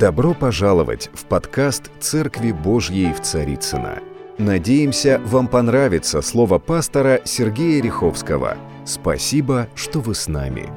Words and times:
Добро 0.00 0.32
пожаловать 0.32 1.10
в 1.12 1.26
подкаст 1.26 1.90
«Церкви 2.00 2.52
Божьей 2.52 3.12
в 3.12 3.20
Царицына. 3.20 4.02
Надеемся, 4.38 5.20
вам 5.26 5.46
понравится 5.46 6.22
слово 6.22 6.58
пастора 6.58 7.20
Сергея 7.26 7.82
Риховского. 7.82 8.56
Спасибо, 8.86 9.68
что 9.74 10.00
вы 10.00 10.14
с 10.14 10.26
нами. 10.26 10.70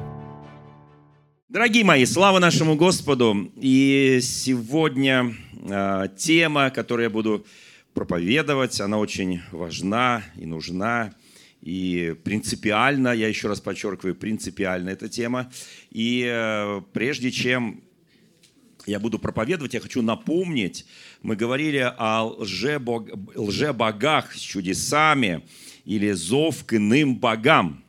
Дорогие 1.48 1.84
мои, 1.84 2.04
слава 2.04 2.38
нашему 2.38 2.76
Господу! 2.76 3.50
И 3.56 4.18
сегодня 4.20 5.34
э, 5.70 6.08
тема, 6.18 6.68
которую 6.68 7.04
я 7.04 7.10
буду 7.10 7.46
проповедовать, 7.94 8.78
она 8.82 8.98
очень 8.98 9.40
важна 9.52 10.22
и 10.36 10.44
нужна, 10.44 11.14
и 11.62 12.14
принципиально, 12.24 13.08
я 13.14 13.28
еще 13.28 13.48
раз 13.48 13.58
подчеркиваю, 13.58 14.14
принципиальна 14.14 14.90
эта 14.90 15.08
тема. 15.08 15.50
И 15.90 16.28
э, 16.30 16.82
прежде 16.92 17.30
чем 17.30 17.83
я 18.86 19.00
буду 19.00 19.18
проповедовать, 19.18 19.74
я 19.74 19.80
хочу 19.80 20.02
напомнить, 20.02 20.86
мы 21.22 21.36
говорили 21.36 21.92
о 21.96 22.24
лжебог, 22.24 23.08
лжебогах 23.34 24.34
с 24.34 24.38
чудесами 24.38 25.42
или 25.84 26.12
зов 26.12 26.64
к 26.64 26.74
иным 26.74 27.16
богам. 27.16 27.82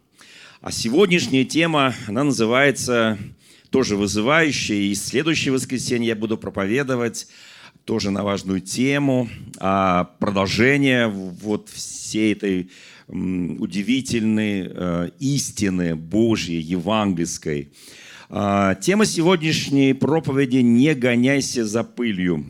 А 0.61 0.71
сегодняшняя 0.71 1.45
тема, 1.45 1.93
она 2.07 2.23
называется 2.23 3.17
тоже 3.69 3.97
вызывающая. 3.97 4.77
И 4.77 4.95
следующее 4.95 5.53
воскресенье 5.53 6.09
я 6.09 6.15
буду 6.15 6.37
проповедовать 6.37 7.27
тоже 7.83 8.09
на 8.09 8.23
важную 8.23 8.61
тему, 8.61 9.29
а 9.59 10.05
продолжение 10.19 11.07
вот 11.07 11.69
всей 11.69 12.33
этой 12.33 12.71
удивительной 13.07 14.67
э, 14.67 15.09
истины 15.19 15.95
Божьей, 15.95 16.59
евангельской– 16.59 17.71
тема 18.29 19.05
сегодняшней 19.05 19.93
проповеди 19.93 20.57
«Не 20.57 20.95
гоняйся 20.95 21.65
за 21.65 21.83
пылью». 21.83 22.45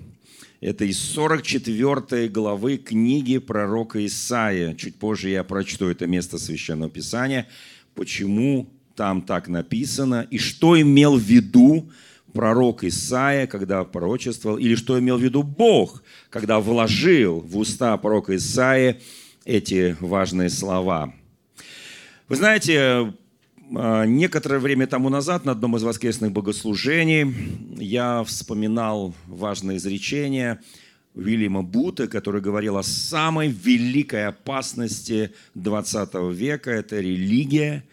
Это 0.61 0.85
из 0.85 0.99
44 0.99 2.29
главы 2.29 2.77
книги 2.77 3.39
пророка 3.39 4.03
Исаия. 4.05 4.73
Чуть 4.73 4.95
позже 4.95 5.29
я 5.29 5.43
прочту 5.43 5.89
это 5.89 6.07
место 6.07 6.37
Священного 6.37 6.89
Писания. 6.89 7.47
Почему 7.93 8.69
там 8.95 9.21
так 9.21 9.49
написано 9.49 10.25
и 10.31 10.37
что 10.37 10.79
имел 10.79 11.17
в 11.17 11.21
виду 11.21 11.91
пророк 12.31 12.85
Исаия, 12.85 13.45
когда 13.45 13.83
пророчествовал, 13.83 14.57
или 14.57 14.75
что 14.75 14.97
имел 14.97 15.17
в 15.17 15.21
виду 15.21 15.43
Бог, 15.43 16.03
когда 16.29 16.61
вложил 16.61 17.41
в 17.41 17.57
уста 17.57 17.95
пророка 17.97 18.35
Исаия 18.35 19.01
эти 19.43 19.97
важные 19.99 20.49
слова. 20.49 21.13
Вы 22.27 22.35
знаете, 22.37 22.79
а, 22.79 23.13
некоторое 23.69 24.59
время 24.59 24.87
тому 24.87 25.09
назад 25.09 25.45
на 25.45 25.53
одном 25.53 25.75
из 25.75 25.83
воскресных 25.83 26.31
богослужений 26.31 27.33
я 27.77 28.23
вспоминал 28.23 29.13
важное 29.27 29.77
изречение 29.77 30.59
Уильяма 31.15 31.63
Бута, 31.63 32.07
который 32.07 32.41
говорил 32.41 32.77
о 32.77 32.83
самой 32.83 33.47
великой 33.47 34.27
опасности 34.27 35.31
20 35.55 36.13
века. 36.33 36.71
Это 36.71 36.99
религия, 36.99 37.83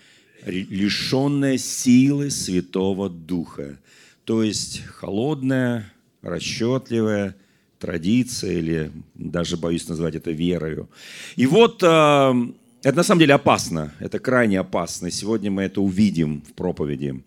лишенная 0.45 1.57
силы 1.57 2.31
Святого 2.31 3.09
Духа. 3.09 3.79
То 4.25 4.43
есть 4.43 4.85
холодная, 4.87 5.93
расчетливая, 6.21 7.37
традиция, 7.79 8.53
или 8.53 8.93
даже 9.15 9.57
боюсь 9.57 9.89
назвать 9.89 10.15
это 10.15 10.31
верою. 10.31 10.89
И 11.37 11.47
вот 11.47 11.83
а, 11.85 12.35
это 12.83 12.97
на 12.97 13.03
самом 13.03 13.21
деле 13.21 13.35
опасно, 13.35 13.93
это 14.01 14.19
крайне 14.19 14.59
опасно. 14.59 15.11
Сегодня 15.11 15.51
мы 15.51 15.63
это 15.63 15.81
увидим 15.81 16.43
в 16.43 16.53
проповеди. 16.55 17.23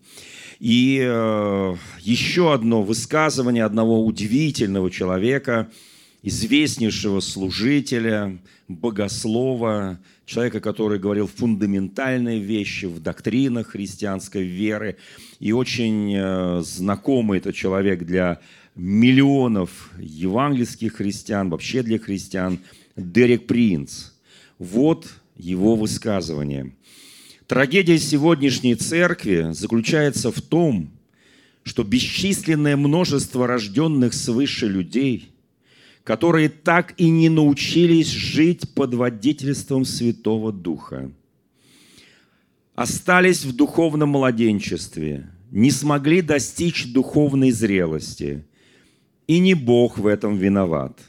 И 0.60 1.00
э, 1.02 1.76
еще 2.00 2.52
одно 2.52 2.82
высказывание 2.82 3.64
одного 3.64 4.04
удивительного 4.04 4.90
человека, 4.90 5.68
известнейшего 6.22 7.20
служителя, 7.20 8.38
богослова, 8.68 9.98
человека, 10.26 10.60
который 10.60 10.98
говорил 10.98 11.26
фундаментальные 11.26 12.40
вещи 12.40 12.86
в 12.86 13.00
доктринах 13.00 13.68
христианской 13.68 14.42
веры. 14.42 14.96
И 15.40 15.52
очень 15.52 16.14
э, 16.14 16.62
знакомый 16.62 17.38
этот 17.38 17.54
человек 17.54 18.04
для 18.04 18.40
миллионов 18.74 19.90
евангельских 19.98 20.96
христиан, 20.96 21.48
вообще 21.48 21.82
для 21.82 21.98
христиан, 21.98 22.58
Дерек 22.96 23.46
Принц. 23.46 24.10
Вот 24.58 25.06
его 25.36 25.76
высказывание. 25.76 26.72
Трагедия 27.46 27.98
сегодняшней 27.98 28.74
церкви 28.74 29.48
заключается 29.52 30.32
в 30.32 30.40
том, 30.40 30.90
что 31.62 31.84
бесчисленное 31.84 32.76
множество 32.76 33.46
рожденных 33.46 34.14
свыше 34.14 34.66
людей, 34.68 35.30
которые 36.04 36.48
так 36.48 36.94
и 36.96 37.08
не 37.10 37.28
научились 37.28 38.08
жить 38.08 38.72
под 38.74 38.94
водительством 38.94 39.84
Святого 39.84 40.52
Духа, 40.52 41.10
остались 42.74 43.44
в 43.44 43.54
духовном 43.54 44.10
младенчестве, 44.10 45.28
не 45.50 45.70
смогли 45.70 46.22
достичь 46.22 46.92
духовной 46.92 47.50
зрелости. 47.50 48.44
И 49.26 49.40
не 49.40 49.54
Бог 49.54 49.98
в 49.98 50.06
этом 50.06 50.36
виноват. 50.36 51.00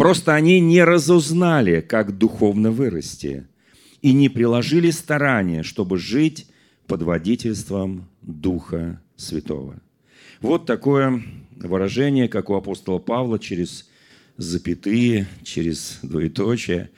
Просто 0.00 0.34
они 0.34 0.60
не 0.60 0.82
разузнали, 0.82 1.80
как 1.80 2.16
духовно 2.16 2.70
вырасти– 2.70 3.46
и 4.02 4.12
не 4.12 4.28
приложили 4.28 4.90
старания, 4.90 5.62
чтобы 5.62 5.98
жить 5.98 6.46
под 6.86 7.02
водительством 7.02 8.08
Духа 8.22 9.00
Святого. 9.16 9.80
Вот 10.40 10.66
такое 10.66 11.22
выражение, 11.56 12.28
как 12.28 12.50
у 12.50 12.54
апостола 12.54 12.98
Павла, 12.98 13.38
через 13.38 13.88
запятые, 14.36 15.28
через 15.42 15.98
двоеточие. 16.02 16.90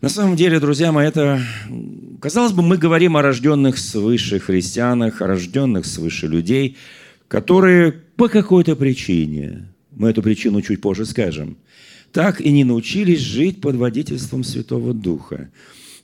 На 0.00 0.08
самом 0.08 0.36
деле, 0.36 0.60
друзья 0.60 0.92
мои, 0.92 1.08
это, 1.08 1.42
казалось 2.20 2.52
бы, 2.52 2.62
мы 2.62 2.76
говорим 2.76 3.16
о 3.16 3.22
рожденных 3.22 3.78
свыше 3.78 4.38
христианах, 4.38 5.20
о 5.20 5.26
рожденных 5.26 5.84
свыше 5.84 6.28
людей, 6.28 6.76
которые 7.26 7.90
по 7.90 8.28
какой-то 8.28 8.76
причине, 8.76 9.68
мы 9.90 10.10
эту 10.10 10.22
причину 10.22 10.62
чуть 10.62 10.80
позже 10.80 11.04
скажем, 11.04 11.58
так 12.12 12.40
и 12.40 12.50
не 12.50 12.64
научились 12.64 13.20
жить 13.20 13.60
под 13.60 13.76
водительством 13.76 14.44
Святого 14.44 14.94
Духа 14.94 15.50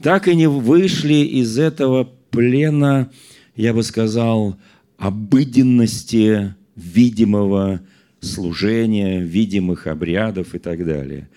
так 0.02 0.28
и 0.28 0.34
не 0.34 0.48
вышли 0.48 1.24
из 1.24 1.58
этого 1.58 2.12
плена, 2.30 3.10
я 3.56 3.72
бы 3.72 3.82
сказал, 3.82 4.58
обыденности 4.96 6.54
видимого 6.76 7.80
служения, 8.20 9.20
видимых 9.20 9.86
обрядов 9.86 10.54
и 10.54 10.58
так 10.58 10.84
далее. 10.84 11.28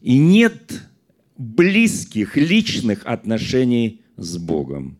И 0.00 0.18
нет 0.18 0.82
близких, 1.36 2.36
личных 2.36 3.06
отношений 3.06 4.00
с 4.16 4.36
Богом. 4.36 4.98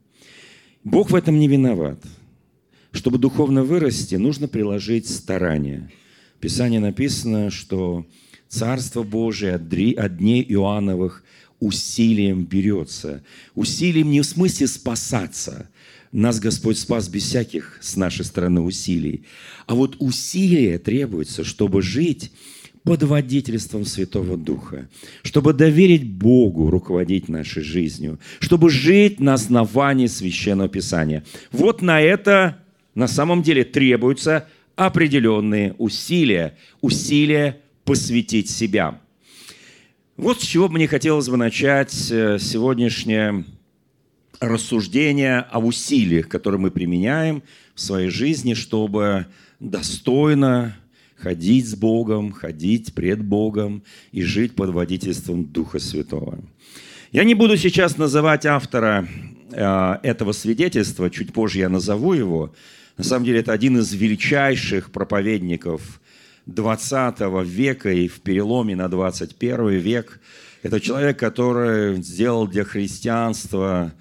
Бог 0.85 1.11
в 1.11 1.15
этом 1.15 1.39
не 1.39 1.49
виноват. 1.49 2.03
Чтобы 2.93 3.19
духовно 3.19 3.65
вырасти, 3.65 4.17
нужно 4.17 4.49
приложить 4.49 5.09
старания. 5.09 5.91
В 6.37 6.41
Писании 6.41 6.79
написано, 6.79 7.51
что 7.51 8.05
Царство 8.53 9.03
Божие 9.03 9.55
от 9.55 10.19
дней 10.19 10.45
Иоанновых 10.47 11.25
усилием 11.59 12.45
берется. 12.45 13.25
Усилием 13.55 14.11
не 14.11 14.21
в 14.21 14.27
смысле 14.27 14.67
спасаться. 14.67 15.71
Нас 16.13 16.39
Господь 16.39 16.77
спас 16.77 17.09
без 17.09 17.23
всяких 17.23 17.79
с 17.81 17.97
нашей 17.97 18.27
стороны 18.27 18.61
усилий. 18.61 19.25
А 19.67 19.75
вот 19.75 19.97
усилие 20.01 20.79
требуется, 20.79 21.45
чтобы 21.45 21.81
жить 21.81 22.31
под 22.83 23.05
водительством 23.05 23.87
Святого 23.87 24.37
Духа, 24.37 24.87
чтобы 25.23 25.55
доверить 25.55 26.05
Богу 26.05 26.69
руководить 26.69 27.31
нашей 27.31 27.63
жизнью, 27.63 28.21
чтобы 28.39 28.69
жить 28.69 29.19
на 29.19 29.33
основании 29.33 30.09
Священного 30.09 30.69
Писания. 30.69 31.25
Вот 31.53 31.81
на 31.81 32.03
это 32.03 32.59
на 32.95 33.09
самом 33.09 33.43
деле 33.43 33.65
требуются 33.65 34.47
определенные 34.77 35.75
усилия, 35.79 36.59
усилия 36.83 37.63
посвятить 37.93 38.49
себя. 38.49 38.99
Вот 40.17 40.41
с 40.41 40.47
чего 40.47 40.71
мне 40.71 40.89
хотелось 40.89 41.29
бы 41.29 41.37
начать 41.37 41.93
э, 42.11 42.39
сегодняшнее 42.41 43.45
рассуждение 44.41 45.41
о 45.41 45.59
усилиях, 45.59 46.27
которые 46.27 46.59
мы 46.59 46.71
применяем 46.71 47.43
в 47.75 47.81
своей 47.83 48.09
жизни, 48.09 48.55
чтобы 48.55 49.27
достойно 49.61 50.75
ходить 51.17 51.69
с 51.69 51.75
Богом, 51.75 52.33
ходить 52.33 52.95
пред 52.95 53.23
Богом 53.23 53.83
и 54.11 54.23
жить 54.23 54.55
под 54.55 54.71
водительством 54.71 55.45
Духа 55.45 55.79
Святого. 55.79 56.39
Я 57.11 57.25
не 57.25 57.35
буду 57.35 57.59
сейчас 57.59 57.99
называть 57.99 58.47
автора 58.47 59.07
э, 59.51 59.97
этого 60.03 60.33
свидетельства, 60.33 61.11
чуть 61.11 61.35
позже 61.35 61.59
я 61.59 61.69
назову 61.69 62.15
его. 62.15 62.55
На 62.97 63.05
самом 63.05 63.27
деле 63.27 63.41
это 63.41 63.53
один 63.53 63.77
из 63.77 63.93
величайших 63.93 64.93
проповедников 64.93 66.01
20 66.47 67.21
века 67.45 67.91
и 67.91 68.09
в 68.09 68.21
переломе 68.21 68.77
на 68.77 68.89
21 68.89 69.69
век. 69.79 70.21
Это 70.63 70.81
человек, 70.81 71.19
который 71.19 72.03
сделал 72.03 72.47
для 72.47 72.65
христианства 72.65 73.93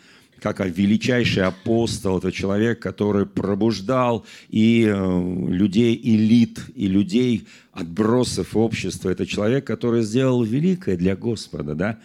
как 0.42 0.60
величайший 0.60 1.44
апостол, 1.44 2.18
это 2.18 2.32
человек, 2.32 2.80
который 2.80 3.28
пробуждал 3.28 4.26
и 4.50 4.92
э, 4.92 5.36
людей 5.50 6.00
элит, 6.04 6.60
и 6.74 6.88
людей 6.88 7.48
отбросов 7.72 8.58
общества. 8.58 9.12
Это 9.12 9.28
человек, 9.28 9.68
который 9.68 10.02
сделал 10.02 10.44
великое 10.44 10.98
для 10.98 11.16
Господа, 11.16 11.76
да? 11.76 12.00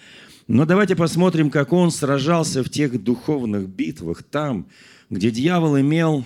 Но 0.48 0.66
давайте 0.66 0.94
посмотрим, 0.96 1.50
как 1.50 1.72
он 1.72 1.90
сражался 1.90 2.62
в 2.62 2.68
тех 2.68 3.02
духовных 3.02 3.68
битвах, 3.68 4.22
там, 4.22 4.66
где 5.08 5.30
дьявол 5.30 5.80
имел, 5.80 6.22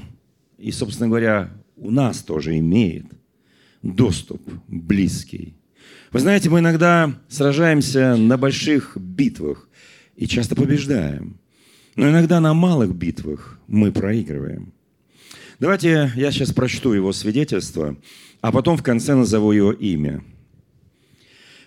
и, 0.59 0.73
собственно 0.73 1.09
говоря, 1.09 1.51
у 1.77 1.93
нас 1.93 2.23
тоже 2.23 2.59
имеет 2.59 3.07
доступ 3.83 4.43
близкий. 4.69 5.57
Вы 6.13 6.21
знаете, 6.21 6.51
мы 6.51 6.59
иногда 6.59 7.15
сражаемся 7.29 8.17
на 8.17 8.37
больших 8.37 8.97
битвах 8.97 9.69
и 10.17 10.27
часто 10.27 10.55
побеждаем. 10.57 11.39
Но 11.97 12.09
иногда 12.11 12.41
на 12.41 12.55
малых 12.55 12.95
битвах 12.95 13.59
мы 13.67 13.93
проигрываем. 13.93 14.73
Давайте 15.59 16.13
я 16.17 16.33
сейчас 16.33 16.53
прочту 16.53 16.93
его 16.93 17.13
свидетельство, 17.13 17.97
а 18.41 18.51
потом 18.51 18.77
в 18.77 18.83
конце 18.83 19.15
назову 19.15 19.53
его 19.53 19.73
имя. 19.73 20.25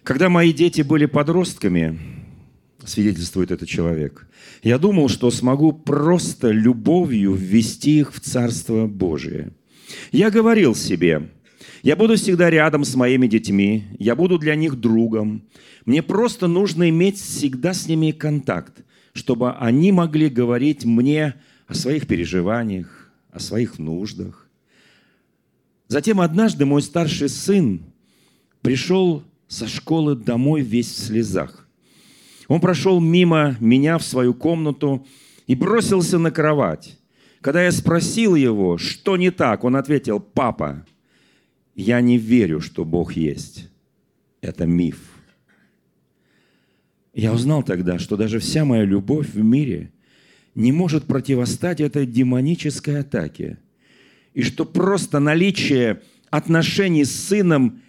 Когда 0.04 0.30
мои 0.30 0.52
дети 0.52 0.82
были 0.82 1.06
подростками, 1.06 2.00
свидетельствует 2.84 3.52
этот 3.52 3.70
человек, 3.70 4.28
я 4.64 4.78
думал, 4.78 5.10
что 5.10 5.32
смогу 5.32 5.72
просто 5.72 6.50
любовью 6.50 7.34
ввести 7.34 8.00
их 8.00 8.14
в 8.14 8.20
Царство 8.20 8.88
Божие. 8.88 9.52
Я 10.12 10.32
говорил 10.32 10.76
себе, 10.76 11.30
я 11.84 11.98
буду 11.98 12.16
всегда 12.16 12.50
рядом 12.50 12.86
с 12.86 12.96
моими 12.96 13.28
детьми, 13.28 13.84
я 14.00 14.16
буду 14.16 14.40
для 14.40 14.56
них 14.56 14.80
другом. 14.80 15.44
Мне 15.86 16.02
просто 16.02 16.48
нужно 16.48 16.90
иметь 16.90 17.20
всегда 17.20 17.74
с 17.74 17.88
ними 17.88 18.12
контакт, 18.12 18.86
чтобы 19.12 19.52
они 19.52 19.92
могли 19.92 20.30
говорить 20.30 20.86
мне 20.86 21.36
о 21.68 21.74
своих 21.74 22.08
переживаниях, 22.08 23.12
о 23.32 23.42
своих 23.42 23.80
нуждах. 23.80 24.48
Затем 25.90 26.22
однажды 26.22 26.66
мой 26.66 26.82
старший 26.82 27.28
сын 27.28 27.82
пришел 28.62 29.24
со 29.50 29.68
школы 29.68 30.16
домой 30.16 30.62
весь 30.62 30.88
в 30.88 30.98
слезах. 30.98 31.68
Он 32.48 32.62
прошел 32.62 33.02
мимо 33.02 33.58
меня 33.60 33.98
в 33.98 34.04
свою 34.04 34.34
комнату 34.34 35.06
и 35.48 35.54
бросился 35.54 36.18
на 36.18 36.32
кровать. 36.32 36.98
Когда 37.42 37.62
я 37.62 37.74
спросил 37.74 38.36
его, 38.36 38.78
что 38.78 39.18
не 39.18 39.32
так, 39.32 39.66
он 39.66 39.76
ответил, 39.76 40.22
«Папа, 40.22 40.86
я 41.76 42.02
не 42.02 42.18
верю, 42.18 42.62
что 42.62 42.86
Бог 42.86 43.14
есть. 43.14 43.70
Это 44.42 44.66
миф». 44.66 45.00
Я 47.14 47.34
узнал 47.34 47.64
тогда, 47.64 48.00
что 48.00 48.18
даже 48.18 48.40
вся 48.40 48.66
моя 48.66 48.84
любовь 48.84 49.30
в 49.30 49.44
мире 49.44 49.92
не 50.56 50.72
может 50.72 51.06
противостать 51.06 51.80
этой 51.80 52.08
демонической 52.08 53.02
атаке, 53.02 53.60
и 54.34 54.42
что 54.42 54.66
просто 54.66 55.20
наличие 55.20 56.02
отношений 56.32 57.06
с 57.06 57.12
сыном 57.12 57.82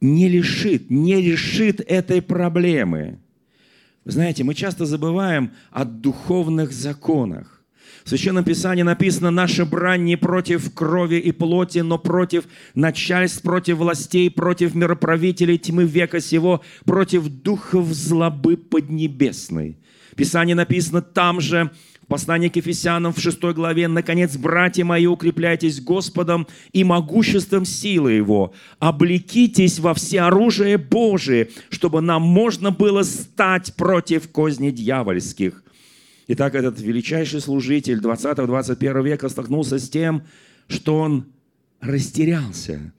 не 0.00 0.28
лишит, 0.28 0.90
не 0.90 1.20
решит 1.22 1.80
этой 1.80 2.20
проблемы– 2.22 3.20
знаете, 4.06 4.44
мы 4.44 4.54
часто 4.54 4.86
забываем 4.86 5.50
о 5.72 5.84
духовных 5.84 6.72
законах. 6.72 7.55
В 8.04 8.08
Священном 8.08 8.44
Писании 8.44 8.82
написано, 8.82 9.30
наша 9.30 9.64
брань 9.64 10.04
не 10.04 10.16
против 10.16 10.72
крови 10.72 11.16
и 11.16 11.32
плоти, 11.32 11.80
но 11.80 11.98
против 11.98 12.44
начальств, 12.74 13.42
против 13.42 13.78
властей, 13.78 14.30
против 14.30 14.74
мироправителей 14.74 15.58
тьмы 15.58 15.84
века 15.84 16.20
сего, 16.20 16.62
против 16.84 17.28
духов 17.28 17.86
злобы 17.92 18.56
поднебесной. 18.56 19.78
Писание 20.16 20.54
написано 20.54 21.02
там 21.02 21.40
же, 21.40 21.70
Послание 22.08 22.50
к 22.50 22.56
Ефесянам 22.56 23.12
в 23.12 23.18
6 23.18 23.42
главе. 23.54 23.88
«Наконец, 23.88 24.36
братья 24.36 24.84
мои, 24.84 25.06
укрепляйтесь 25.06 25.80
Господом 25.80 26.46
и 26.72 26.84
могуществом 26.84 27.64
силы 27.64 28.12
Его. 28.12 28.54
Облекитесь 28.78 29.80
во 29.80 29.92
все 29.92 30.20
оружие 30.20 30.78
Божие, 30.78 31.48
чтобы 31.68 32.00
нам 32.00 32.22
можно 32.22 32.70
было 32.70 33.02
стать 33.02 33.74
против 33.74 34.30
козней 34.30 34.70
дьявольских». 34.70 35.64
Итак, 36.28 36.54
этот 36.56 36.80
величайший 36.80 37.40
служитель 37.40 38.00
20-21 38.00 39.04
века 39.04 39.28
столкнулся 39.28 39.78
с 39.78 39.88
тем, 39.88 40.24
что 40.66 40.98
он 40.98 41.26
растерялся. 41.80 42.92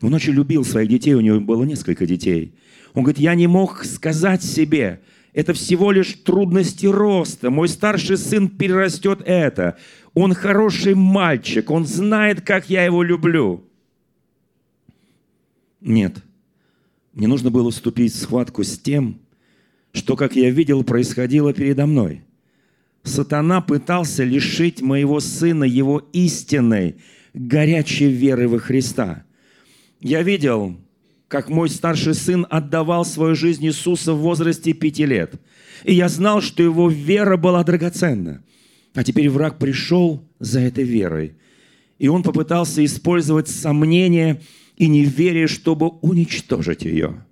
Он 0.00 0.14
очень 0.14 0.32
любил 0.32 0.64
своих 0.64 0.88
детей, 0.88 1.14
у 1.14 1.20
него 1.20 1.40
было 1.40 1.64
несколько 1.64 2.06
детей. 2.06 2.54
Он 2.94 3.02
говорит, 3.02 3.20
я 3.20 3.34
не 3.34 3.46
мог 3.46 3.84
сказать 3.84 4.42
себе, 4.42 5.00
это 5.34 5.52
всего 5.52 5.92
лишь 5.92 6.14
трудности 6.14 6.86
роста. 6.86 7.50
Мой 7.50 7.68
старший 7.68 8.18
сын 8.18 8.48
перерастет 8.48 9.20
это. 9.24 9.78
Он 10.14 10.34
хороший 10.34 10.94
мальчик, 10.94 11.70
он 11.70 11.86
знает, 11.86 12.40
как 12.42 12.68
я 12.68 12.84
его 12.84 13.02
люблю. 13.02 13.64
Нет, 15.80 16.16
мне 17.12 17.26
нужно 17.26 17.50
было 17.50 17.70
вступить 17.70 18.12
в 18.12 18.18
схватку 18.18 18.62
с 18.62 18.78
тем, 18.78 19.18
что, 19.92 20.16
как 20.16 20.36
я 20.36 20.50
видел, 20.50 20.84
происходило 20.84 21.52
передо 21.52 21.86
мной. 21.86 22.22
Сатана 23.02 23.60
пытался 23.60 24.24
лишить 24.24 24.80
моего 24.80 25.20
сына 25.20 25.64
его 25.64 25.98
истинной, 26.12 26.96
горячей 27.34 28.10
веры 28.10 28.48
во 28.48 28.58
Христа. 28.58 29.24
Я 30.00 30.22
видел, 30.22 30.76
как 31.28 31.48
мой 31.48 31.68
старший 31.68 32.14
сын 32.14 32.46
отдавал 32.50 33.04
свою 33.04 33.34
жизнь 33.34 33.64
Иисуса 33.66 34.12
в 34.12 34.18
возрасте 34.18 34.72
пяти 34.72 35.06
лет. 35.06 35.34
И 35.84 35.94
я 35.94 36.08
знал, 36.08 36.40
что 36.40 36.62
его 36.62 36.88
вера 36.88 37.36
была 37.36 37.64
драгоценна. 37.64 38.44
А 38.94 39.02
теперь 39.02 39.30
враг 39.30 39.58
пришел 39.58 40.28
за 40.38 40.60
этой 40.60 40.84
верой. 40.84 41.34
И 41.98 42.08
он 42.08 42.22
попытался 42.22 42.84
использовать 42.84 43.48
сомнение 43.48 44.42
и 44.76 44.88
неверие, 44.88 45.46
чтобы 45.46 45.88
уничтожить 45.88 46.82
ее. 46.82 47.24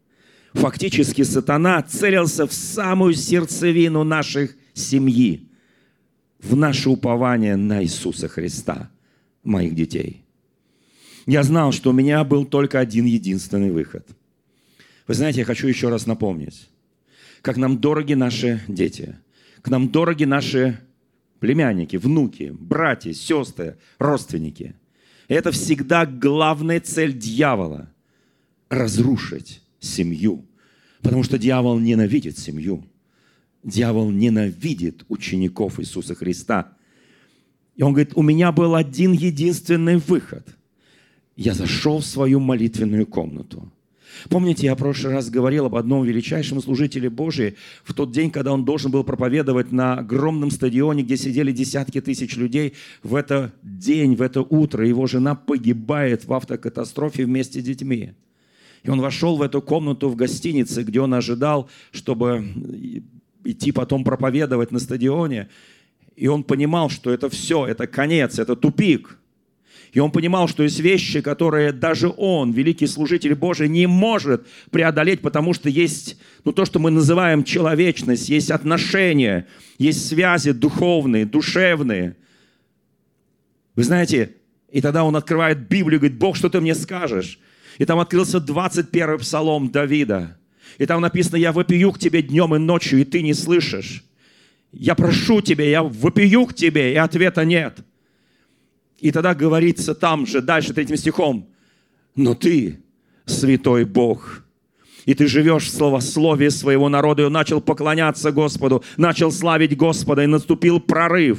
Фактически 0.54 1.22
сатана 1.22 1.82
целился 1.82 2.46
в 2.46 2.52
самую 2.52 3.14
сердцевину 3.14 4.02
наших 4.02 4.56
семьи, 4.74 5.49
в 6.42 6.56
наше 6.56 6.90
упование 6.90 7.56
на 7.56 7.82
Иисуса 7.82 8.28
Христа, 8.28 8.90
моих 9.42 9.74
детей– 9.74 10.24
я 11.30 11.42
знал, 11.42 11.70
что 11.70 11.90
у 11.90 11.92
меня 11.92 12.24
был 12.24 12.44
только 12.44 12.80
один 12.80 13.04
единственный 13.04 13.70
выход. 13.70 14.04
Вы 15.06 15.14
знаете, 15.14 15.40
я 15.40 15.44
хочу 15.44 15.68
еще 15.68 15.88
раз 15.88 16.06
напомнить, 16.06 16.68
как 17.42 17.56
нам 17.56 17.78
дороги 17.78 18.14
наши 18.14 18.60
дети, 18.68 19.16
к 19.62 19.68
нам 19.68 19.90
дороги 19.90 20.24
наши 20.24 20.80
племянники, 21.38 21.96
внуки, 21.96 22.52
братья, 22.58 23.12
сестры, 23.12 23.78
родственники. 23.98 24.74
И 25.28 25.34
это 25.34 25.52
всегда 25.52 26.06
главная 26.06 26.80
цель 26.80 27.16
дьявола– 27.16 27.92
разрушить 28.68 29.62
семью. 29.78 30.44
Потому 31.02 31.22
что 31.22 31.38
дьявол 31.38 31.78
ненавидит 31.78 32.38
семью. 32.38 32.84
Дьявол 33.62 34.10
ненавидит 34.10 35.04
учеников 35.08 35.80
Иисуса 35.80 36.14
Христа. 36.14 36.72
И 37.76 37.82
он 37.82 37.92
говорит, 37.92 38.12
у 38.14 38.22
меня 38.22 38.52
был 38.52 38.74
один 38.74 39.12
единственный 39.12 39.96
выход– 39.96 40.46
я 41.40 41.54
зашел 41.54 42.00
в 42.00 42.04
свою 42.04 42.38
молитвенную 42.38 43.06
комнату. 43.06 43.72
Помните, 44.28 44.66
я 44.66 44.74
в 44.74 44.78
прошлый 44.78 45.14
раз 45.14 45.30
говорил 45.30 45.64
об 45.64 45.74
одном 45.74 46.04
величайшем 46.04 46.60
служителе 46.60 47.08
Божии 47.08 47.54
в 47.82 47.94
тот 47.94 48.12
день, 48.12 48.30
когда 48.30 48.52
он 48.52 48.66
должен 48.66 48.90
был 48.90 49.04
проповедовать 49.04 49.72
на 49.72 49.94
огромном 49.94 50.50
стадионе, 50.50 51.02
где 51.02 51.16
сидели 51.16 51.50
десятки 51.50 52.02
тысяч 52.02 52.36
людей. 52.36 52.74
В 53.02 53.14
этот 53.14 53.54
день, 53.62 54.16
в 54.16 54.20
это 54.20 54.42
утро 54.42 54.86
его 54.86 55.06
жена 55.06 55.34
погибает 55.34 56.26
в 56.26 56.34
автокатастрофе 56.34 57.24
вместе 57.24 57.60
с 57.60 57.64
детьми. 57.64 58.12
И 58.82 58.90
он 58.90 59.00
вошел 59.00 59.38
в 59.38 59.42
эту 59.42 59.62
комнату 59.62 60.10
в 60.10 60.16
гостинице, 60.16 60.82
где 60.82 61.00
он 61.00 61.14
ожидал, 61.14 61.70
чтобы 61.90 62.44
идти 63.44 63.72
потом 63.72 64.04
проповедовать 64.04 64.70
на 64.70 64.78
стадионе. 64.78 65.48
И 66.16 66.28
он 66.28 66.42
понимал, 66.42 66.90
что 66.90 67.10
это 67.10 67.28
все, 67.28 67.66
это 67.66 67.86
конец, 67.86 68.38
это 68.38 68.56
тупик– 68.56 69.16
и 69.92 69.98
он 69.98 70.12
понимал, 70.12 70.46
что 70.46 70.62
есть 70.62 70.78
вещи, 70.78 71.20
которые 71.20 71.72
даже 71.72 72.12
он, 72.16 72.52
великий 72.52 72.86
служитель 72.86 73.34
Божий, 73.34 73.68
не 73.68 73.86
может 73.86 74.46
преодолеть, 74.70 75.20
потому 75.20 75.52
что 75.52 75.68
есть 75.68 76.16
ну, 76.44 76.52
то, 76.52 76.64
что 76.64 76.78
мы 76.78 76.90
называем 76.90 77.42
человечность, 77.42 78.28
есть 78.28 78.50
отношения, 78.50 79.46
есть 79.78 80.06
связи 80.06 80.52
духовные, 80.52 81.26
душевные. 81.26 82.16
Вы 83.74 83.82
знаете, 83.82 84.36
и 84.70 84.80
тогда 84.80 85.02
он 85.02 85.16
открывает 85.16 85.68
Библию 85.68 85.96
и 85.96 86.00
говорит, 86.00 86.18
Бог, 86.18 86.36
что 86.36 86.48
ты 86.48 86.60
мне 86.60 86.74
скажешь? 86.74 87.40
И 87.78 87.84
там 87.84 87.98
открылся 87.98 88.38
21 88.38 89.18
псалом 89.18 89.70
Давида. 89.70 90.36
И 90.78 90.86
там 90.86 91.00
написано, 91.00 91.36
я 91.36 91.52
вопию 91.52 91.92
к 91.92 91.98
тебе 91.98 92.22
днем 92.22 92.54
и 92.54 92.58
ночью, 92.58 93.00
и 93.00 93.04
ты 93.04 93.22
не 93.22 93.34
слышишь. 93.34 94.04
Я 94.72 94.94
прошу 94.94 95.40
тебя, 95.40 95.64
я 95.64 95.82
вопию 95.82 96.46
к 96.46 96.54
тебе, 96.54 96.92
и 96.92 96.96
ответа 96.96 97.44
нет– 97.44 97.78
и 99.00 99.10
тогда 99.12 99.34
говорится 99.34 99.94
там 99.94 100.26
же, 100.26 100.42
дальше, 100.42 100.74
третьим 100.74 100.96
стихом, 100.96 101.48
«Но 102.14 102.34
ты, 102.34 102.80
святой 103.24 103.84
Бог, 103.84 104.44
и 105.06 105.14
ты 105.14 105.26
живешь 105.26 105.64
в 105.64 105.70
словословии 105.70 106.48
своего 106.48 106.88
народа, 106.88 107.22
и 107.22 107.24
он 107.24 107.32
начал 107.32 107.60
поклоняться 107.60 108.30
Господу, 108.30 108.84
начал 108.96 109.32
славить 109.32 109.76
Господа, 109.76 110.24
и 110.24 110.26
наступил 110.26 110.80
прорыв. 110.80 111.38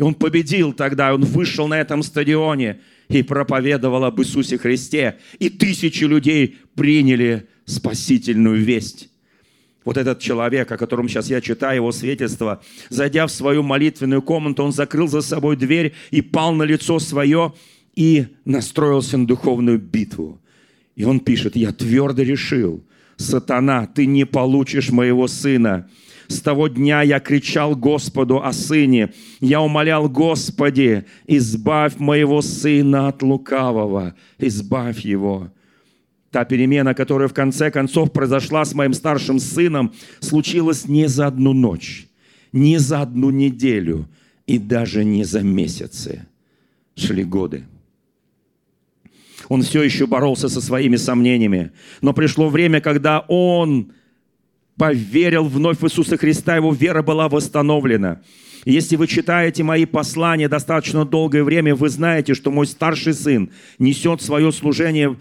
И 0.00 0.02
он 0.02 0.14
победил 0.14 0.72
тогда, 0.72 1.12
он 1.12 1.26
вышел 1.26 1.68
на 1.68 1.78
этом 1.78 2.02
стадионе 2.02 2.80
и 3.10 3.22
проповедовал 3.22 4.04
об 4.04 4.18
Иисусе 4.18 4.56
Христе. 4.56 5.18
И 5.38 5.50
тысячи 5.50 6.04
людей 6.04 6.56
приняли 6.74 7.48
спасительную 7.66 8.64
весть. 8.64 9.10
Вот 9.84 9.98
этот 9.98 10.18
человек, 10.18 10.72
о 10.72 10.78
котором 10.78 11.06
сейчас 11.06 11.28
я 11.28 11.42
читаю 11.42 11.76
его 11.76 11.92
свидетельство, 11.92 12.62
зайдя 12.88 13.26
в 13.26 13.30
свою 13.30 13.62
молитвенную 13.62 14.22
комнату, 14.22 14.62
он 14.64 14.72
закрыл 14.72 15.06
за 15.06 15.20
собой 15.20 15.56
дверь 15.56 15.92
и 16.10 16.22
пал 16.22 16.54
на 16.54 16.62
лицо 16.62 16.98
свое 16.98 17.52
и 17.94 18.24
настроился 18.46 19.18
на 19.18 19.26
духовную 19.26 19.78
битву. 19.78 20.40
И 20.96 21.04
он 21.04 21.20
пишет, 21.20 21.56
я 21.56 21.72
твердо 21.72 22.22
решил, 22.22 22.82
сатана, 23.18 23.86
ты 23.86 24.06
не 24.06 24.24
получишь 24.24 24.88
моего 24.88 25.28
сына. 25.28 25.90
С 26.30 26.40
того 26.42 26.68
дня 26.68 27.02
я 27.02 27.18
кричал 27.18 27.74
Господу 27.74 28.40
о 28.40 28.52
сыне. 28.52 29.12
Я 29.40 29.60
умолял, 29.60 30.08
Господи, 30.08 31.04
избавь 31.26 31.98
моего 31.98 32.40
сына 32.40 33.08
от 33.08 33.20
лукавого, 33.22 34.14
избавь 34.38 35.00
его. 35.00 35.52
Та 36.30 36.44
перемена, 36.44 36.94
которая 36.94 37.26
в 37.26 37.34
конце 37.34 37.72
концов 37.72 38.12
произошла 38.12 38.64
с 38.64 38.74
моим 38.74 38.92
старшим 38.92 39.40
сыном, 39.40 39.92
случилась 40.20 40.86
не 40.86 41.08
за 41.08 41.26
одну 41.26 41.52
ночь, 41.52 42.06
не 42.52 42.78
за 42.78 43.02
одну 43.02 43.30
неделю 43.30 44.08
и 44.46 44.58
даже 44.58 45.04
не 45.04 45.24
за 45.24 45.40
месяцы. 45.40 46.28
Шли 46.94 47.24
годы. 47.24 47.64
Он 49.48 49.62
все 49.62 49.82
еще 49.82 50.06
боролся 50.06 50.48
со 50.48 50.60
своими 50.60 50.94
сомнениями. 50.94 51.72
Но 52.02 52.12
пришло 52.12 52.48
время, 52.50 52.80
когда 52.80 53.18
он 53.26 53.90
поверил 54.80 55.44
вновь 55.44 55.80
в 55.80 55.84
Иисуса 55.84 56.16
Христа, 56.16 56.56
его 56.56 56.72
вера 56.72 57.02
была 57.02 57.28
восстановлена. 57.28 58.22
Если 58.64 58.96
вы 58.96 59.08
читаете 59.08 59.62
мои 59.62 59.84
послания 59.84 60.48
достаточно 60.48 61.04
долгое 61.04 61.44
время, 61.44 61.74
вы 61.74 61.90
знаете, 61.90 62.32
что 62.32 62.50
мой 62.50 62.66
старший 62.66 63.12
сын 63.12 63.50
несет 63.78 64.22
свое 64.22 64.50
служение 64.52 65.18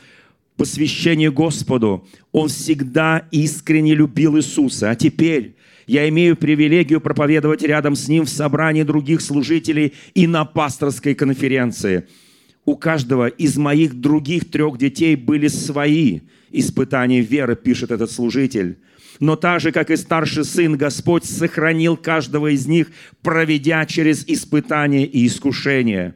посвящение 0.56 1.30
Господу. 1.30 2.08
Он 2.32 2.48
всегда 2.48 3.28
искренне 3.32 3.96
любил 3.96 4.38
Иисуса. 4.38 4.92
А 4.92 4.96
теперь 4.96 5.56
я 5.88 6.08
имею 6.08 6.38
привилегию 6.38 7.02
проповедовать 7.02 7.62
рядом 7.62 7.98
с 7.98 8.08
ним 8.08 8.24
в 8.24 8.30
собрании 8.30 8.84
других 8.84 9.20
служителей 9.20 9.94
и 10.14 10.26
на 10.26 10.46
пасторской 10.46 11.16
конференции– 11.16 12.06
у 12.66 12.76
каждого 12.76 13.28
из 13.28 13.58
моих 13.58 14.00
других 14.00 14.52
трех 14.52 14.78
детей 14.78 15.16
были 15.16 15.48
свои 15.48 16.20
испытания 16.52 17.22
веры, 17.22 17.56
пишет 17.56 17.90
этот 17.90 18.12
служитель. 18.12 18.78
Но 19.20 19.36
так 19.36 19.60
же, 19.60 19.72
как 19.72 19.92
и 19.92 19.98
старший 19.98 20.46
сын, 20.46 20.78
Господь 20.78 21.26
сохранил 21.26 21.98
каждого 21.98 22.54
из 22.54 22.68
них, 22.68 22.92
проведя 23.22 23.86
через 23.86 24.24
испытания 24.28 25.06
и 25.06 25.28
искушения. 25.28 26.16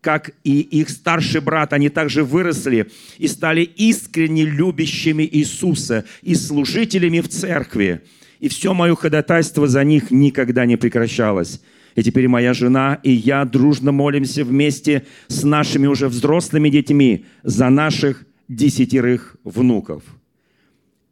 Как 0.00 0.30
и 0.44 0.60
их 0.60 0.88
старший 0.88 1.42
брат, 1.42 1.72
они 1.72 1.90
также 1.90 2.24
выросли 2.24 2.90
и 3.18 3.28
стали 3.28 3.62
искренне 3.62 4.44
любящими 4.44 5.28
Иисуса 5.30 6.04
и 6.22 6.34
служителями 6.34 7.20
в 7.20 7.28
церкви. 7.28 8.00
И 8.40 8.48
все 8.48 8.72
мое 8.72 8.96
ходатайство 8.96 9.68
за 9.68 9.84
них 9.84 10.10
никогда 10.10 10.64
не 10.64 10.76
прекращалось. 10.76 11.60
И 11.94 12.02
теперь 12.02 12.28
моя 12.28 12.54
жена 12.54 12.98
и 13.02 13.12
я 13.12 13.44
дружно 13.44 13.92
молимся 13.92 14.44
вместе 14.44 15.06
с 15.28 15.42
нашими 15.42 15.86
уже 15.86 16.08
взрослыми 16.08 16.70
детьми 16.70 17.26
за 17.42 17.68
наших 17.68 18.24
десятерых 18.48 19.36
внуков. 19.44 20.02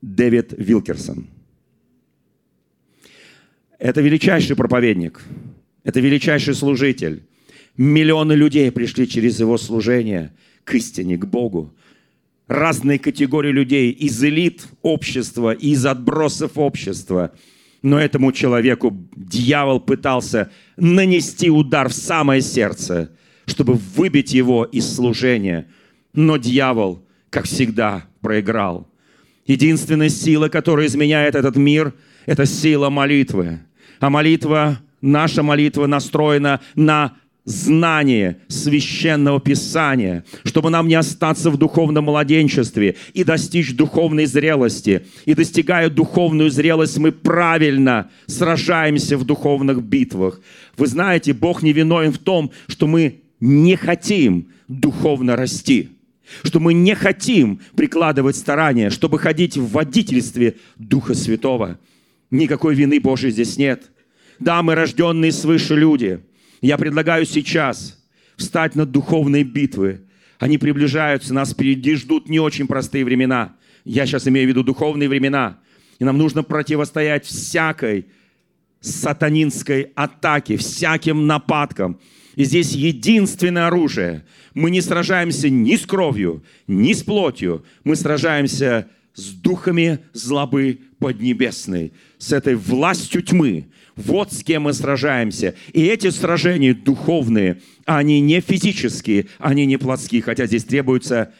Дэвид 0.02 0.54
Вилкерсон. 0.56 1.26
Это 3.78 4.00
величайший 4.00 4.56
проповедник, 4.56 5.22
это 5.84 6.00
величайший 6.00 6.54
служитель. 6.54 7.22
Миллионы 7.76 8.32
людей 8.32 8.72
пришли 8.72 9.06
через 9.06 9.38
его 9.38 9.56
служение 9.56 10.32
к 10.64 10.74
истине, 10.74 11.16
к 11.16 11.26
Богу. 11.26 11.74
Разные 12.48 12.98
категории 12.98 13.52
людей 13.52 13.92
из 13.92 14.22
элит 14.24 14.66
общества, 14.82 15.52
из 15.52 15.86
отбросов 15.86 16.58
общества– 16.58 17.32
но 17.82 17.98
этому 17.98 18.32
человеку 18.32 19.08
дьявол 19.16 19.80
пытался 19.80 20.50
нанести 20.76 21.50
удар 21.50 21.88
в 21.88 21.92
самое 21.92 22.42
сердце, 22.42 23.10
чтобы 23.46 23.74
выбить 23.74 24.32
его 24.32 24.64
из 24.64 24.92
служения. 24.92 25.68
Но 26.12 26.36
дьявол, 26.36 27.06
как 27.30 27.44
всегда, 27.44 28.04
проиграл. 28.20 28.88
Единственная 29.48 30.10
сила, 30.10 30.48
которая 30.48 30.86
изменяет 30.86 31.34
этот 31.34 31.56
мир, 31.56 31.94
это 32.26 32.44
сила 32.44 32.90
молитвы. 32.90 33.60
А 33.98 34.10
молитва, 34.10 34.78
наша 35.00 35.42
молитва 35.42 35.86
настроена 35.86 36.60
на 36.74 37.16
знание 37.46 38.36
священного 38.48 39.40
писания, 39.40 40.22
чтобы 40.44 40.68
нам 40.68 40.86
не 40.86 40.96
остаться 40.96 41.50
в 41.50 41.56
духовном 41.56 42.04
младенчестве 42.04 42.96
и 43.14 43.24
достичь 43.24 43.74
духовной 43.74 44.26
зрелости. 44.26 45.06
И 45.24 45.32
достигая 45.32 45.88
духовную 45.88 46.50
зрелость, 46.50 46.98
мы 46.98 47.10
правильно 47.10 48.10
сражаемся 48.26 49.16
в 49.16 49.24
духовных 49.24 49.82
битвах. 49.82 50.42
Вы 50.76 50.86
знаете, 50.88 51.32
Бог 51.32 51.62
не 51.62 51.72
виновен 51.72 52.12
в 52.12 52.18
том, 52.18 52.50
что 52.66 52.86
мы 52.86 53.22
не 53.40 53.76
хотим 53.76 54.48
духовно 54.68 55.36
расти 55.36 55.88
что 56.42 56.60
мы 56.60 56.74
не 56.74 56.94
хотим 56.94 57.60
прикладывать 57.76 58.36
старания, 58.36 58.90
чтобы 58.90 59.18
ходить 59.18 59.56
в 59.56 59.70
водительстве 59.70 60.56
Духа 60.76 61.14
Святого. 61.14 61.78
Никакой 62.30 62.74
вины 62.74 63.00
Божьей 63.00 63.30
здесь 63.30 63.56
нет. 63.56 63.90
Да, 64.38 64.62
мы 64.62 64.74
рожденные 64.74 65.32
свыше 65.32 65.74
люди– 65.74 66.20
я 66.60 66.76
предлагаю 66.76 67.24
сейчас 67.24 67.98
встать 68.36 68.74
на 68.74 68.84
духовные 68.84 69.44
битвы. 69.44 70.02
Они 70.38 70.58
приближаются, 70.58 71.34
нас 71.34 71.52
впереди 71.52 71.94
ждут 71.94 72.28
не 72.28 72.40
очень 72.40 72.66
простые 72.66 73.04
времена. 73.04 73.56
Я 73.84 74.06
сейчас 74.06 74.26
имею 74.28 74.46
в 74.46 74.48
виду 74.48 74.62
духовные 74.62 75.08
времена. 75.08 75.58
И 75.98 76.04
нам 76.04 76.18
нужно 76.18 76.42
противостоять 76.42 77.24
всякой 77.24 78.06
сатанинской 78.80 79.92
атаке, 79.94 80.56
всяким 80.56 81.26
нападкам. 81.26 81.98
И 82.36 82.44
здесь 82.44 82.72
единственное 82.72 83.66
оружие. 83.66 84.24
Мы 84.58 84.72
не 84.72 84.80
сражаемся 84.80 85.48
ни 85.48 85.76
с 85.76 85.86
кровью, 85.86 86.42
ни 86.66 86.92
с 86.92 87.04
плотью. 87.04 87.64
Мы 87.84 87.94
сражаемся 87.94 88.88
с 89.14 89.26
духами 89.28 90.00
злобы 90.12 90.80
поднебесной, 90.98 91.92
с 92.18 92.32
этой 92.32 92.56
властью 92.56 93.22
тьмы, 93.22 93.68
вот 93.94 94.32
с 94.32 94.42
кем 94.42 94.62
мы 94.62 94.72
сражаемся. 94.72 95.54
И 95.72 95.84
эти 95.84 96.10
сражения 96.10 96.74
духовные, 96.74 97.60
они 97.84 98.20
не 98.20 98.40
физические, 98.40 99.26
они 99.38 99.64
не 99.64 99.76
плотские, 99.76 100.22
хотя 100.22 100.46
здесь 100.46 100.64
требуется 100.64 101.32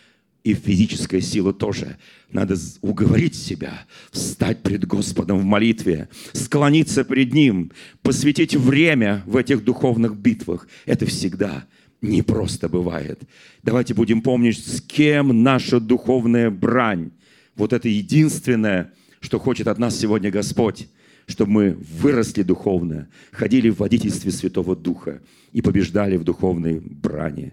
и 0.45 0.55
физическая 0.55 1.21
сила 1.21 1.53
тоже. 1.53 1.97
Надо 2.31 2.55
уговорить 2.83 3.35
себя, 3.35 3.85
встать 4.13 4.63
пред 4.63 4.87
Господом 4.87 5.41
в 5.41 5.45
молитве, 5.45 6.09
склониться 6.35 7.05
пред 7.05 7.33
Ним, 7.33 7.73
посвятить 8.03 8.55
время 8.55 9.25
в 9.27 9.37
этих 9.37 9.65
духовных 9.65 10.15
битвах. 10.15 10.69
Это 10.87 11.05
всегда 11.05 11.67
не 12.01 12.23
просто 12.23 12.69
бывает. 12.69 13.21
Давайте 13.63 13.95
будем 13.95 14.23
помнить, 14.23 14.59
с 14.59 14.81
кем 14.81 15.43
наша 15.43 15.81
духовная 15.81 16.51
брань. 16.51 17.11
Вот 17.57 17.73
это 17.73 17.89
единственное, 17.89 18.93
что 19.21 19.39
хочет 19.39 19.67
от 19.67 19.79
нас 19.79 19.97
сегодня 19.97 20.31
Господь 20.31 20.89
чтобы 21.29 21.51
мы 21.51 21.71
выросли 21.73 22.43
духовно, 22.43 23.09
ходили 23.33 23.69
в 23.69 23.79
водительстве 23.79 24.33
Святого 24.33 24.75
Духа 24.75 25.21
и 25.53 25.61
побеждали 25.61 26.17
в 26.17 26.25
духовной 26.25 26.81
брани. 26.81 27.53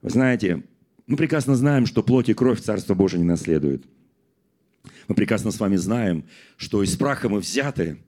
Вы 0.00 0.10
знаете, 0.10 0.62
мы 1.06 1.16
прекрасно 1.18 1.54
знаем, 1.54 1.84
что 1.84 2.02
плоть 2.02 2.30
и 2.30 2.34
кровь 2.34 2.60
Царство 2.60 2.94
Божие 2.94 3.20
не 3.20 3.28
наследуют. 3.28 3.84
Мы 5.08 5.14
прекрасно 5.14 5.50
с 5.50 5.60
вами 5.60 5.76
знаем, 5.76 6.24
что 6.56 6.82
из 6.82 6.96
праха 6.96 7.28
мы 7.28 7.40
взяты, 7.40 7.98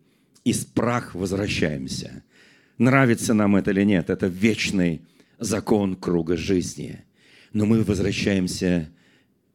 из 0.43 0.64
прах 0.64 1.14
возвращаемся. 1.14 2.25
Нравится 2.78 3.35
нам 3.35 3.57
это 3.57 3.73
или 3.73 3.85
нет, 3.85 4.09
это 4.09 4.26
вечный 4.26 5.02
закон 5.45 5.95
круга 5.95 6.37
жизни. 6.37 7.05
Но 7.53 7.67
мы 7.67 7.83
возвращаемся 7.85 8.91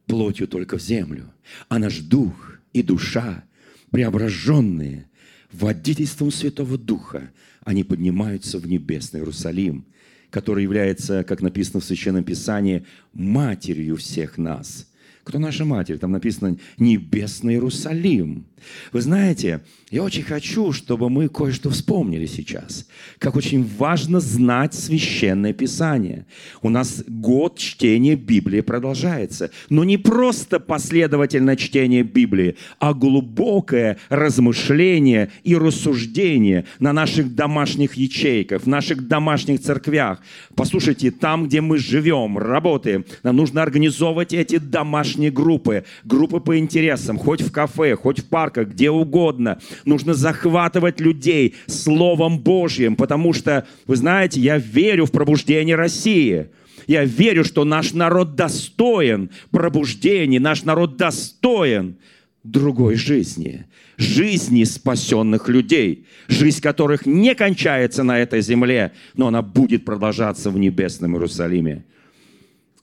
плотью 0.06 0.48
только 0.48 0.78
в 0.78 0.82
землю, 0.82 1.32
а 1.68 1.78
наш 1.78 1.98
дух 1.98 2.58
и 2.72 2.82
душа, 2.82 3.44
преображенные, 3.90 5.08
водительством 5.52 6.30
Святого 6.30 6.78
Духа 6.78 7.30
они 7.64 7.84
поднимаются 7.84 8.58
в 8.58 8.66
небесный 8.66 9.20
Иерусалим, 9.20 9.84
который 10.30 10.62
является, 10.62 11.24
как 11.24 11.42
написано 11.42 11.80
в 11.80 11.84
Священном 11.84 12.24
Писании, 12.24 12.86
матерью 13.12 13.96
всех 13.96 14.38
нас. 14.38 14.89
Кто 15.24 15.38
наша 15.38 15.64
матерь? 15.64 15.98
Там 15.98 16.12
написано 16.12 16.56
«Небесный 16.78 17.54
Иерусалим». 17.54 18.46
Вы 18.92 19.00
знаете, 19.00 19.60
я 19.90 20.02
очень 20.02 20.22
хочу, 20.22 20.72
чтобы 20.72 21.10
мы 21.10 21.28
кое-что 21.28 21.70
вспомнили 21.70 22.26
сейчас. 22.26 22.86
Как 23.18 23.36
очень 23.36 23.68
важно 23.78 24.20
знать 24.20 24.74
Священное 24.74 25.52
Писание. 25.52 26.26
У 26.62 26.68
нас 26.68 27.02
год 27.06 27.58
чтения 27.58 28.14
Библии 28.16 28.60
продолжается. 28.60 29.50
Но 29.68 29.84
не 29.84 29.96
просто 29.96 30.60
последовательное 30.60 31.56
чтение 31.56 32.02
Библии, 32.02 32.56
а 32.78 32.94
глубокое 32.94 33.98
размышление 34.08 35.30
и 35.42 35.56
рассуждение 35.56 36.66
на 36.78 36.92
наших 36.92 37.34
домашних 37.34 37.94
ячейках, 37.94 38.62
в 38.62 38.66
наших 38.66 39.08
домашних 39.08 39.60
церквях. 39.60 40.20
Послушайте, 40.54 41.10
там, 41.10 41.46
где 41.46 41.60
мы 41.60 41.78
живем, 41.78 42.38
работаем, 42.38 43.04
нам 43.22 43.36
нужно 43.36 43.62
организовывать 43.62 44.32
эти 44.32 44.58
домашние 44.58 45.19
группы, 45.28 45.84
группы 46.04 46.40
по 46.40 46.58
интересам, 46.58 47.18
хоть 47.18 47.42
в 47.42 47.52
кафе, 47.52 47.96
хоть 47.96 48.20
в 48.20 48.28
парках, 48.28 48.68
где 48.68 48.90
угодно. 48.90 49.60
Нужно 49.84 50.14
захватывать 50.14 51.00
людей 51.00 51.56
Словом 51.66 52.38
Божьим, 52.38 52.96
потому 52.96 53.32
что, 53.32 53.66
вы 53.86 53.96
знаете, 53.96 54.40
я 54.40 54.56
верю 54.56 55.04
в 55.04 55.12
пробуждение 55.12 55.76
России. 55.76 56.48
Я 56.86 57.04
верю, 57.04 57.44
что 57.44 57.64
наш 57.64 57.92
народ 57.92 58.34
достоин 58.34 59.30
пробуждения, 59.50 60.40
наш 60.40 60.64
народ 60.64 60.96
достоин 60.96 61.96
другой 62.42 62.94
жизни, 62.94 63.66
жизни 63.96 64.64
спасенных 64.64 65.48
людей, 65.48 66.06
жизнь 66.28 66.60
которых 66.60 67.06
не 67.06 67.34
кончается 67.34 68.02
на 68.02 68.18
этой 68.18 68.40
земле, 68.40 68.92
но 69.14 69.28
она 69.28 69.42
будет 69.42 69.84
продолжаться 69.84 70.50
в 70.50 70.58
небесном 70.58 71.14
Иерусалиме. 71.14 71.84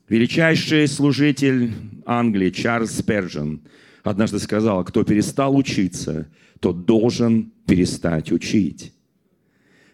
Величайший 0.09 0.87
служитель 0.87 1.73
Англии 2.05 2.49
Чарльз 2.49 2.97
Спержен 2.97 3.61
однажды 4.03 4.39
сказал, 4.39 4.85
кто 4.85 5.03
перестал 5.03 5.57
учиться, 5.57 6.27
тот 6.61 6.85
должен 6.85 7.51
перестать 7.65 8.31
учить. 8.31 8.93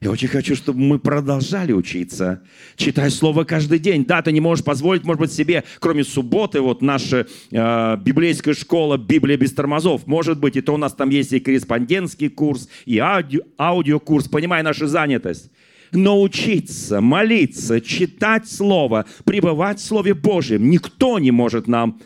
Я 0.01 0.11
очень 0.11 0.27
хочу, 0.27 0.55
чтобы 0.55 0.79
мы 0.79 0.99
продолжали 0.99 1.71
учиться, 1.71 2.43
читать 2.75 3.13
Слово 3.13 3.43
каждый 3.43 3.79
день. 3.79 4.05
Да, 4.05 4.21
ты 4.21 4.31
не 4.31 4.41
можешь 4.41 4.63
позволить, 4.63 5.03
может 5.03 5.21
быть, 5.21 5.31
себе, 5.31 5.63
кроме 5.79 6.03
субботы, 6.03 6.61
вот 6.61 6.83
наша 6.83 7.25
э, 7.49 7.97
библейская 8.03 8.53
школа 8.53 8.97
«Библия 8.97 9.37
без 9.37 9.53
тормозов». 9.53 10.05
Может 10.05 10.39
быть, 10.39 10.57
и 10.57 10.61
то 10.61 10.73
у 10.73 10.77
нас 10.77 10.93
там 10.93 11.09
есть 11.09 11.31
и 11.31 11.39
корреспондентский 11.39 12.29
курс, 12.29 12.67
и 12.85 12.99
аудио, 12.99 13.41
аудиокурс, 13.57 14.27
понимая 14.27 14.61
нашу 14.61 14.87
занятость. 14.87 15.49
Но 15.93 16.21
учиться, 16.21 17.01
молиться, 17.01 17.79
читать 17.79 18.49
Слово, 18.49 19.05
пребывать 19.25 19.79
в 19.79 19.85
Слове 19.85 20.13
Божьем 20.13 20.69
никто 20.69 21.19
не 21.19 21.31
может 21.31 21.67
нам 21.67 22.01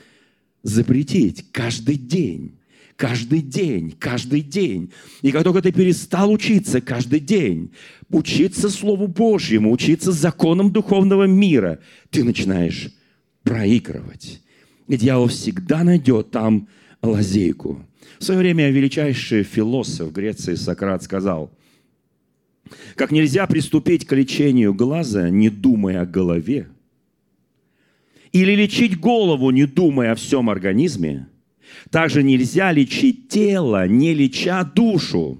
запретить 0.63 1.46
каждый 1.51 1.96
день. 1.96 2.53
Каждый 2.98 3.41
день, 3.41 3.94
каждый 3.98 4.41
день. 4.41 4.91
И 5.22 5.32
как 5.32 5.44
только 5.44 5.62
ты 5.62 5.72
перестал 5.72 6.32
учиться 6.32 6.82
каждый 6.82 7.20
день, 7.20 7.72
учиться 8.10 8.70
Слову 8.70 9.08
Божьему, 9.08 9.72
учиться 9.72 10.12
законам 10.12 10.72
духовного 10.72 11.25
мира, 11.25 11.79
ты 12.10 12.24
начинаешь 12.24 12.89
проигрывать. 13.44 14.41
И 14.88 14.98
дьявол 14.98 15.27
всегда 15.27 15.84
найдет 15.84 16.32
там 16.32 16.67
лазейку. 17.03 17.86
В 18.20 18.24
свое 18.24 18.39
время 18.39 18.72
величайший 18.72 19.44
философ 19.44 20.12
Греции 20.12 20.56
Сократ 20.56 21.03
сказал, 21.03 21.51
как 22.95 23.12
нельзя 23.12 23.47
приступить 23.47 24.05
к 24.05 24.15
лечению 24.15 24.74
глаза, 24.74 25.29
не 25.29 25.50
думая 25.50 26.01
о 26.01 26.05
голове, 26.05 26.67
или 28.31 28.53
лечить 28.53 29.00
голову, 29.00 29.51
не 29.51 29.65
думая 29.65 30.12
о 30.12 30.15
всем 30.15 30.50
организме, 30.50 31.27
также 31.89 32.24
нельзя 32.24 32.71
лечить 32.71 33.29
тело, 33.29 33.88
не 33.88 34.13
леча 34.13 34.63
душу. 34.63 35.39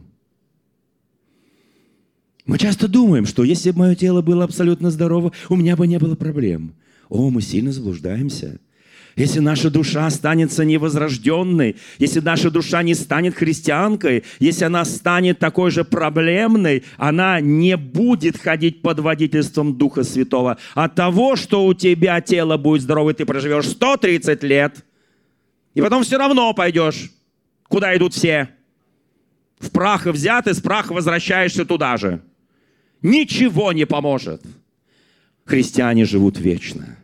Мы 2.46 2.58
часто 2.58 2.88
думаем, 2.88 3.26
что 3.26 3.44
если 3.44 3.72
бы 3.72 3.80
мое 3.80 3.96
тело 3.96 4.22
было 4.22 4.46
абсолютно 4.46 4.90
здорово, 4.90 5.34
у 5.50 5.56
меня 5.56 5.76
бы 5.76 5.86
не 5.86 6.00
было 6.00 6.16
проблем. 6.16 6.76
О, 7.10 7.30
мы 7.30 7.42
сильно 7.42 7.72
заблуждаемся. 7.72 8.60
Если 9.18 9.40
наша 9.40 9.72
душа 9.72 10.06
останется 10.06 10.64
невозрожденной, 10.64 11.76
если 11.98 12.20
наша 12.20 12.52
душа 12.52 12.84
не 12.84 12.94
станет 12.94 13.34
христианкой, 13.34 14.24
если 14.38 14.66
она 14.66 14.86
станет 14.86 15.40
такой 15.40 15.72
же 15.72 15.84
проблемной, 15.84 16.84
она 16.98 17.42
не 17.42 17.78
будет 17.78 18.38
ходить 18.38 18.84
под 18.84 19.00
водительством 19.00 19.76
Духа 19.76 20.04
Святого. 20.04 20.60
От 20.76 20.94
того, 20.94 21.36
что 21.36 21.66
у 21.66 21.74
тебя 21.74 22.22
тело 22.22 22.58
будет 22.58 22.84
здоровое, 22.84 23.16
ты 23.16 23.26
проживешь 23.26 23.66
130 23.66 24.44
лет, 24.44 24.86
и 25.74 25.82
потом 25.82 26.04
все 26.04 26.18
равно 26.20 26.54
пойдешь, 26.54 27.12
куда 27.64 27.98
идут 27.98 28.14
все. 28.14 28.50
В 29.58 29.72
прах 29.72 30.06
взят, 30.06 30.46
и 30.46 30.54
с 30.54 30.62
праха 30.62 30.94
возвращаешься 30.94 31.66
туда 31.66 31.98
же. 31.98 32.22
Ничего 33.02 33.72
не 33.74 33.88
поможет. 33.88 34.44
Христиане 35.44 36.06
живут 36.06 36.38
вечно. 36.38 37.00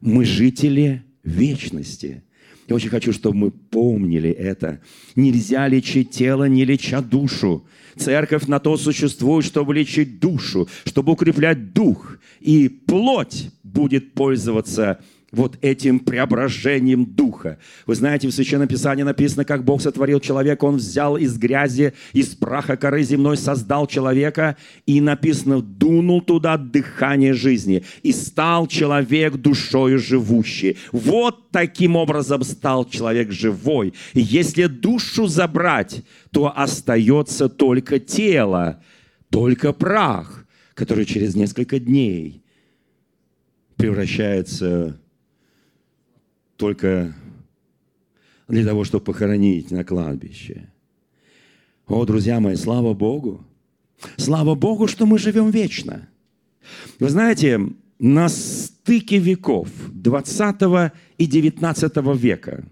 Мы 0.00 0.24
жители 0.24 1.04
вечности. 1.24 2.22
Я 2.68 2.76
очень 2.76 2.88
хочу, 2.88 3.12
чтобы 3.12 3.36
мы 3.36 3.50
помнили 3.50 4.30
это. 4.30 4.80
Нельзя 5.16 5.66
лечить 5.66 6.10
тело, 6.10 6.44
не 6.44 6.64
леча 6.64 7.00
душу. 7.00 7.64
Церковь 7.96 8.46
на 8.46 8.60
то 8.60 8.76
существует, 8.76 9.44
чтобы 9.44 9.74
лечить 9.74 10.20
душу, 10.20 10.68
чтобы 10.84 11.12
укреплять 11.12 11.72
дух. 11.72 12.18
И 12.40 12.68
плоть 12.68 13.50
будет 13.64 14.14
пользоваться 14.14 15.00
вот 15.32 15.58
этим 15.60 16.00
преображением 16.00 17.04
духа. 17.06 17.58
Вы 17.86 17.94
знаете, 17.94 18.28
в 18.28 18.32
Священном 18.32 18.68
Писании 18.68 19.02
написано, 19.02 19.44
как 19.44 19.64
Бог 19.64 19.80
сотворил 19.80 20.20
человека, 20.20 20.64
Он 20.64 20.76
взял 20.76 21.16
из 21.16 21.38
грязи, 21.38 21.92
из 22.12 22.34
праха 22.34 22.76
коры 22.76 23.02
земной 23.02 23.36
создал 23.36 23.86
человека, 23.86 24.56
и 24.86 25.00
написано, 25.00 25.62
дунул 25.62 26.20
туда 26.20 26.56
дыхание 26.56 27.32
жизни, 27.32 27.84
и 28.02 28.12
стал 28.12 28.66
человек 28.66 29.36
душою 29.36 29.98
живущий. 29.98 30.76
Вот 30.90 31.50
таким 31.50 31.96
образом 31.96 32.42
стал 32.42 32.88
человек 32.88 33.30
живой. 33.30 33.94
И 34.14 34.20
если 34.20 34.66
душу 34.66 35.26
забрать, 35.26 36.02
то 36.32 36.52
остается 36.54 37.48
только 37.48 38.00
тело, 38.00 38.82
только 39.30 39.72
прах, 39.72 40.44
который 40.74 41.04
через 41.04 41.36
несколько 41.36 41.78
дней 41.78 42.42
превращается 43.76 45.00
только 46.60 47.14
для 48.46 48.64
того, 48.64 48.84
чтобы 48.84 49.04
похоронить 49.04 49.70
на 49.70 49.82
кладбище. 49.82 50.68
О, 51.86 52.04
друзья 52.04 52.38
мои, 52.38 52.54
слава 52.54 52.92
Богу! 52.92 53.44
Слава 54.16 54.54
Богу, 54.54 54.86
что 54.86 55.06
мы 55.06 55.18
живем 55.18 55.50
вечно. 55.50 56.08
Вы 56.98 57.08
знаете, 57.08 57.60
на 57.98 58.28
стыке 58.28 59.18
веков 59.18 59.68
20 59.88 60.92
и 61.18 61.26
19 61.26 61.96
века 62.16 62.64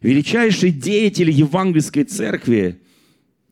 величайший 0.00 0.70
деятель 0.70 1.30
евангельской 1.30 2.04
церкви 2.04 2.80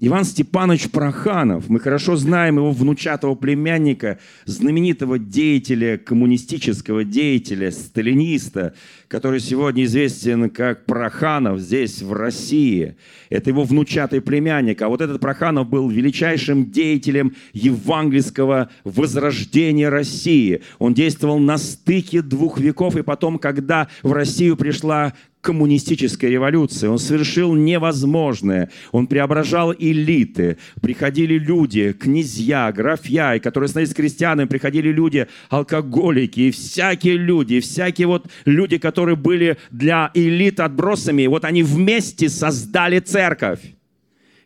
Иван 0.00 0.24
Степанович 0.24 0.90
Проханов, 0.90 1.68
мы 1.68 1.80
хорошо 1.80 2.14
знаем 2.14 2.58
его 2.58 2.70
внучатого 2.70 3.34
племянника, 3.34 4.20
знаменитого 4.44 5.18
деятеля, 5.18 5.98
коммунистического 5.98 7.02
деятеля, 7.02 7.72
сталиниста, 7.72 8.74
который 9.08 9.40
сегодня 9.40 9.82
известен 9.84 10.50
как 10.50 10.84
Проханов 10.84 11.58
здесь, 11.58 12.00
в 12.00 12.12
России. 12.12 12.94
Это 13.28 13.50
его 13.50 13.64
внучатый 13.64 14.20
племянник. 14.20 14.80
А 14.82 14.88
вот 14.88 15.00
этот 15.00 15.20
Проханов 15.20 15.68
был 15.68 15.88
величайшим 15.88 16.70
деятелем 16.70 17.34
евангельского 17.52 18.70
возрождения 18.84 19.88
России. 19.88 20.62
Он 20.78 20.94
действовал 20.94 21.40
на 21.40 21.58
стыке 21.58 22.22
двух 22.22 22.60
веков, 22.60 22.94
и 22.96 23.02
потом, 23.02 23.36
когда 23.38 23.88
в 24.04 24.12
Россию 24.12 24.56
пришла 24.56 25.14
коммунистической 25.40 26.30
революции. 26.30 26.88
Он 26.88 26.98
совершил 26.98 27.54
невозможное. 27.54 28.70
Он 28.92 29.06
преображал 29.06 29.72
элиты. 29.72 30.58
Приходили 30.80 31.38
люди, 31.38 31.92
князья, 31.92 32.70
графья, 32.72 33.34
и 33.34 33.40
которые 33.40 33.68
становились 33.68 33.94
крестьянами, 33.94 34.46
приходили 34.46 34.88
люди, 34.88 35.26
алкоголики, 35.48 36.40
и 36.40 36.50
всякие 36.50 37.16
люди, 37.16 37.60
всякие 37.60 38.06
вот 38.06 38.26
люди, 38.44 38.78
которые 38.78 39.16
были 39.16 39.58
для 39.70 40.10
элит 40.14 40.60
отбросами. 40.60 41.26
Вот 41.26 41.44
они 41.44 41.62
вместе 41.62 42.28
создали 42.28 42.98
церковь. 42.98 43.60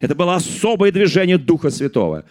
Это 0.00 0.14
было 0.14 0.34
особое 0.34 0.90
движение 0.90 1.38
Духа 1.38 1.70
Святого. 1.70 2.24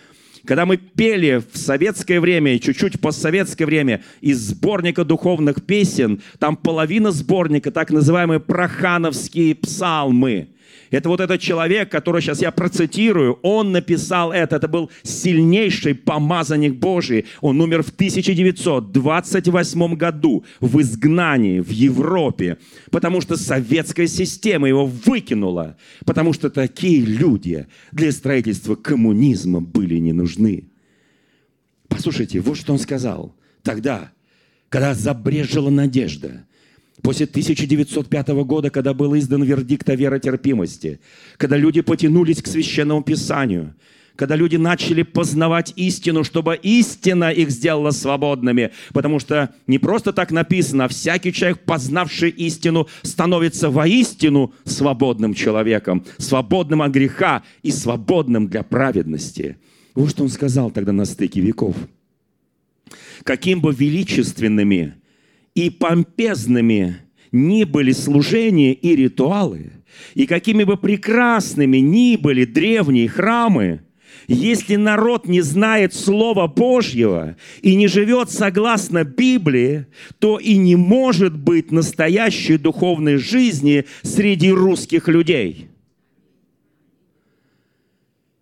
Когда 0.45 0.65
мы 0.65 0.77
пели 0.77 1.41
в 1.51 1.57
советское 1.57 2.19
время 2.19 2.57
чуть-чуть 2.59 2.95
в 2.95 2.99
постсоветское 2.99 3.65
время 3.65 4.03
из 4.21 4.39
сборника 4.39 5.05
духовных 5.05 5.63
песен, 5.65 6.21
там 6.39 6.55
половина 6.55 7.11
сборника, 7.11 7.71
так 7.71 7.91
называемые 7.91 8.39
прохановские 8.39 9.55
псалмы. 9.55 10.50
Это 10.91 11.07
вот 11.07 11.21
этот 11.21 11.39
человек, 11.41 11.89
который 11.89 12.21
сейчас 12.21 12.41
я 12.41 12.51
процитирую, 12.51 13.39
он 13.41 13.71
написал 13.71 14.33
это. 14.33 14.57
Это 14.57 14.67
был 14.67 14.91
сильнейший 15.03 15.95
помазанник 15.95 16.75
Божий. 16.75 17.27
Он 17.39 17.61
умер 17.61 17.83
в 17.83 17.89
1928 17.89 19.95
году 19.95 20.43
в 20.59 20.81
изгнании 20.81 21.61
в 21.61 21.69
Европе, 21.69 22.57
потому 22.91 23.21
что 23.21 23.37
советская 23.37 24.07
система 24.07 24.67
его 24.67 24.85
выкинула, 24.85 25.77
потому 26.05 26.33
что 26.33 26.49
такие 26.49 26.99
люди 26.99 27.67
для 27.93 28.11
строительства 28.11 28.75
коммунизма 28.75 29.61
были 29.61 29.95
не 29.95 30.11
нужны. 30.11 30.65
Послушайте, 31.87 32.41
вот 32.41 32.57
что 32.57 32.73
он 32.73 32.79
сказал 32.79 33.33
тогда, 33.63 34.11
когда 34.67 34.93
забрежила 34.93 35.69
надежда– 35.69 36.45
После 37.01 37.25
1905 37.25 38.27
года, 38.45 38.69
когда 38.69 38.93
был 38.93 39.17
издан 39.17 39.43
вердикт 39.43 39.89
о 39.89 39.95
веротерпимости, 39.95 40.99
когда 41.37 41.57
люди 41.57 41.81
потянулись 41.81 42.41
к 42.41 42.47
священному 42.47 43.01
писанию, 43.01 43.73
когда 44.15 44.35
люди 44.35 44.55
начали 44.55 45.01
познавать 45.01 45.73
истину, 45.77 46.23
чтобы 46.23 46.55
истина 46.61 47.31
их 47.31 47.49
сделала 47.49 47.89
свободными. 47.89 48.71
Потому 48.93 49.17
что 49.17 49.49
не 49.65 49.79
просто 49.79 50.13
так 50.13 50.31
написано, 50.31 50.85
а 50.85 50.87
всякий 50.87 51.33
человек, 51.33 51.61
познавший 51.61 52.29
истину, 52.29 52.87
становится 53.01 53.71
воистину 53.71 54.53
свободным 54.63 55.33
человеком, 55.33 56.05
свободным 56.19 56.83
от 56.83 56.91
греха 56.91 57.41
и 57.63 57.71
свободным 57.71 58.47
для 58.47 58.61
праведности. 58.61 59.57
Вот 59.95 60.11
что 60.11 60.23
он 60.23 60.29
сказал 60.29 60.69
тогда 60.69 60.91
на 60.91 61.05
стыке 61.05 61.41
веков. 61.41 61.75
Каким 63.23 63.59
бы 63.59 63.73
величественными 63.73 65.00
и 65.55 65.69
помпезными 65.69 66.97
ни 67.31 67.63
были 67.63 67.91
служения 67.91 68.73
и 68.73 68.95
ритуалы, 68.95 69.71
и 70.13 70.25
какими 70.25 70.63
бы 70.63 70.77
прекрасными 70.77 71.77
ни 71.77 72.15
были 72.15 72.45
древние 72.45 73.07
храмы, 73.07 73.81
если 74.27 74.75
народ 74.75 75.27
не 75.27 75.41
знает 75.41 75.93
Слова 75.93 76.47
Божьего 76.47 77.35
и 77.61 77.75
не 77.75 77.87
живет 77.87 78.29
согласно 78.29 79.03
Библии, 79.03 79.87
то 80.19 80.37
и 80.37 80.57
не 80.57 80.75
может 80.75 81.37
быть 81.37 81.71
настоящей 81.71 82.57
духовной 82.57 83.17
жизни 83.17 83.85
среди 84.03 84.51
русских 84.51 85.07
людей. 85.07 85.69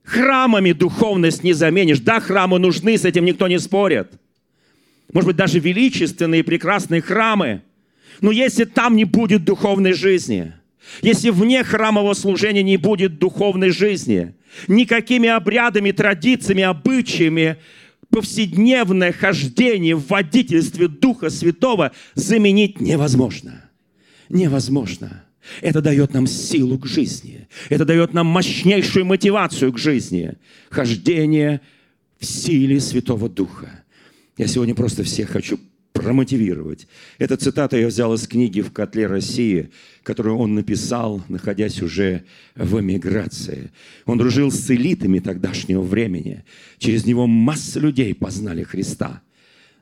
Храмами 0.04 0.72
духовность 0.72 1.44
не 1.44 1.54
заменишь. 1.54 2.00
Да, 2.00 2.20
храмы 2.20 2.60
нужны, 2.60 2.98
с 2.98 3.06
этим 3.06 3.26
никто 3.26 3.48
не 3.48 3.60
спорит– 3.60 4.14
может 5.14 5.28
быть, 5.28 5.36
даже 5.36 5.60
величественные 5.60 6.44
прекрасные 6.44 7.02
храмы. 7.02 7.62
Но 8.22 8.32
если 8.32 8.66
там 8.66 8.96
не 8.96 9.06
будет 9.06 9.44
духовной 9.44 9.94
жизни, 9.94 10.54
если 11.02 11.30
вне 11.30 11.64
храмового 11.64 12.14
служения 12.14 12.64
не 12.64 12.78
будет 12.78 13.20
духовной 13.20 13.70
жизни, 13.70 14.34
никакими 14.68 15.30
обрядами, 15.30 15.92
традициями, 15.92 16.64
обычаями, 16.64 17.58
повседневное 18.10 19.12
хождение 19.12 19.96
в 19.96 20.08
водительстве 20.08 20.88
Духа 20.88 21.30
Святого 21.30 21.92
заменить 22.16 22.82
невозможно. 22.82 23.70
Невозможно. 24.30 25.24
Это 25.62 25.82
дает 25.82 26.14
нам 26.14 26.28
силу 26.28 26.78
к 26.78 26.86
жизни. 26.86 27.48
Это 27.70 27.86
дает 27.86 28.14
нам 28.14 28.28
мощнейшую 28.28 29.06
мотивацию 29.06 29.72
к 29.74 29.78
жизни. 29.78 30.34
Хождение 30.70 31.62
в 32.20 32.26
силе 32.26 32.80
Святого 32.80 33.30
Духа. 33.30 33.84
Я 34.40 34.48
сегодня 34.48 34.74
просто 34.74 35.04
всех 35.04 35.32
хочу 35.32 35.60
промотивировать. 35.92 36.88
Эта 37.18 37.36
цитата 37.36 37.76
я 37.78 37.88
взял 37.88 38.14
из 38.14 38.26
книги 38.26 38.62
«В 38.62 38.72
котле 38.72 39.06
России», 39.06 39.70
которую 40.02 40.38
он 40.38 40.56
написал, 40.56 41.22
находясь 41.28 41.82
уже 41.82 42.24
в 42.56 42.80
эмиграции. 42.80 43.72
Он 44.06 44.18
дружил 44.18 44.50
с 44.50 44.72
элитами 44.72 45.20
тогдашнего 45.20 45.82
времени. 45.82 46.46
Через 46.78 47.06
него 47.06 47.28
масса 47.28 47.82
людей 47.82 48.16
познали 48.16 48.64
Христа. 48.64 49.22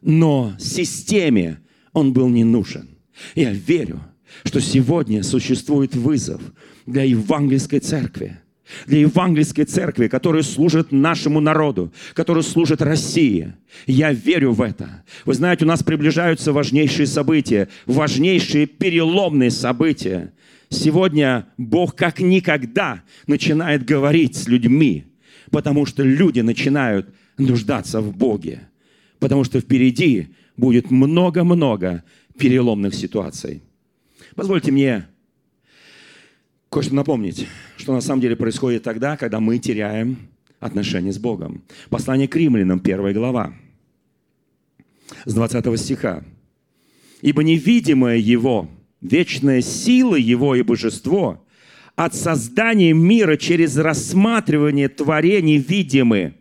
Но 0.02 0.56
системе 0.60 1.60
он 1.94 2.12
был 2.12 2.28
не 2.28 2.44
нужен. 2.44 2.90
Я 3.36 3.54
верю, 3.54 4.02
что 4.44 4.60
сегодня 4.60 5.22
существует 5.22 5.96
вызов 5.96 6.42
для 6.88 7.04
евангельской 7.04 7.80
церкви– 7.80 8.40
для 8.86 9.00
евангельской 9.00 9.66
церкви, 9.66 10.08
которая 10.08 10.44
служит 10.44 10.92
нашему 10.92 11.40
народу, 11.40 11.92
которая 12.14 12.44
служит 12.44 12.82
России. 12.82 13.54
Я 13.86 14.12
верю 14.12 14.52
в 14.54 14.62
это. 14.62 15.04
Вы 15.26 15.34
знаете, 15.34 15.66
у 15.66 15.68
нас 15.68 15.84
приближаются 15.84 16.54
важнейшие 16.54 17.08
события, 17.08 17.70
важнейшие 17.86 18.66
переломные 18.66 19.52
события. 19.52 20.34
Сегодня 20.70 21.48
Бог 21.58 21.96
как 21.96 22.20
никогда 22.20 23.04
начинает 23.26 23.86
говорить 23.86 24.36
с 24.36 24.48
людьми, 24.48 25.06
потому 25.50 25.86
что 25.86 26.04
люди 26.04 26.42
начинают 26.42 27.14
нуждаться 27.38 28.02
в 28.02 28.16
Боге, 28.16 28.68
потому 29.20 29.44
что 29.44 29.60
впереди 29.62 30.28
будет 30.58 30.92
много-много 30.92 32.04
переломных 32.38 32.94
ситуаций. 32.94 33.62
Позвольте 34.36 34.72
мне 34.72 35.08
кое-что 36.70 36.96
напомнить, 36.96 37.48
что 37.88 37.94
на 37.94 38.02
самом 38.02 38.20
деле 38.20 38.36
происходит 38.36 38.84
тогда, 38.84 39.16
когда 39.16 39.40
мы 39.40 39.60
теряем 39.60 40.18
отношения 40.60 41.14
с 41.14 41.18
Богом. 41.18 41.64
Послание 41.90 42.28
к 42.28 42.36
римлянам, 42.36 42.82
первая 42.82 43.14
глава, 43.14 43.54
с 45.24 45.34
20 45.34 45.80
стиха. 45.80 46.26
«Ибо 47.22 47.44
невидимое 47.44 48.18
Его, 48.18 48.70
вечная 49.00 49.62
сила 49.62 50.16
Его 50.16 50.56
и 50.56 50.64
божество 50.64 51.48
от 51.96 52.14
создания 52.14 52.92
мира 52.92 53.38
через 53.38 53.78
рассматривание 53.78 54.90
творений 54.90 55.58
видимы, 55.58 56.34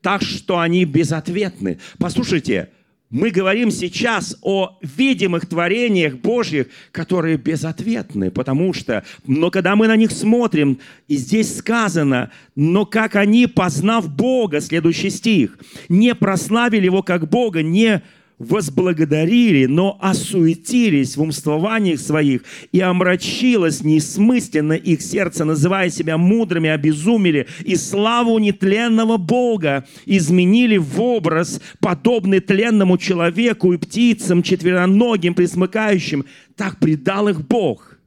так 0.00 0.22
что 0.22 0.60
они 0.60 0.86
безответны». 0.86 1.78
Послушайте, 1.98 2.70
мы 3.10 3.30
говорим 3.30 3.70
сейчас 3.70 4.36
о 4.42 4.78
видимых 4.82 5.46
творениях 5.46 6.16
Божьих, 6.16 6.66
которые 6.92 7.38
безответны, 7.38 8.30
потому 8.30 8.74
что, 8.74 9.02
но 9.26 9.50
когда 9.50 9.76
мы 9.76 9.88
на 9.88 9.96
них 9.96 10.10
смотрим, 10.10 10.78
и 11.06 11.16
здесь 11.16 11.56
сказано, 11.56 12.30
но 12.54 12.84
как 12.84 13.16
они, 13.16 13.46
познав 13.46 14.14
Бога, 14.14 14.60
следующий 14.60 15.08
стих, 15.10 15.58
не 15.88 16.14
прославили 16.14 16.84
Его 16.84 17.02
как 17.02 17.28
Бога, 17.28 17.62
не 17.62 18.02
возблагодарили, 18.38 19.66
но 19.66 19.98
осуетились 20.00 21.16
в 21.16 21.22
умствованиях 21.22 22.00
своих, 22.00 22.42
и 22.70 22.80
омрачилось 22.80 23.82
неисмысленно 23.82 24.74
их 24.74 25.02
сердце, 25.02 25.44
называя 25.44 25.90
себя 25.90 26.16
мудрыми, 26.16 26.70
обезумели, 26.70 27.48
и 27.64 27.74
славу 27.76 28.38
нетленного 28.38 29.16
Бога 29.16 29.86
изменили 30.06 30.76
в 30.76 31.00
образ, 31.00 31.60
подобный 31.80 32.40
тленному 32.40 32.96
человеку 32.96 33.72
и 33.72 33.78
птицам, 33.78 34.42
четвероногим, 34.42 35.34
присмыкающим. 35.34 36.24
Так 36.56 36.78
предал 36.78 37.28
их 37.28 37.46
Бог. 37.46 37.98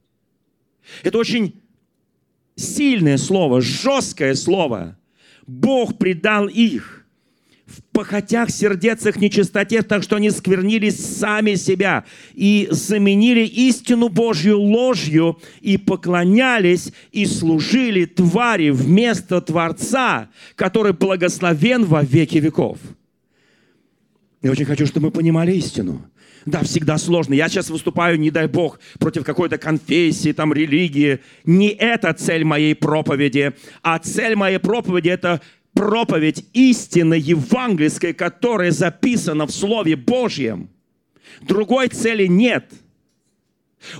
Это 1.03 1.17
очень 1.17 1.61
сильное 2.55 3.17
слово, 3.17 3.61
жесткое 3.61 4.35
слово. 4.35 4.97
Бог 5.45 5.97
предал 5.97 6.47
их 6.47 7.00
в 7.71 7.83
похотях 7.93 8.49
сердец 8.49 9.05
их 9.05 9.17
нечистоте, 9.17 9.81
так 9.81 10.03
что 10.03 10.17
они 10.17 10.29
сквернились 10.29 10.99
сами 10.99 11.55
себя 11.55 12.05
и 12.33 12.67
заменили 12.71 13.45
истину 13.45 14.09
Божью 14.09 14.59
ложью 14.59 15.39
и 15.61 15.77
поклонялись 15.77 16.91
и 17.11 17.25
служили 17.25 18.05
твари 18.05 18.69
вместо 18.69 19.41
Творца, 19.41 20.29
который 20.55 20.93
благословен 20.93 21.85
во 21.85 22.03
веки 22.03 22.37
веков. 22.37 22.77
Я 24.41 24.51
очень 24.51 24.65
хочу, 24.65 24.85
чтобы 24.85 25.07
мы 25.07 25.11
понимали 25.11 25.53
истину. 25.53 26.05
Да, 26.45 26.63
всегда 26.63 26.97
сложно. 26.97 27.35
Я 27.35 27.49
сейчас 27.49 27.69
выступаю, 27.69 28.19
не 28.19 28.31
дай 28.31 28.47
Бог, 28.47 28.79
против 28.99 29.23
какой-то 29.23 29.59
конфессии, 29.59 30.31
там, 30.31 30.53
религии. 30.53 31.19
Не 31.45 31.69
это 31.69 32.11
цель 32.13 32.43
моей 32.43 32.73
проповеди, 32.73 33.53
а 33.83 33.99
цель 33.99 34.35
моей 34.35 34.57
проповеди– 34.57 35.09
это 35.09 35.41
проповедь 35.73 36.45
истины 36.53 37.15
евангельской, 37.15 38.13
которая 38.13 38.71
записана 38.71 39.45
в 39.45 39.51
Слове 39.51 39.95
Божьем. 39.95 40.69
Другой 41.41 41.87
цели 41.87 42.27
нет. 42.27 42.71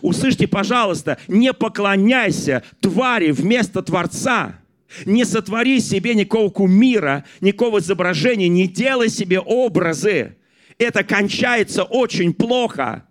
Услышьте, 0.02 0.48
пожалуйста, 0.48 1.18
не 1.28 1.54
поклоняйся 1.54 2.64
твари 2.82 3.32
вместо 3.32 3.82
Творца. 3.82 4.60
Не 5.06 5.24
сотвори 5.24 5.80
себе 5.80 6.14
никакого 6.16 6.50
кумира, 6.50 7.24
никакого 7.40 7.80
изображения, 7.80 8.50
не 8.50 8.68
делай 8.68 9.10
себе 9.10 9.40
образы. 9.40 10.36
Это 10.78 11.04
кончается 11.04 11.84
очень 11.84 12.34
плохо. 12.34 13.06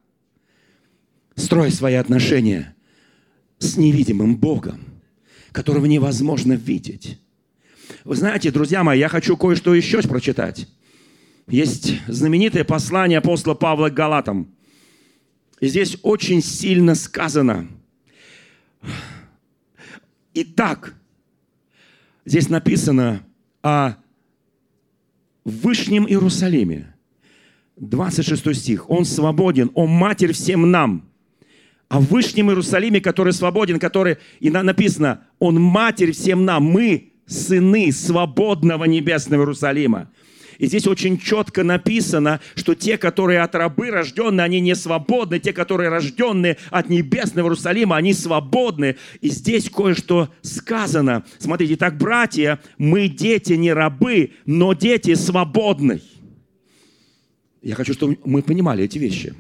Строй 1.37 1.71
свои 1.71 1.95
отношения 1.95 2.77
с 3.59 3.79
невидимым 3.79 4.37
Богом, 4.37 4.81
которого 5.53 5.87
невозможно 5.87 6.53
видеть. 6.53 7.19
Вы 8.05 8.17
знаете, 8.17 8.51
друзья 8.51 8.83
мои, 8.85 8.99
я 8.99 9.09
хочу 9.09 9.37
кое-что 9.37 9.75
еще 9.75 10.03
прочитать. 10.03 10.69
Есть 11.47 12.01
знаменитое 12.07 12.65
послание 12.65 13.19
апостола 13.19 13.55
Павла 13.55 13.89
к 13.91 13.95
Галатам. 13.95 14.55
И 15.61 15.69
здесь 15.69 15.99
очень 16.03 16.43
сильно 16.43 16.95
сказано. 16.95 17.69
Итак, 20.33 20.95
здесь 22.25 22.49
написано 22.49 23.27
о 23.63 23.95
Вышнем 25.45 26.07
Иерусалиме. 26.07 26.95
26 27.77 28.55
стих. 28.55 28.91
Он 28.91 29.05
свободен, 29.05 29.71
он 29.75 29.89
матерь 29.89 30.33
всем 30.33 30.71
нам. 30.71 31.09
О 31.89 31.99
Вышнем 31.99 32.51
Иерусалиме, 32.51 33.01
который 33.01 33.33
свободен, 33.33 33.81
который, 33.81 34.19
и 34.39 34.51
написано, 34.51 35.27
он 35.39 35.61
матерь 35.61 36.13
всем 36.13 36.45
нам. 36.45 36.63
Мы 36.63 37.10
сыны 37.31 37.93
свободного 37.93 38.85
небесного 38.85 39.43
Иерусалима. 39.43 40.11
И 40.59 40.67
здесь 40.67 40.87
очень 40.87 41.19
четко 41.19 41.65
написано, 41.65 42.39
что 42.55 42.75
те, 42.75 42.99
которые 42.99 43.41
от 43.41 43.55
рабы 43.55 43.91
рожденные, 43.91 44.45
они 44.45 44.61
не 44.61 44.75
свободны. 44.75 45.39
Те, 45.39 45.55
которые 45.55 45.89
рожденные 45.89 46.59
от 46.71 46.91
небесного 46.91 47.47
Иерусалима, 47.47 47.97
они 47.97 48.13
свободны. 48.13 48.97
И 49.23 49.31
здесь 49.31 49.71
кое-что 49.71 50.29
сказано. 50.43 51.25
Смотрите, 51.39 51.77
так, 51.77 51.97
братья, 51.97 52.61
мы 52.77 53.09
дети 53.09 53.55
не 53.55 53.73
рабы, 53.73 54.33
но 54.45 54.75
дети 54.75 55.15
свободны. 55.15 56.03
Я 57.63 57.75
хочу, 57.75 57.95
чтобы 57.95 58.19
мы 58.27 58.43
понимали 58.43 58.85
эти 58.85 58.99
вещи. 58.99 59.35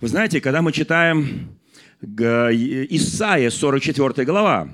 Вы 0.00 0.08
знаете, 0.08 0.40
когда 0.40 0.62
мы 0.62 0.72
читаем 0.72 1.58
Исаия, 2.00 3.50
44 3.50 4.24
глава, 4.24 4.70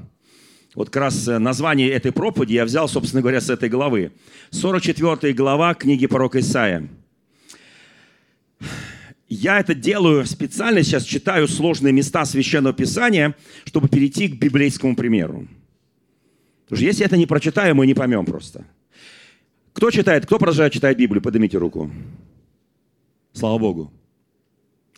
вот 0.79 0.91
как 0.91 1.03
раз 1.03 1.27
э, 1.27 1.39
название 1.41 1.91
этой 1.91 2.13
проповеди 2.13 2.53
я 2.53 2.65
взял, 2.65 2.89
собственно 2.89 3.21
говоря, 3.21 3.41
с 3.41 3.51
этой 3.51 3.69
главы. 3.69 4.13
44 4.51 5.33
глава 5.35 5.75
книги 5.75 6.07
пророка 6.07 6.39
Исаия. 6.39 6.89
Я 9.29 9.59
это 9.59 9.75
делаю 9.75 10.25
специально, 10.25 10.85
сейчас 10.85 11.03
читаю 11.03 11.49
сложные 11.49 11.93
места 11.93 12.25
Священного 12.25 12.73
Писания, 12.73 13.35
чтобы 13.65 13.89
перейти 13.89 14.29
к 14.29 14.39
библейскому 14.39 14.95
примеру. 14.95 15.49
Потому 16.67 16.77
что 16.77 16.87
если 16.87 17.05
это 17.05 17.17
не 17.17 17.27
прочитаем, 17.27 17.79
мы 17.79 17.87
не 17.89 17.95
поймем 17.95 18.25
просто. 18.25 18.65
Кто 19.73 19.91
читает, 19.91 20.27
кто 20.27 20.39
продолжает 20.39 20.73
читать 20.73 20.97
Библию? 20.97 21.21
Поднимите 21.21 21.59
руку. 21.59 21.91
Слава 23.33 23.59
Богу. 23.59 23.93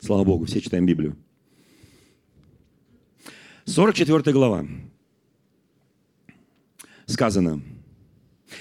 Слава 0.02 0.24
Богу, 0.24 0.44
все 0.44 0.60
читаем 0.60 0.84
Библию. 0.84 1.16
44 3.64 4.30
глава 4.34 4.66
сказано, 7.10 7.62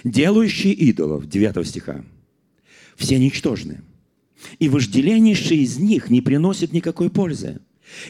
делающие 0.03 0.73
идолов, 0.73 1.27
9 1.27 1.67
стиха, 1.67 2.03
все 2.95 3.17
ничтожны, 3.17 3.81
и 4.59 4.69
вожделеннейшие 4.69 5.61
из 5.61 5.77
них 5.77 6.09
не 6.09 6.21
приносят 6.21 6.73
никакой 6.73 7.09
пользы. 7.09 7.59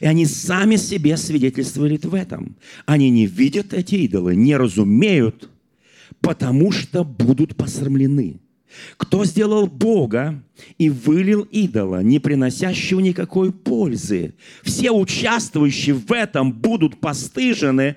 И 0.02 0.06
они 0.06 0.25
сами 0.25 0.75
себе 0.75 1.15
свидетельствуют 1.15 2.04
в 2.04 2.13
этом. 2.13 2.58
Они 2.86 3.10
не 3.10 3.25
видят 3.25 3.73
эти 3.73 3.95
идолы, 3.95 4.36
не 4.36 4.58
разумеют, 4.58 5.49
потому 6.19 6.71
что 6.71 7.04
будут 7.06 7.56
посрамлены. 7.56 8.41
Кто 8.97 9.25
сделал 9.25 9.65
Бога 9.67 10.43
и 10.78 10.89
вылил 10.89 11.41
идола, 11.43 12.04
не 12.04 12.19
приносящего 12.19 12.99
никакой 12.99 13.52
пользы? 13.52 14.36
Все 14.63 14.91
участвующие 14.91 15.95
в 15.95 16.12
этом 16.12 16.54
будут 16.54 16.99
постыжены 16.99 17.95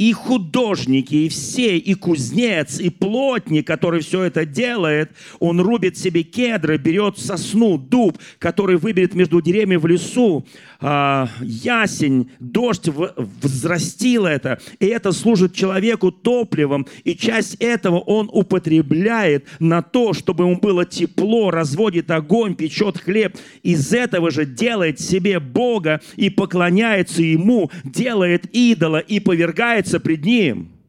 и 0.00 0.14
художники, 0.14 1.14
и 1.14 1.28
все, 1.28 1.76
и 1.76 1.92
кузнец, 1.92 2.80
и 2.80 2.88
плотник, 2.88 3.66
который 3.66 4.00
все 4.00 4.22
это 4.22 4.46
делает, 4.46 5.10
он 5.40 5.60
рубит 5.60 5.98
себе 5.98 6.22
кедры, 6.22 6.78
берет 6.78 7.18
сосну, 7.18 7.76
дуб, 7.76 8.16
который 8.38 8.78
выберет 8.78 9.14
между 9.14 9.42
деревьями 9.42 9.76
в 9.76 9.84
лесу, 9.86 10.46
а, 10.80 11.28
ясень, 11.40 12.30
дождь 12.40 12.88
взрастил 12.88 14.26
это, 14.26 14.60
и 14.78 14.86
это 14.86 15.12
служит 15.12 15.54
человеку 15.54 16.10
топливом, 16.10 16.86
и 17.04 17.14
часть 17.14 17.56
этого 17.56 17.98
он 17.98 18.30
употребляет 18.32 19.46
на 19.58 19.82
то, 19.82 20.12
чтобы 20.12 20.44
ему 20.44 20.56
было 20.56 20.84
тепло, 20.84 21.50
разводит 21.50 22.10
огонь, 22.10 22.54
печет 22.54 22.98
хлеб, 22.98 23.36
из 23.62 23.92
этого 23.92 24.30
же 24.30 24.44
делает 24.46 25.00
себе 25.00 25.38
Бога 25.40 26.00
и 26.16 26.30
поклоняется 26.30 27.22
Ему, 27.22 27.70
делает 27.84 28.46
идола 28.52 28.98
и 28.98 29.20
повергается 29.20 30.00
пред 30.00 30.24
Ним. 30.24 30.79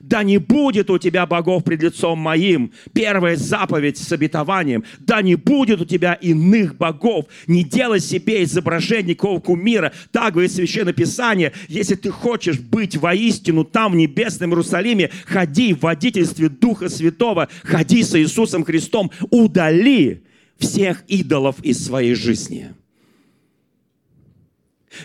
Да 0.00 0.22
не 0.22 0.38
будет 0.38 0.90
у 0.90 0.98
тебя 0.98 1.26
богов 1.26 1.64
пред 1.64 1.82
лицом 1.82 2.18
моим. 2.18 2.72
Первая 2.92 3.36
заповедь 3.36 3.98
с 3.98 4.10
обетованием. 4.12 4.84
Да 4.98 5.22
не 5.22 5.34
будет 5.34 5.80
у 5.80 5.84
тебя 5.84 6.14
иных 6.14 6.76
богов. 6.76 7.26
Не 7.46 7.64
делай 7.64 8.00
себе 8.00 8.44
изображение 8.44 9.10
никакого 9.10 9.40
кумира. 9.40 9.92
Так 10.12 10.32
говорит 10.32 10.52
Священное 10.52 10.92
Писание. 10.92 11.52
Если 11.68 11.94
ты 11.94 12.10
хочешь 12.10 12.58
быть 12.58 12.96
воистину 12.96 13.64
там, 13.64 13.92
в 13.92 13.96
небесном 13.96 14.50
Иерусалиме, 14.50 15.10
ходи 15.26 15.74
в 15.74 15.82
водительстве 15.82 16.48
Духа 16.48 16.88
Святого. 16.88 17.48
Ходи 17.62 18.02
с 18.02 18.18
Иисусом 18.18 18.64
Христом. 18.64 19.10
Удали 19.30 20.22
всех 20.58 21.04
идолов 21.08 21.56
из 21.62 21.84
своей 21.84 22.14
жизни. 22.14 22.72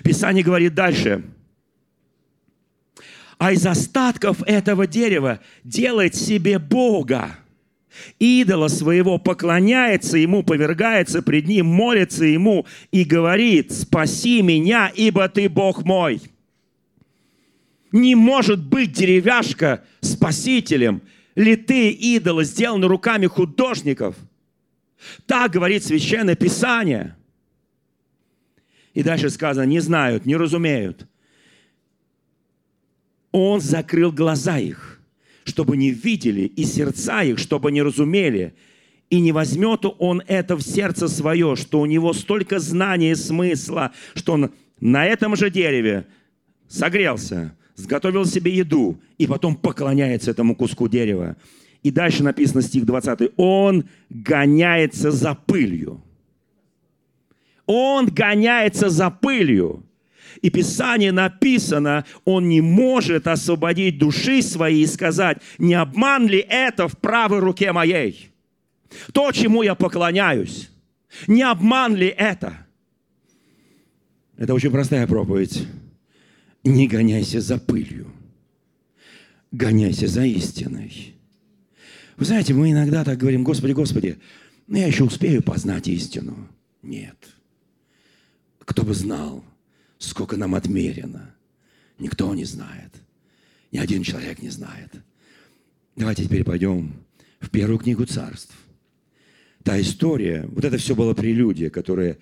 Писание 0.03 0.43
говорит 0.43 0.73
дальше– 0.73 1.23
а 3.43 3.51
из 3.51 3.65
остатков 3.65 4.41
этого 4.43 4.87
дерева 4.87 5.41
делает 5.65 6.15
себе 6.15 6.59
Бога. 6.59 7.35
Идола 8.17 8.69
своего 8.69 9.17
поклоняется 9.17 10.17
ему, 10.17 10.43
повергается 10.43 11.21
пред 11.21 11.49
ним, 11.49 11.65
молится 11.65 12.23
ему 12.23 12.65
и 12.91 13.03
говорит, 13.03 13.73
спаси 13.73 14.41
меня, 14.41 14.89
ибо 14.95 15.27
ты 15.27 15.49
Бог 15.49 15.83
мой. 15.83 16.21
Не 17.91 18.15
может 18.15 18.63
быть 18.63 18.93
деревяшка 18.93 19.83
спасителем, 19.99 21.01
литые 21.35 21.91
идолы, 21.91 22.45
сделаны 22.45 22.87
руками 22.87 23.25
художников. 23.25 24.15
Так 25.25 25.51
говорит 25.51 25.83
Священное 25.83 26.37
Писание. 26.37 27.17
И 28.93 29.03
дальше 29.03 29.29
сказано, 29.29 29.65
не 29.65 29.81
знают, 29.81 30.25
не 30.25 30.37
разумеют– 30.37 31.07
он 33.33 33.59
закрыл 33.59 34.11
глаза 34.11 34.59
их, 34.59 35.01
чтобы 35.43 35.75
не 35.75 35.89
видели, 35.89 36.43
и 36.43 36.63
сердца 36.63 37.23
их, 37.23 37.39
чтобы 37.39 37.71
не 37.71 37.81
разумели. 37.81 38.53
И 39.09 39.19
не 39.19 39.31
возьмет 39.33 39.85
он 39.99 40.21
это 40.27 40.55
в 40.55 40.61
сердце 40.61 41.07
свое, 41.07 41.55
что 41.55 41.81
у 41.81 41.85
него 41.85 42.13
столько 42.13 42.59
знаний 42.59 43.11
и 43.11 43.15
смысла, 43.15 43.91
что 44.15 44.33
он 44.33 44.51
на 44.79 45.05
этом 45.05 45.35
же 45.35 45.49
дереве 45.49 46.05
согрелся, 46.67 47.57
сготовил 47.75 48.25
себе 48.25 48.55
еду 48.55 49.01
и 49.17 49.27
потом 49.27 49.55
поклоняется 49.55 50.31
этому 50.31 50.55
куску 50.55 50.87
дерева. 50.87 51.35
И 51.81 51.91
дальше 51.91 52.23
написано 52.23 52.61
стих 52.61 52.85
20. 52.85 53.33
Он 53.35 53.85
гоняется 54.09 55.11
за 55.11 55.33
пылью. 55.33 56.01
Он 57.65 58.05
гоняется 58.07 58.89
за 58.89 59.09
пылью. 59.09 59.83
И 60.43 60.49
Писание 60.49 61.13
написано, 61.13 62.05
он 62.25 62.49
не 62.49 62.59
может 62.59 63.27
освободить 63.27 63.97
души 63.97 64.41
свои 64.41 64.81
и 64.81 64.87
сказать, 64.87 65.37
не 65.57 65.73
обман 65.73 66.27
ли 66.27 66.39
это 66.39 66.89
в 66.89 66.97
правой 66.97 67.39
руке 67.39 67.71
моей? 67.71 68.29
То, 69.13 69.31
чему 69.31 69.63
я 69.63 69.73
поклоняюсь, 69.73 70.69
не 71.27 71.43
обман 71.43 71.95
ли 71.95 72.07
это? 72.07 72.67
Это 74.35 74.53
очень 74.53 74.69
простая 74.69 75.07
проповедь. 75.07 75.65
Не 76.65 76.87
гоняйся 76.87 77.39
за 77.39 77.57
пылью, 77.57 78.11
гоняйся 79.51 80.07
за 80.07 80.25
истиной. 80.25 81.15
Вы 82.17 82.25
знаете, 82.25 82.53
мы 82.53 82.71
иногда 82.71 83.05
так 83.05 83.17
говорим, 83.17 83.45
Господи, 83.45 83.71
Господи, 83.71 84.19
ну 84.67 84.77
я 84.77 84.87
еще 84.87 85.05
успею 85.05 85.41
познать 85.41 85.87
истину. 85.87 86.49
Нет. 86.81 87.17
Кто 88.59 88.83
бы 88.83 88.93
знал, 88.93 89.43
сколько 90.03 90.37
нам 90.37 90.55
отмерено. 90.55 91.33
Никто 91.99 92.33
не 92.35 92.45
знает. 92.45 92.91
Ни 93.71 93.77
один 93.77 94.03
человек 94.03 94.41
не 94.41 94.49
знает. 94.49 94.91
Давайте 95.95 96.25
теперь 96.25 96.43
пойдем 96.43 96.93
в 97.39 97.49
первую 97.49 97.79
книгу 97.79 98.05
царств. 98.05 98.53
Та 99.63 99.79
история, 99.79 100.45
вот 100.51 100.65
это 100.65 100.77
все 100.77 100.95
было 100.95 101.13
прелюдия, 101.13 101.69
которая 101.69 102.17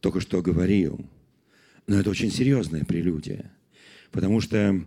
только 0.00 0.20
что 0.20 0.42
говорил. 0.42 1.04
Но 1.86 2.00
это 2.00 2.10
очень 2.10 2.30
серьезная 2.30 2.84
прелюдия. 2.84 3.50
Потому 4.10 4.40
что 4.40 4.82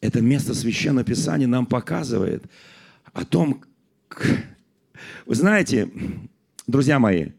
это 0.00 0.20
место 0.20 0.54
Священного 0.54 1.04
Писания 1.04 1.46
нам 1.46 1.66
показывает 1.66 2.44
о 3.12 3.24
том, 3.24 3.64
вы 5.26 5.34
знаете, 5.34 5.90
друзья 6.66 6.98
мои, 6.98 7.30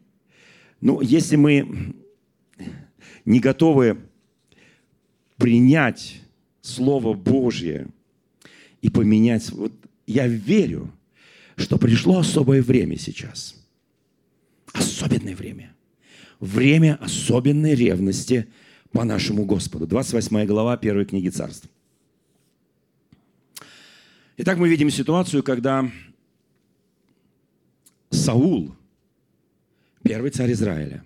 ну, 0.80 1.00
если 1.00 1.36
мы 1.36 1.94
не 3.30 3.38
готовы 3.38 3.96
принять 5.36 6.20
Слово 6.62 7.14
Божье 7.14 7.86
и 8.82 8.90
поменять. 8.90 9.50
Вот 9.50 9.72
я 10.06 10.26
верю, 10.26 10.90
что 11.56 11.78
пришло 11.78 12.18
особое 12.18 12.60
время 12.60 12.98
сейчас. 12.98 13.54
Особенное 14.72 15.36
время. 15.36 15.74
Время 16.40 16.98
особенной 17.00 17.74
ревности 17.74 18.48
по 18.90 19.04
нашему 19.04 19.44
Господу. 19.44 19.86
28 19.86 20.44
глава 20.46 20.76
первой 20.76 21.04
книги 21.04 21.28
царств. 21.28 21.68
Итак, 24.38 24.58
мы 24.58 24.68
видим 24.68 24.90
ситуацию, 24.90 25.42
когда 25.44 25.88
Саул, 28.10 28.74
первый 30.02 30.30
царь 30.30 30.50
Израиля, 30.52 31.04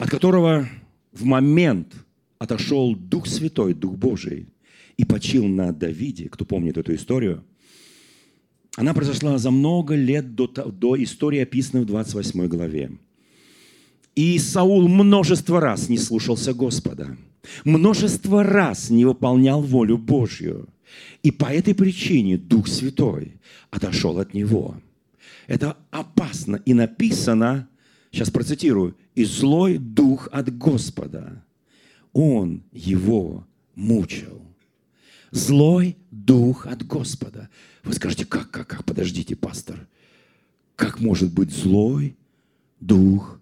от 0.00 0.08
которого 0.08 0.66
в 1.12 1.24
момент 1.24 1.94
отошел 2.38 2.96
Дух 2.96 3.26
Святой, 3.26 3.74
Дух 3.74 3.96
Божий, 3.96 4.48
и 4.96 5.04
почил 5.04 5.46
на 5.46 5.72
Давиде, 5.72 6.30
кто 6.30 6.46
помнит 6.46 6.78
эту 6.78 6.94
историю, 6.94 7.44
она 8.76 8.94
произошла 8.94 9.36
за 9.36 9.50
много 9.50 9.94
лет 9.94 10.34
до, 10.34 10.46
до 10.46 11.02
истории, 11.02 11.40
описанной 11.40 11.84
в 11.84 11.86
28 11.86 12.46
главе. 12.46 12.92
И 14.16 14.38
Саул 14.38 14.88
множество 14.88 15.60
раз 15.60 15.90
не 15.90 15.98
слушался 15.98 16.54
Господа, 16.54 17.18
множество 17.64 18.42
раз 18.42 18.88
не 18.88 19.04
выполнял 19.04 19.60
волю 19.60 19.98
Божью. 19.98 20.68
И 21.22 21.30
по 21.30 21.44
этой 21.44 21.74
причине 21.74 22.38
Дух 22.38 22.68
Святой 22.68 23.34
отошел 23.70 24.18
от 24.18 24.32
него. 24.32 24.76
Это 25.46 25.76
опасно. 25.90 26.56
И 26.64 26.72
написано, 26.72 27.68
сейчас 28.10 28.30
процитирую, 28.30 28.96
«И 29.14 29.24
злой 29.24 29.78
дух 29.78 30.28
от 30.32 30.56
Господа, 30.56 31.44
он 32.12 32.62
его 32.72 33.46
мучил». 33.74 34.42
Злой 35.30 35.96
дух 36.10 36.66
от 36.66 36.84
Господа. 36.84 37.48
Вы 37.84 37.92
скажете, 37.92 38.26
как, 38.26 38.50
как, 38.50 38.66
как, 38.66 38.84
подождите, 38.84 39.36
пастор. 39.36 39.86
Как 40.74 40.98
может 40.98 41.32
быть 41.32 41.52
злой 41.52 42.16
дух 42.80 43.38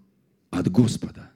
от 0.51 0.71
Господа. 0.71 1.31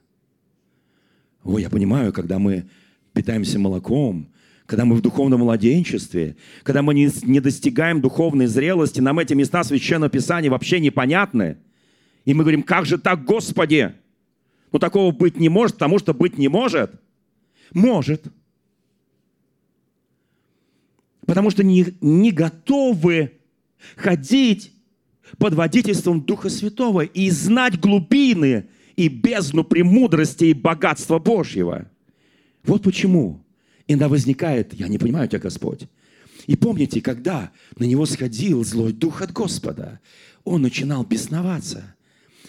Ой, 1.43 1.63
я 1.63 1.69
понимаю, 1.69 2.13
когда 2.13 2.39
мы 2.39 2.67
питаемся 3.13 3.57
молоком, 3.57 4.29
когда 4.65 4.85
мы 4.85 4.95
в 4.95 5.01
духовном 5.01 5.41
младенчестве, 5.41 6.35
когда 6.63 6.81
мы 6.81 6.93
не 6.93 7.39
достигаем 7.39 7.99
духовной 7.99 8.47
зрелости, 8.47 9.01
нам 9.01 9.19
эти 9.19 9.33
места 9.33 9.63
Священного 9.63 10.09
Писания 10.09 10.49
вообще 10.49 10.79
непонятны. 10.79 11.57
И 12.25 12.33
мы 12.33 12.43
говорим, 12.43 12.63
как 12.63 12.85
же 12.85 12.97
так, 12.97 13.25
Господи? 13.25 13.93
Ну, 14.71 14.79
такого 14.79 15.11
быть 15.11 15.37
не 15.37 15.49
может, 15.49 15.75
потому 15.75 15.99
что 15.99 16.13
быть 16.13 16.37
не 16.37 16.47
может. 16.47 16.91
Может. 17.71 18.25
Потому 21.25 21.49
что 21.49 21.63
не, 21.63 21.87
не 22.01 22.31
готовы 22.31 23.33
ходить 23.95 24.73
под 25.37 25.53
водительством 25.53 26.21
Духа 26.21 26.49
Святого 26.49 27.01
и 27.01 27.29
знать 27.29 27.79
глубины 27.79 28.67
и 28.95 29.07
бездну 29.07 29.63
премудрости 29.63 30.45
и 30.45 30.53
богатства 30.53 31.19
Божьего. 31.19 31.89
Вот 32.63 32.83
почему 32.83 33.43
иногда 33.87 34.09
возникает, 34.09 34.73
я 34.73 34.87
не 34.87 34.97
понимаю 34.97 35.27
тебя, 35.27 35.39
Господь. 35.39 35.87
И 36.47 36.55
помните, 36.55 37.01
когда 37.01 37.51
на 37.77 37.85
него 37.85 38.05
сходил 38.05 38.63
злой 38.63 38.93
дух 38.93 39.21
от 39.21 39.31
Господа, 39.31 39.99
он 40.43 40.61
начинал 40.61 41.03
бесноваться. 41.05 41.95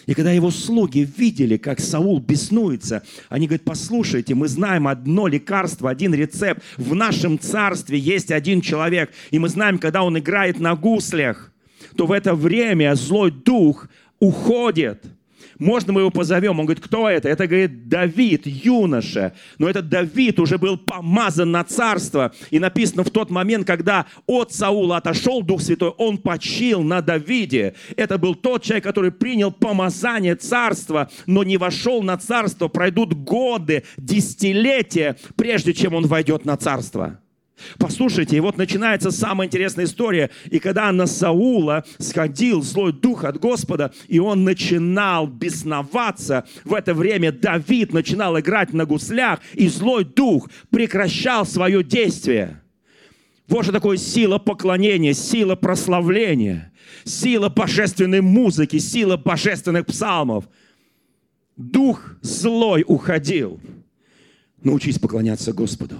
И 0.05 0.13
когда 0.13 0.31
его 0.31 0.51
слуги 0.51 1.07
видели, 1.17 1.57
как 1.57 1.79
Саул 1.79 2.19
беснуется, 2.19 3.03
они 3.29 3.47
говорят, 3.47 3.63
послушайте, 3.63 4.35
мы 4.35 4.47
знаем 4.47 4.87
одно 4.87 5.27
лекарство, 5.27 5.89
один 5.89 6.13
рецепт. 6.13 6.61
В 6.77 6.93
нашем 6.93 7.39
царстве 7.39 7.97
есть 7.97 8.31
один 8.31 8.61
человек, 8.61 9.11
и 9.31 9.39
мы 9.39 9.49
знаем, 9.49 9.79
когда 9.79 10.03
он 10.03 10.17
играет 10.17 10.59
на 10.59 10.75
гуслях, 10.75 11.51
то 11.95 12.05
в 12.05 12.11
это 12.11 12.35
время 12.35 12.95
злой 12.95 13.31
дух 13.31 13.87
уходит– 14.19 15.03
можно 15.59 15.93
мы 15.93 16.01
его 16.01 16.11
позовем? 16.11 16.59
Он 16.59 16.65
говорит, 16.65 16.83
кто 16.83 17.09
это? 17.09 17.29
Это, 17.29 17.47
говорит, 17.47 17.87
Давид, 17.87 18.45
юноша. 18.45 19.33
Но 19.57 19.69
этот 19.69 19.89
Давид 19.89 20.39
уже 20.39 20.57
был 20.57 20.77
помазан 20.77 21.51
на 21.51 21.63
царство. 21.63 22.33
И 22.51 22.59
написано, 22.59 23.03
в 23.03 23.09
тот 23.09 23.29
момент, 23.29 23.65
когда 23.65 24.05
от 24.27 24.53
Саула 24.53 24.97
отошел 24.97 25.41
Дух 25.41 25.61
Святой, 25.61 25.89
он 25.89 26.17
почил 26.17 26.81
на 26.81 27.01
Давиде. 27.01 27.75
Это 27.95 28.17
был 28.17 28.35
тот 28.35 28.63
человек, 28.63 28.83
который 28.83 29.11
принял 29.11 29.51
помазание 29.51 30.35
царства, 30.35 31.09
но 31.25 31.43
не 31.43 31.57
вошел 31.57 32.03
на 32.03 32.17
царство. 32.17 32.67
Пройдут 32.67 33.13
годы, 33.13 33.83
десятилетия, 33.97 35.17
прежде 35.35 35.73
чем 35.73 35.93
он 35.93 36.07
войдет 36.07 36.45
на 36.45 36.57
царство. 36.57 37.19
Послушайте, 37.77 38.37
и 38.37 38.41
вот 38.41 38.57
начинается 38.57 39.11
самая 39.11 39.47
интересная 39.47 39.85
история. 39.85 40.29
И 40.51 40.59
когда 40.59 40.91
на 40.91 41.07
Саула 41.07 41.85
сходил 41.99 42.61
злой 42.61 42.91
дух 42.91 43.23
от 43.23 43.39
Господа, 43.39 43.93
и 44.07 44.19
он 44.19 44.43
начинал 44.43 45.27
бесноваться, 45.27 46.45
в 46.63 46.73
это 46.73 46.93
время 46.93 47.31
Давид 47.31 47.93
начинал 47.93 48.39
играть 48.39 48.73
на 48.73 48.85
гуслях, 48.85 49.39
и 49.53 49.67
злой 49.67 50.03
дух 50.03 50.49
прекращал 50.69 51.45
свое 51.45 51.83
действие. 51.83 52.61
Вот 53.47 53.63
что 53.63 53.71
такое 53.71 53.97
сила 53.97 54.37
поклонения, 54.37 55.13
сила 55.13 55.55
прославления, 55.55 56.73
сила 57.03 57.49
божественной 57.49 58.21
музыки, 58.21 58.79
сила 58.79 59.17
божественных 59.17 59.85
псалмов. 59.85 60.45
Дух 61.55 62.01
злой 62.21 62.83
уходил. 62.85 63.61
Научись 64.61 64.99
поклоняться 64.99 65.53
Господу. 65.53 65.99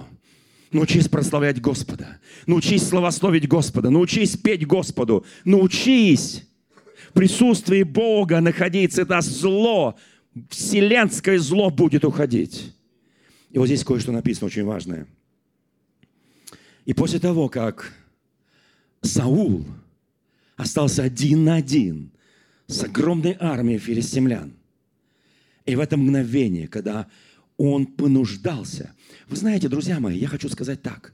Научись 0.72 1.08
прославлять 1.08 1.60
Господа. 1.60 2.18
Научись 2.46 2.88
славословить 2.88 3.48
Господа. 3.48 3.90
Научись 3.90 4.36
петь 4.36 4.66
Господу. 4.66 5.24
Научись 5.44 6.42
в 7.10 7.12
присутствии 7.12 7.82
Бога 7.82 8.40
находиться. 8.40 9.02
Это 9.02 9.20
зло, 9.20 9.96
вселенское 10.50 11.38
зло 11.38 11.70
будет 11.70 12.04
уходить. 12.04 12.74
И 13.50 13.58
вот 13.58 13.66
здесь 13.66 13.84
кое-что 13.84 14.12
написано 14.12 14.46
очень 14.46 14.64
важное. 14.64 15.06
И 16.84 16.92
после 16.92 17.18
того, 17.18 17.48
как 17.48 17.92
Саул 19.02 19.64
остался 20.56 21.04
один 21.04 21.44
на 21.44 21.56
один 21.56 22.10
с 22.66 22.82
огромной 22.82 23.36
армией 23.38 23.78
филистимлян, 23.78 24.52
и 25.64 25.74
в 25.74 25.80
это 25.80 25.96
мгновение, 25.96 26.68
когда 26.68 27.08
он 27.56 27.86
понуждался. 27.86 28.94
Вы 29.28 29.36
знаете, 29.36 29.68
друзья 29.68 29.98
мои, 29.98 30.18
я 30.18 30.28
хочу 30.28 30.48
сказать 30.48 30.82
так. 30.82 31.12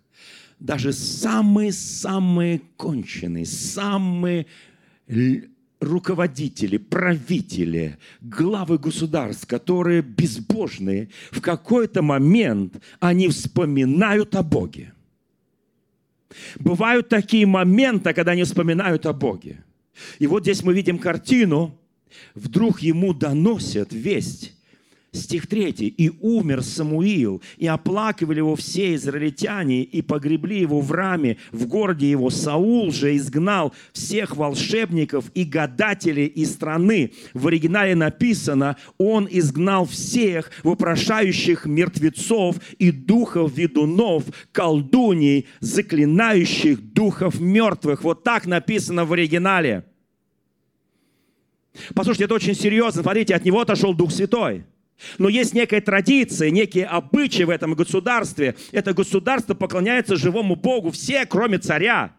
Даже 0.58 0.92
самые-самые 0.92 2.60
конченые, 2.76 3.46
самые 3.46 4.46
руководители, 5.80 6.76
правители, 6.76 7.98
главы 8.20 8.78
государств, 8.78 9.46
которые 9.46 10.02
безбожные, 10.02 11.08
в 11.30 11.40
какой-то 11.40 12.02
момент 12.02 12.80
они 13.00 13.28
вспоминают 13.28 14.36
о 14.36 14.42
Боге. 14.42 14.92
Бывают 16.58 17.08
такие 17.08 17.46
моменты, 17.46 18.12
когда 18.12 18.32
они 18.32 18.44
вспоминают 18.44 19.06
о 19.06 19.12
Боге. 19.12 19.64
И 20.18 20.26
вот 20.26 20.42
здесь 20.42 20.62
мы 20.62 20.72
видим 20.72 20.98
картину, 20.98 21.78
вдруг 22.34 22.80
ему 22.80 23.12
доносят 23.12 23.92
весть, 23.92 24.54
Стих 25.14 25.46
3. 25.46 25.72
«И 25.98 26.10
умер 26.20 26.62
Самуил, 26.62 27.42
и 27.58 27.66
оплакивали 27.66 28.38
его 28.38 28.56
все 28.56 28.94
израильтяне, 28.94 29.82
и 29.82 30.00
погребли 30.00 30.60
его 30.60 30.80
в 30.80 30.90
раме, 30.90 31.36
в 31.50 31.66
городе 31.66 32.10
его. 32.10 32.30
Саул 32.30 32.90
же 32.92 33.14
изгнал 33.16 33.74
всех 33.92 34.36
волшебников 34.36 35.30
и 35.34 35.44
гадателей 35.44 36.26
из 36.26 36.52
страны». 36.52 37.12
В 37.34 37.46
оригинале 37.48 37.94
написано, 37.94 38.78
он 38.96 39.28
изгнал 39.30 39.84
всех 39.84 40.50
вопрошающих 40.62 41.66
мертвецов 41.66 42.56
и 42.78 42.90
духов 42.90 43.54
ведунов, 43.54 44.24
колдуний, 44.50 45.46
заклинающих 45.60 46.80
духов 46.94 47.38
мертвых. 47.38 48.02
Вот 48.02 48.24
так 48.24 48.46
написано 48.46 49.04
в 49.04 49.12
оригинале. 49.12 49.84
Послушайте, 51.94 52.24
это 52.24 52.34
очень 52.34 52.54
серьезно. 52.54 53.02
Смотрите, 53.02 53.34
от 53.34 53.44
него 53.44 53.60
отошел 53.60 53.92
Дух 53.92 54.10
Святой. 54.10 54.64
Но 55.18 55.28
есть 55.28 55.54
некая 55.54 55.80
традиция, 55.80 56.50
некие 56.50 56.86
обычаи 56.86 57.42
в 57.42 57.50
этом 57.50 57.74
государстве. 57.74 58.56
Это 58.70 58.94
государство 58.94 59.54
поклоняется 59.54 60.16
живому 60.16 60.56
Богу, 60.56 60.90
все, 60.90 61.26
кроме 61.26 61.58
царя. 61.58 62.14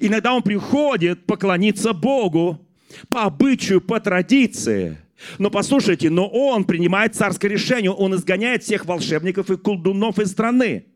Иногда 0.00 0.34
он 0.34 0.42
приходит 0.42 1.26
поклониться 1.26 1.92
Богу 1.92 2.66
по 3.08 3.24
обычаю, 3.24 3.80
по 3.80 4.00
традиции. 4.00 4.98
Но 5.38 5.50
послушайте, 5.50 6.10
но 6.10 6.28
он 6.28 6.64
принимает 6.64 7.14
царское 7.14 7.48
решение, 7.48 7.90
он 7.90 8.14
изгоняет 8.14 8.62
всех 8.62 8.86
волшебников 8.86 9.50
и 9.50 9.56
колдунов 9.56 10.18
из 10.18 10.30
страны. 10.30 10.86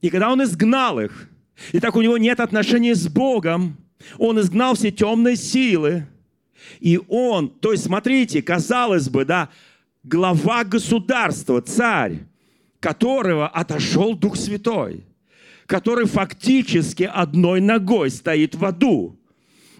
И 0.00 0.10
когда 0.10 0.30
он 0.30 0.42
изгнал 0.42 1.00
их, 1.00 1.30
и 1.72 1.80
так 1.80 1.96
у 1.96 2.02
него 2.02 2.18
нет 2.18 2.40
отношений 2.40 2.94
с 2.94 3.08
Богом, 3.08 3.78
он 4.18 4.38
изгнал 4.40 4.74
все 4.74 4.90
темные 4.90 5.36
силы, 5.36 6.06
и 6.80 7.00
он, 7.08 7.48
то 7.48 7.72
есть 7.72 7.84
смотрите, 7.84 8.42
казалось 8.42 9.08
бы, 9.08 9.24
да, 9.24 9.50
глава 10.02 10.64
государства, 10.64 11.60
царь, 11.60 12.20
которого 12.80 13.48
отошел 13.48 14.14
Дух 14.14 14.36
Святой, 14.36 15.04
который 15.66 16.06
фактически 16.06 17.04
одной 17.04 17.60
ногой 17.60 18.10
стоит 18.10 18.54
в 18.54 18.64
аду. 18.64 19.18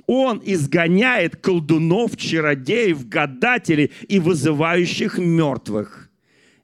Он 0.06 0.42
изгоняет 0.44 1.36
колдунов, 1.36 2.16
чародеев, 2.16 3.08
гадателей 3.08 3.90
и 4.08 4.18
вызывающих 4.18 5.18
мертвых 5.18 6.10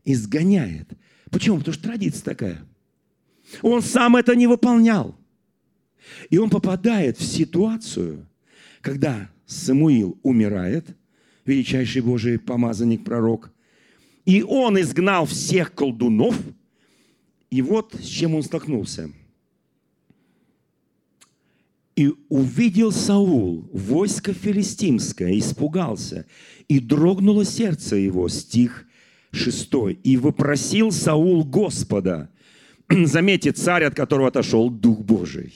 изгоняет. 0.05 0.89
Почему? 1.31 1.59
Потому 1.59 1.75
что 1.75 1.83
традиция 1.85 2.25
такая. 2.25 2.63
Он 3.63 3.83
сам 3.83 4.17
это 4.17 4.35
не 4.35 4.47
выполнял. 4.47 5.17
И 6.29 6.39
он 6.39 6.51
попадает 6.51 7.19
в 7.19 7.25
ситуацию, 7.25 8.27
когда 8.81 9.31
Самуил 9.51 10.17
умирает, 10.23 10.97
величайший 11.45 12.03
Божий 12.03 12.39
помазанник, 12.39 13.05
пророк, 13.05 13.51
и 14.25 14.43
он 14.43 14.81
изгнал 14.81 15.27
всех 15.27 15.75
колдунов, 15.75 16.37
и 17.51 17.61
вот 17.61 17.95
с 17.95 18.07
чем 18.07 18.37
он 18.37 18.45
столкнулся. 18.45 19.11
И 21.97 22.13
увидел 22.29 22.93
Саул 22.93 23.69
войско 23.73 24.33
филистимское, 24.33 25.37
испугался, 25.37 26.27
и 26.69 26.79
дрогнуло 26.79 27.45
сердце 27.45 27.97
его, 27.97 28.29
стих 28.29 28.87
6. 29.33 29.73
«И 30.05 30.17
вопросил 30.17 30.93
Саул 30.93 31.45
Господа». 31.45 32.31
Заметьте, 33.05 33.51
царь, 33.51 33.83
от 33.83 33.97
которого 33.97 34.29
отошел 34.29 34.71
Дух 34.71 35.01
Божий. 35.01 35.55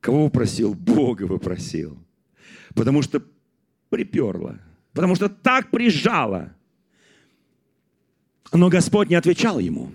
Кого 0.00 0.24
вопросил? 0.24 0.74
Бога 0.74 1.24
вопросил. 1.24 1.98
Потому 2.74 3.02
что 3.02 3.22
приперло. 3.90 4.60
Потому 4.92 5.14
что 5.14 5.28
так 5.28 5.70
прижало. 5.70 6.54
Но 8.52 8.68
Господь 8.68 9.10
не 9.10 9.14
отвечал 9.14 9.58
ему. 9.58 9.90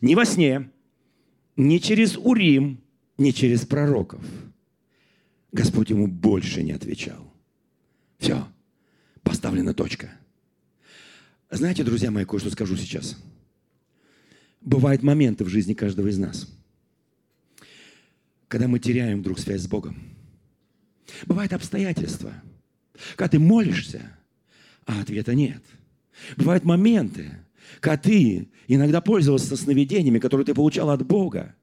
Ни 0.00 0.14
во 0.14 0.24
сне, 0.24 0.70
ни 1.56 1.78
через 1.78 2.16
Урим, 2.16 2.80
ни 3.18 3.30
через 3.30 3.64
пророков. 3.66 4.22
Господь 5.52 5.90
ему 5.90 6.08
больше 6.08 6.62
не 6.62 6.72
отвечал. 6.72 7.32
Все, 8.18 8.48
поставлена 9.22 9.72
точка. 9.74 10.10
Знаете, 11.50 11.84
друзья 11.84 12.10
мои, 12.10 12.24
кое-что 12.24 12.50
скажу 12.50 12.76
сейчас. 12.76 13.16
Бывают 14.60 15.02
моменты 15.02 15.44
в 15.44 15.48
жизни 15.48 15.74
каждого 15.74 16.08
из 16.08 16.18
нас, 16.18 16.48
когда 18.48 18.66
мы 18.66 18.78
теряем 18.78 19.20
вдруг 19.20 19.38
связь 19.38 19.60
с 19.60 19.68
Богом. 19.68 20.13
Бывают 21.26 21.52
обстоятельства, 21.52 22.32
когда 23.16 23.30
ты 23.30 23.38
молишься, 23.38 24.02
а 24.86 25.00
ответа 25.00 25.34
нет. 25.34 25.62
Бывают 26.36 26.64
моменты, 26.64 27.30
когда 27.80 27.96
ты 27.96 28.48
иногда 28.68 29.00
пользовался 29.00 29.56
сновидениями, 29.56 30.18
которые 30.18 30.46
ты 30.46 30.54
получал 30.54 30.90
от 30.90 31.04
Бога, 31.06 31.54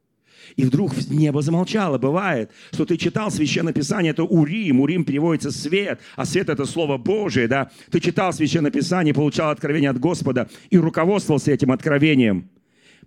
и 0.55 0.63
вдруг 0.63 0.93
небо 1.09 1.41
замолчало. 1.41 1.97
Бывает, 1.97 2.51
что 2.71 2.85
ты 2.85 2.97
читал 2.97 3.31
Священное 3.31 3.73
Писание, 3.73 4.11
это 4.11 4.23
Урим. 4.23 4.81
Урим 4.81 5.05
переводится 5.05 5.51
свет, 5.51 6.01
а 6.15 6.25
свет 6.25 6.49
это 6.49 6.65
Слово 6.65 6.97
Божие, 6.97 7.47
да. 7.47 7.71
Ты 7.89 7.99
читал 7.99 8.33
Священное 8.33 8.71
Писание, 8.71 9.13
получал 9.13 9.51
откровение 9.51 9.89
от 9.89 9.99
Господа 9.99 10.49
и 10.69 10.77
руководствовался 10.77 11.51
этим 11.51 11.71
откровением. 11.71 12.49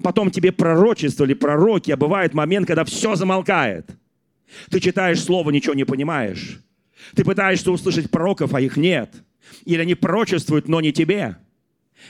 Потом 0.03 0.31
тебе 0.31 0.53
пророчествовали 0.53 1.35
пророки, 1.35 1.91
а 1.91 1.97
бывает 1.97 2.35
момент, 2.35 2.67
когда 2.67 2.85
все 2.85 3.15
замолкает. 3.15 3.91
Ты 4.71 4.81
читаешь 4.81 5.23
Слово, 5.23 5.51
ничего 5.51 5.75
не 5.75 5.85
понимаешь. 5.85 6.61
Ты 7.15 7.25
пытаешься 7.25 7.71
услышать 7.71 8.11
пророков, 8.11 8.55
а 8.55 8.61
их 8.61 8.77
нет. 8.77 9.11
Или 9.65 9.81
они 9.81 9.95
пророчествуют, 9.95 10.69
но 10.69 10.81
не 10.81 10.93
тебе. 10.93 11.37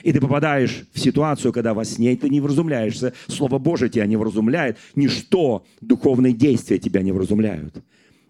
И 0.02 0.12
ты 0.12 0.20
попадаешь 0.20 0.84
в 0.92 0.98
ситуацию, 0.98 1.52
когда 1.52 1.74
во 1.74 1.84
сне 1.84 2.16
ты 2.16 2.28
не 2.28 2.40
вразумляешься, 2.40 3.12
Слово 3.28 3.58
Божие 3.58 3.88
тебя 3.88 4.06
не 4.06 4.16
вразумляет, 4.16 4.78
ничто, 4.94 5.64
духовные 5.80 6.32
действия 6.32 6.78
тебя 6.78 7.02
не 7.02 7.12
вразумляют. 7.12 7.82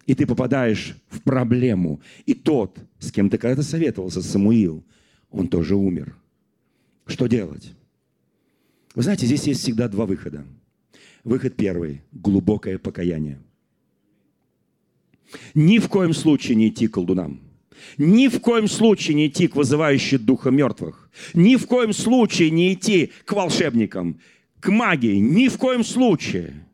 И 0.05 0.13
ты 0.13 0.27
попадаешь 0.27 0.95
в 1.09 1.21
проблему. 1.21 2.01
И 2.25 2.33
тот, 2.33 2.77
с 2.99 3.11
кем 3.11 3.29
ты 3.29 3.37
когда-то 3.37 3.63
советовался, 3.63 4.21
Самуил, 4.21 4.83
он 5.31 5.47
тоже 5.47 5.75
умер. 5.75 6.15
Что 7.07 7.27
делать? 7.27 7.73
Вы 8.93 9.03
знаете, 9.03 9.25
здесь 9.25 9.47
есть 9.47 9.61
всегда 9.61 9.87
два 9.87 10.05
выхода. 10.05 10.45
Выход 11.23 11.55
первый– 11.55 12.01
глубокое 12.11 12.77
покаяние. 12.77 13.39
Ни 15.53 15.79
в 15.79 15.87
коем 15.89 16.13
случае 16.13 16.55
не 16.55 16.69
идти 16.69 16.87
к 16.87 16.93
колдунам. 16.93 17.41
Ни 17.97 18.27
в 18.27 18.39
коем 18.39 18.67
случае 18.67 19.15
не 19.15 19.27
идти 19.27 19.47
к 19.47 19.55
вызывающим 19.55 20.19
духа 20.19 20.51
мертвых. 20.51 21.09
Ни 21.33 21.55
в 21.55 21.67
коем 21.67 21.93
случае 21.93 22.49
не 22.49 22.73
идти 22.73 23.11
к 23.25 23.31
волшебникам, 23.33 24.19
к 24.59 24.69
магии. 24.69 25.15
Ни 25.15 25.47
в 25.47 25.57
коем 25.57 25.83
случае. 25.83 26.65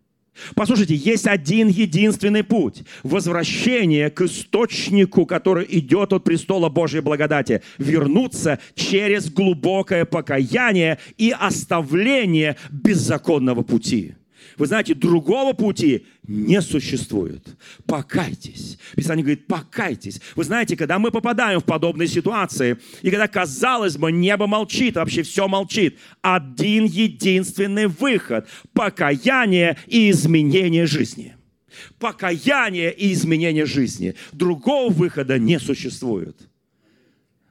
Послушайте, 0.55 0.95
есть 0.95 1.27
один 1.27 1.67
единственный 1.67 2.43
путь. 2.43 2.83
Возвращение 3.03 4.09
к 4.09 4.21
источнику, 4.21 5.25
который 5.25 5.65
идет 5.69 6.13
от 6.13 6.23
престола 6.23 6.69
Божьей 6.69 7.01
благодати. 7.01 7.61
Вернуться 7.77 8.59
через 8.73 9.29
глубокое 9.29 10.05
покаяние 10.05 10.99
и 11.17 11.35
оставление 11.37 12.55
беззаконного 12.71 13.61
пути. 13.63 14.15
Вы 14.61 14.67
знаете, 14.67 14.93
другого 14.93 15.53
пути 15.53 16.05
не 16.27 16.61
существует. 16.61 17.57
Покайтесь. 17.87 18.77
Писание 18.95 19.23
говорит, 19.23 19.47
покайтесь. 19.47 20.21
Вы 20.35 20.43
знаете, 20.43 20.77
когда 20.77 20.99
мы 20.99 21.09
попадаем 21.09 21.61
в 21.61 21.63
подобные 21.63 22.07
ситуации, 22.07 22.77
и 23.01 23.09
когда, 23.09 23.27
казалось 23.27 23.97
бы, 23.97 24.11
небо 24.11 24.45
молчит, 24.45 24.97
вообще 24.97 25.23
все 25.23 25.47
молчит, 25.47 25.97
один 26.21 26.85
единственный 26.85 27.87
выход– 27.87 28.47
покаяние 28.73 29.79
и 29.87 30.11
изменение 30.11 30.85
жизни. 30.85 31.35
Покаяние 31.97 32.93
и 32.93 33.13
изменение 33.13 33.65
жизни. 33.65 34.13
Другого 34.31 34.93
выхода 34.93 35.39
не 35.39 35.59
существует. 35.59 36.37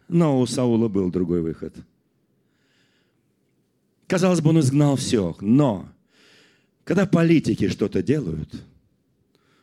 Но 0.07 0.39
у 0.41 0.47
Саула 0.47 0.87
был 0.87 1.11
другой 1.11 1.41
выход. 1.41 1.75
Казалось 4.07 4.41
бы, 4.41 4.51
он 4.51 4.61
изгнал 4.61 4.95
все, 4.95 5.37
но 5.41 5.89
когда 6.91 7.07
политики 7.07 7.69
что-то 7.69 8.03
делают, 8.03 8.65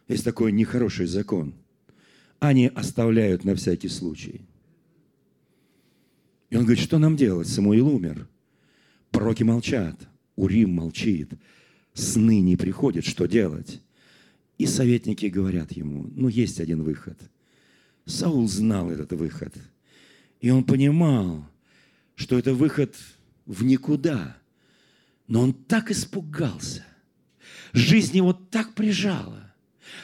есть 0.07 0.23
такой 0.23 0.53
нехороший 0.53 1.07
закон. 1.07 1.55
Они 2.39 2.67
оставляют 2.67 3.43
на 3.43 3.53
всякий 3.53 3.89
случай. 3.89 4.47
И 6.49 6.55
он 6.55 6.63
говорит, 6.63 6.82
что 6.82 6.99
нам 6.99 7.17
делать? 7.17 7.49
Самуил 7.49 7.89
умер. 7.89 8.30
Пророки 9.11 9.43
молчат. 9.43 10.07
Урим 10.38 10.69
молчит. 10.69 11.34
Сны 11.93 12.39
не 12.39 12.55
приходят. 12.55 13.03
Что 13.03 13.25
делать? 13.25 13.82
И 14.57 14.65
советники 14.65 15.25
говорят 15.25 15.73
ему, 15.73 16.09
ну, 16.15 16.30
есть 16.30 16.61
один 16.61 16.82
выход. 16.82 17.19
Саул 18.05 18.47
знал 18.47 18.89
этот 18.89 19.11
выход. 19.11 19.53
И 20.39 20.49
он 20.49 20.63
понимал, 20.63 21.45
что 22.15 22.39
это 22.39 22.53
выход 22.53 22.95
в 23.45 23.65
никуда. 23.65 24.38
Но 25.28 25.41
он 25.41 25.53
так 25.53 25.91
испугался– 25.91 26.86
Жизнь 27.78 28.17
его 28.17 28.34
так 28.34 28.73
прижала. 28.73 29.53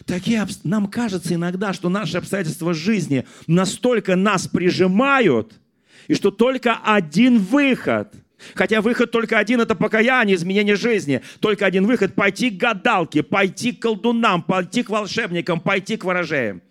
Такие, 0.06 0.46
нам 0.64 0.88
кажется 0.88 1.34
иногда, 1.34 1.74
что 1.74 1.90
наши 1.90 2.18
обстоятельства 2.18 2.74
жизни 2.74 3.26
настолько 3.48 4.16
нас 4.16 4.48
прижимают, 4.48 5.60
и 6.08 6.14
что 6.14 6.32
только 6.32 6.76
один 6.76 7.40
выход– 7.40 8.14
Хотя 8.56 8.82
выход 8.82 9.10
только 9.10 9.40
один– 9.40 9.62
это 9.62 9.74
покаяние, 9.74 10.36
изменение 10.36 10.76
жизни. 10.76 11.22
Только 11.40 11.66
один 11.66 11.86
выход– 11.86 12.14
пойти 12.16 12.50
к 12.52 12.58
гадалке, 12.58 13.24
пойти 13.24 13.72
к 13.72 13.82
колдунам, 13.82 14.44
пойти 14.44 14.84
к 14.84 14.90
волшебникам, 14.90 15.62
пойти 15.62 15.96
к 15.96 16.04
ворожеям. 16.04 16.62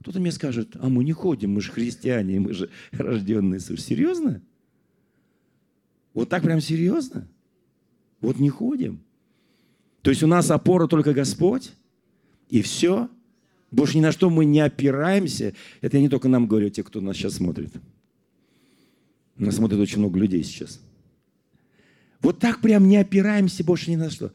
Кто-то 0.00 0.20
мне 0.20 0.30
скажет, 0.30 0.76
а 0.78 0.90
мы 0.90 1.04
не 1.04 1.12
ходим, 1.12 1.54
мы 1.54 1.62
же 1.62 1.72
христиане, 1.72 2.38
мы 2.38 2.52
же 2.52 2.68
рожденные. 2.92 3.60
Серьезно? 3.60 4.42
Вот 6.12 6.28
так 6.28 6.42
прям 6.42 6.60
серьезно? 6.60 7.26
Вот 8.20 8.38
не 8.38 8.50
ходим? 8.50 9.00
То 10.06 10.10
есть 10.10 10.22
у 10.22 10.28
нас 10.28 10.52
опора 10.52 10.86
только 10.86 11.12
Господь, 11.12 11.72
и 12.48 12.62
все. 12.62 13.10
Больше 13.72 13.98
ни 13.98 14.02
на 14.02 14.12
что 14.12 14.30
мы 14.30 14.44
не 14.44 14.60
опираемся. 14.60 15.52
Это 15.80 15.96
я 15.96 16.00
не 16.00 16.08
только 16.08 16.28
нам 16.28 16.46
говорю, 16.46 16.70
те, 16.70 16.84
кто 16.84 17.00
нас 17.00 17.16
сейчас 17.16 17.34
смотрит. 17.34 17.72
Нас 19.36 19.56
смотрит 19.56 19.80
очень 19.80 19.98
много 19.98 20.20
людей 20.20 20.44
сейчас. 20.44 20.80
Вот 22.20 22.38
так 22.38 22.60
прям 22.60 22.86
не 22.86 22.98
опираемся 22.98 23.64
больше 23.64 23.90
ни 23.90 23.96
на 23.96 24.08
что. 24.08 24.32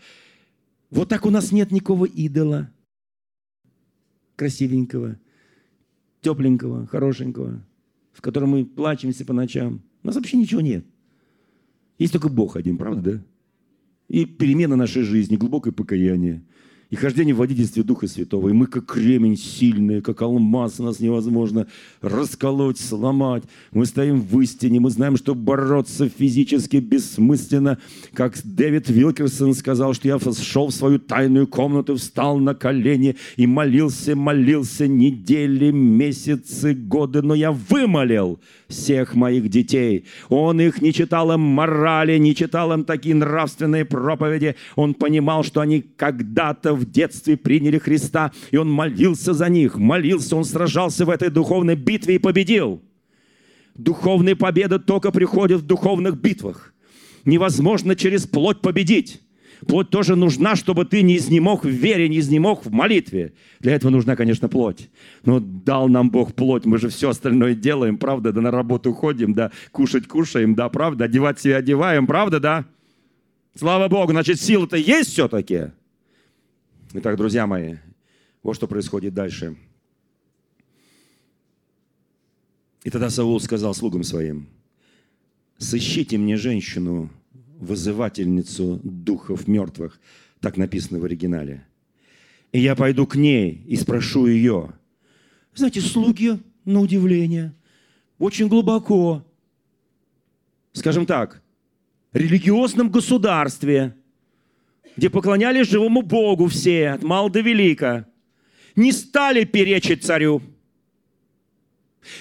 Вот 0.90 1.08
так 1.08 1.26
у 1.26 1.30
нас 1.30 1.54
нет 1.54 1.72
никакого 1.72 2.04
идола 2.04 2.70
красивенького, 4.36 5.18
тепленького, 6.20 6.86
хорошенького, 6.88 7.66
в 8.12 8.20
котором 8.20 8.50
мы 8.50 8.66
плачемся 8.66 9.24
по 9.24 9.32
ночам. 9.32 9.82
У 10.04 10.08
нас 10.08 10.18
вообще 10.18 10.36
ничего 10.36 10.60
нет. 10.60 10.84
Есть 11.98 12.12
только 12.12 12.28
Бог 12.28 12.58
один, 12.58 12.78
правда, 12.78 13.14
да? 13.14 13.24
И 14.12 14.26
перемена 14.26 14.76
нашей 14.76 15.04
жизни, 15.04 15.38
глубокое 15.38 15.72
покаяние, 15.72 16.42
и 16.90 16.98
хождение 16.98 17.34
в 17.34 17.38
водительстве 17.38 17.84
Духа 17.84 18.08
Святого. 18.08 18.50
И 18.50 18.52
мы 18.52 18.68
как 18.68 18.86
кремень 18.86 19.38
сильные, 19.38 20.02
как 20.02 20.22
алмаз, 20.22 20.80
нас 20.80 21.00
невозможно 21.00 21.68
расколоть, 22.02 22.78
сломать. 22.78 23.44
Мы 23.72 23.86
стоим 23.86 24.20
в 24.20 24.42
истине, 24.42 24.82
мы 24.82 24.90
знаем, 24.90 25.16
что 25.16 25.34
бороться 25.34 26.10
физически 26.10 26.78
бессмысленно. 26.78 27.78
Как 28.12 28.38
Дэвид 28.44 28.90
Вилкерсон 28.90 29.54
сказал, 29.54 29.94
что 29.94 30.10
я 30.10 30.20
шел 30.20 30.68
в 30.68 30.74
свою 30.74 31.00
тайную 31.00 31.48
комнату, 31.48 31.96
встал 31.96 32.40
на 32.40 32.54
колени 32.54 33.16
и 33.38 33.48
молился, 33.48 34.18
молился 34.18 34.90
недели, 34.90 35.72
месяцы, 35.72 36.74
годы, 36.74 37.22
но 37.22 37.34
я 37.34 37.54
вымолил 37.54 38.42
всех 38.72 39.14
моих 39.16 39.50
детей. 39.50 40.06
Он 40.30 40.60
их 40.60 40.82
не 40.82 40.92
читал 40.92 41.32
им 41.32 41.42
морали, 41.42 42.18
не 42.18 42.36
читал 42.36 42.74
им 42.74 42.84
такие 42.84 43.14
нравственные 43.14 43.86
проповеди. 43.86 44.56
Он 44.76 44.94
понимал, 44.94 45.44
что 45.44 45.62
они 45.62 45.82
когда-то 45.82 46.74
в 46.74 46.90
детстве 46.90 47.38
приняли 47.38 47.78
Христа, 47.78 48.32
и 48.50 48.58
он 48.58 48.72
молился 48.72 49.34
за 49.34 49.50
них, 49.50 49.78
молился, 49.78 50.36
он 50.36 50.46
сражался 50.46 51.06
в 51.06 51.10
этой 51.10 51.30
духовной 51.30 51.76
битве 51.76 52.16
и 52.16 52.20
победил. 52.20 52.82
Духовные 53.76 54.36
победы 54.36 54.80
только 54.80 55.12
приходят 55.12 55.62
в 55.62 55.66
духовных 55.66 56.20
битвах. 56.20 56.74
Невозможно 57.26 57.96
через 57.96 58.26
плоть 58.26 58.62
победить. 58.62 59.22
Плоть 59.68 59.90
тоже 59.90 60.16
нужна, 60.16 60.56
чтобы 60.56 60.86
ты 60.86 61.04
не 61.04 61.18
изнемог 61.18 61.66
в 61.66 61.70
вере, 61.70 62.10
не 62.10 62.20
изнемог 62.20 62.66
в 62.66 62.72
молитве. 62.72 63.34
Для 63.60 63.76
этого 63.76 63.92
нужна, 63.92 64.16
конечно, 64.16 64.50
плоть. 64.50 64.90
Но 65.24 65.40
дал 65.40 65.88
нам 65.88 66.10
Бог 66.10 66.34
плоть, 66.34 66.66
мы 66.66 66.78
же 66.80 66.90
все 66.90 67.10
остальное 67.10 67.54
делаем, 67.54 67.98
правда, 67.98 68.32
да 68.32 68.42
на 68.42 68.50
работу 68.50 68.94
ходим, 68.94 69.34
да 69.34 69.52
кушать 69.72 70.08
кушаем, 70.08 70.56
да, 70.56 70.70
правда, 70.70 71.06
одевать 71.06 71.40
себя 71.40 71.58
одеваем, 71.58 72.08
правда, 72.08 72.40
да? 72.40 72.66
Слава 73.56 73.88
Богу, 73.88 74.14
значит, 74.14 74.42
сила-то 74.42 74.78
есть 74.78 75.12
все-таки. 75.12 75.72
Итак, 76.94 77.18
друзья 77.18 77.46
мои, 77.46 77.76
вот 78.42 78.56
что 78.56 78.68
происходит 78.68 79.14
дальше. 79.14 79.56
И 82.84 82.90
тогда 82.90 83.12
Саул 83.12 83.40
сказал 83.40 83.76
слугам 83.76 84.04
своим, 84.04 84.48
сыщите 85.60 86.18
мне 86.18 86.36
женщину, 86.36 87.12
вызывательницу 87.62 88.82
духов 88.84 89.48
мертвых. 89.48 90.00
Так 90.42 90.58
написано 90.58 91.00
в 91.00 91.06
оригинале. 91.06 91.66
И 92.52 92.60
я 92.60 92.76
пойду 92.76 93.08
к 93.08 93.16
ней 93.16 93.64
и 93.68 93.78
спрошу 93.78 94.28
ее. 94.28 94.74
Знаете, 95.54 95.82
слуги, 95.82 96.40
на 96.66 96.80
удивление, 96.80 97.54
очень 98.20 98.48
глубоко, 98.48 99.26
скажем 100.74 101.06
так, 101.06 101.42
религиозном 102.14 102.90
государстве, 102.90 103.96
где 104.96 105.10
поклонялись 105.10 105.70
живому 105.70 106.02
Богу 106.02 106.48
все, 106.48 106.90
от 106.90 107.04
мала 107.04 107.30
до 107.30 107.42
велика, 107.42 108.08
не 108.76 108.92
стали 108.92 109.44
перечить 109.44 110.04
царю. 110.04 110.42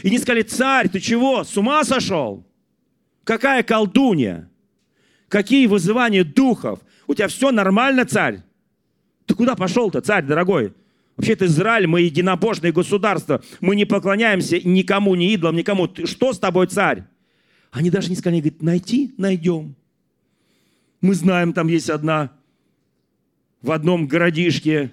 И 0.03 0.11
не 0.11 0.19
сказали, 0.19 0.43
царь, 0.43 0.89
ты 0.89 1.01
чего, 1.01 1.45
с 1.45 1.57
ума 1.57 1.85
сошел? 1.85 2.47
Какая 3.25 3.63
колдунья? 3.63 4.50
Какие 5.31 5.69
вызывания 5.69 6.25
духов? 6.25 6.81
У 7.07 7.15
тебя 7.15 7.29
все 7.29 7.53
нормально, 7.53 8.05
царь? 8.05 8.43
Ты 9.27 9.35
куда 9.35 9.55
пошел-то, 9.55 10.01
царь 10.01 10.25
дорогой? 10.25 10.75
Вообще 11.17 11.35
это 11.35 11.47
Израиль, 11.47 11.87
мы 11.87 12.01
единобожное 12.03 12.73
государство. 12.73 13.41
Мы 13.61 13.77
не 13.77 13.85
поклоняемся 13.85 14.59
никому, 14.67 15.15
ни 15.15 15.33
идолам, 15.33 15.55
никому. 15.55 15.87
Ты, 15.87 16.07
что 16.07 16.33
с 16.33 16.39
тобой, 16.41 16.67
царь? 16.67 17.05
Они 17.71 17.91
даже 17.91 18.11
не 18.11 18.17
сказали, 18.17 18.41
говорят, 18.41 18.61
найти 18.61 19.15
найдем. 19.19 19.77
Мы 21.01 21.15
знаем, 21.15 21.53
там 21.53 21.69
есть 21.69 21.91
одна 21.91 22.33
в 23.63 23.71
одном 23.71 24.09
городишке, 24.09 24.91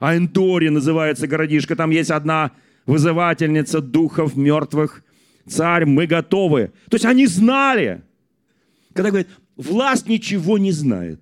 Айнтори 0.00 0.68
называется 0.68 1.28
городишко, 1.28 1.76
там 1.76 1.90
есть 1.90 2.10
одна 2.10 2.50
вызывательница 2.86 3.80
духов 3.80 4.34
мертвых. 4.34 5.04
Царь, 5.46 5.84
мы 5.84 6.06
готовы. 6.08 6.72
То 6.90 6.96
есть 6.96 7.04
они 7.04 7.26
знали. 7.28 8.02
Когда 8.92 9.10
говорят, 9.10 9.28
Власть 9.56 10.06
ничего 10.06 10.58
не 10.58 10.70
знает. 10.70 11.20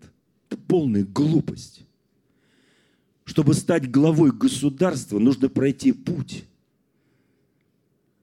Это 0.49 0.61
полная 0.61 1.05
глупость. 1.05 1.83
Чтобы 3.25 3.55
стать 3.55 3.91
главой 3.91 4.33
государства, 4.33 5.19
нужно 5.19 5.49
пройти 5.49 5.93
путь. 5.93 6.45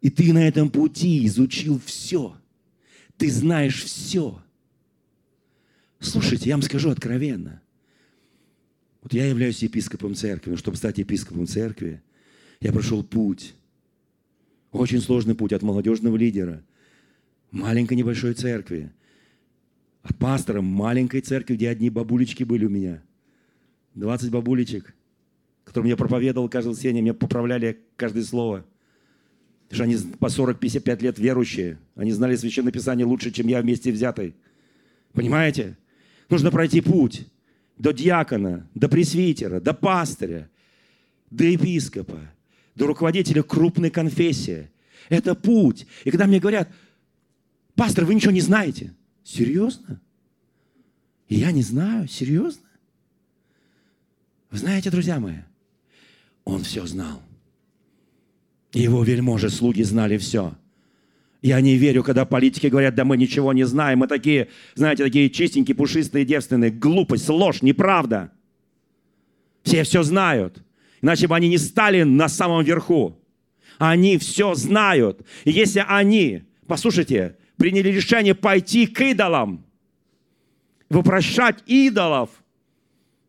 И 0.01 0.09
ты 0.09 0.33
на 0.33 0.47
этом 0.47 0.69
пути 0.69 1.25
изучил 1.25 1.79
все. 1.83 2.35
Ты 3.17 3.31
знаешь 3.31 3.83
все. 3.83 4.41
Слушайте, 5.99 6.49
я 6.49 6.55
вам 6.55 6.63
скажу 6.63 6.89
откровенно. 6.89 7.61
Вот 9.01 9.13
я 9.13 9.25
являюсь 9.25 9.63
епископом 9.63 10.15
церкви, 10.15 10.51
но 10.51 10.57
чтобы 10.57 10.77
стать 10.77 10.97
епископом 10.97 11.47
церкви, 11.47 12.01
я 12.59 12.71
прошел 12.71 13.03
путь. 13.03 13.53
Очень 14.71 15.01
сложный 15.01 15.35
путь 15.35 15.53
от 15.53 15.63
молодежного 15.63 16.15
лидера, 16.15 16.63
маленькой 17.51 17.95
небольшой 17.95 18.33
церкви, 18.33 18.91
от 20.03 20.17
пастора 20.17 20.61
маленькой 20.61 21.21
церкви, 21.21 21.55
где 21.55 21.69
одни 21.69 21.89
бабулечки 21.89 22.43
были 22.43 22.65
у 22.65 22.69
меня. 22.69 23.01
20 23.95 24.31
бабулечек, 24.31 24.95
которым 25.63 25.89
я 25.89 25.97
проповедовал 25.97 26.49
каждое 26.49 26.71
воскресенье, 26.71 27.01
мне 27.01 27.13
поправляли 27.13 27.79
каждое 27.95 28.23
слово. 28.23 28.65
Потому 29.69 29.95
что 29.95 30.05
они 30.05 30.15
по 30.17 30.25
40-55 30.25 31.01
лет 31.01 31.19
верующие. 31.19 31.79
Они 31.95 32.11
знали 32.11 32.35
Священное 32.35 32.71
Писание 32.71 33.05
лучше, 33.05 33.31
чем 33.31 33.47
я 33.47 33.61
вместе 33.61 33.91
взятый. 33.91 34.35
Понимаете? 35.13 35.77
Нужно 36.29 36.51
пройти 36.51 36.81
путь 36.81 37.27
до 37.77 37.91
диакона, 37.91 38.67
до 38.73 38.89
пресвитера, 38.89 39.59
до 39.59 39.73
пастыря, 39.73 40.49
до 41.29 41.45
епископа, 41.45 42.19
до 42.75 42.87
руководителя 42.87 43.43
крупной 43.43 43.91
конфессии. 43.91 44.69
Это 45.09 45.35
путь. 45.35 45.85
И 46.05 46.11
когда 46.11 46.25
мне 46.25 46.39
говорят, 46.39 46.69
пастор, 47.75 48.05
вы 48.05 48.15
ничего 48.15 48.31
не 48.31 48.41
знаете– 48.41 48.93
Серьезно? 49.23 50.01
Я 51.29 51.51
не 51.51 51.61
знаю, 51.61 52.07
серьезно? 52.07 52.67
Вы 54.49 54.57
знаете, 54.57 54.91
друзья 54.91 55.19
мои, 55.19 55.37
он 56.43 56.63
все 56.63 56.85
знал. 56.85 57.21
Его 58.73 59.03
вельможи, 59.03 59.49
слуги 59.49 59.83
знали 59.83 60.17
все. 60.17 60.55
Я 61.41 61.59
не 61.61 61.75
верю, 61.75 62.03
когда 62.03 62.25
политики 62.25 62.67
говорят, 62.67 62.95
да 62.95 63.03
мы 63.03 63.17
ничего 63.17 63.51
не 63.53 63.65
знаем, 63.65 63.99
мы 63.99 64.07
такие, 64.07 64.49
знаете, 64.75 65.03
такие 65.03 65.29
чистенькие, 65.29 65.75
пушистые, 65.75 66.23
девственные. 66.23 66.69
Глупость, 66.69 67.29
ложь, 67.29 67.61
неправда. 67.61 68.31
Все 69.63 69.83
все 69.83 70.03
знают. 70.03 70.63
Иначе 71.01 71.27
бы 71.27 71.35
они 71.35 71.49
не 71.49 71.57
стали 71.57 72.03
на 72.03 72.29
самом 72.29 72.63
верху. 72.63 73.17
Они 73.79 74.17
все 74.19 74.53
знают. 74.53 75.25
И 75.43 75.51
если 75.51 75.83
они, 75.87 76.43
послушайте, 76.67 77.37
приняли 77.61 77.89
решение 77.89 78.33
пойти 78.33 78.87
к 78.87 78.99
идолам, 79.01 79.63
вопрощать 80.89 81.61
идолов. 81.67 82.31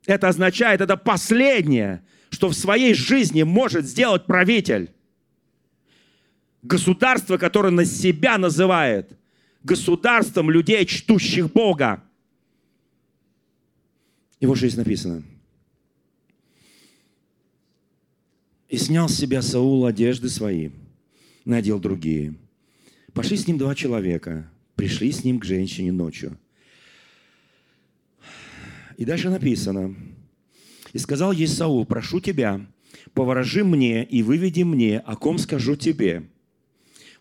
Это 0.07 0.29
означает, 0.29 0.81
это 0.81 0.97
последнее, 0.97 2.03
что 2.31 2.49
в 2.49 2.55
своей 2.55 2.95
жизни 2.95 3.43
может 3.43 3.85
сделать 3.85 4.25
правитель. 4.25 4.91
Государство, 6.63 7.37
которое 7.37 7.69
на 7.69 7.85
себя 7.85 8.39
называет 8.39 9.19
государством 9.65 10.51
людей, 10.51 10.87
чтущих 10.87 11.53
Бога. 11.53 12.03
И 14.41 14.47
вот 14.47 14.57
что 14.57 14.67
здесь 14.67 14.79
написано. 14.79 15.23
«И 18.71 18.79
снял 18.79 19.11
с 19.11 19.15
себя 19.15 19.43
Саул 19.43 19.85
одежды 19.85 20.31
свои, 20.31 20.71
надел 21.45 21.79
другие, 21.79 22.35
Пошли 23.15 23.37
с 23.37 23.47
ним 23.47 23.59
два 23.59 23.75
человека, 23.75 24.51
пришли 24.75 25.13
с 25.13 25.23
ним 25.23 25.39
к 25.39 25.45
женщине 25.45 25.93
ночью. 25.93 26.39
И 28.97 29.05
дальше 29.05 29.29
написано, 29.29 29.95
и 30.93 30.99
сказал 30.99 31.33
ей 31.33 31.47
Саул, 31.47 31.85
прошу 31.85 32.21
тебя, 32.21 32.67
поворожи 33.13 33.65
мне 33.65 34.05
и 34.05 34.23
выведи 34.23 34.63
мне, 34.63 34.99
о 34.99 35.17
ком 35.17 35.39
скажу 35.39 35.77
тебе. 35.77 36.29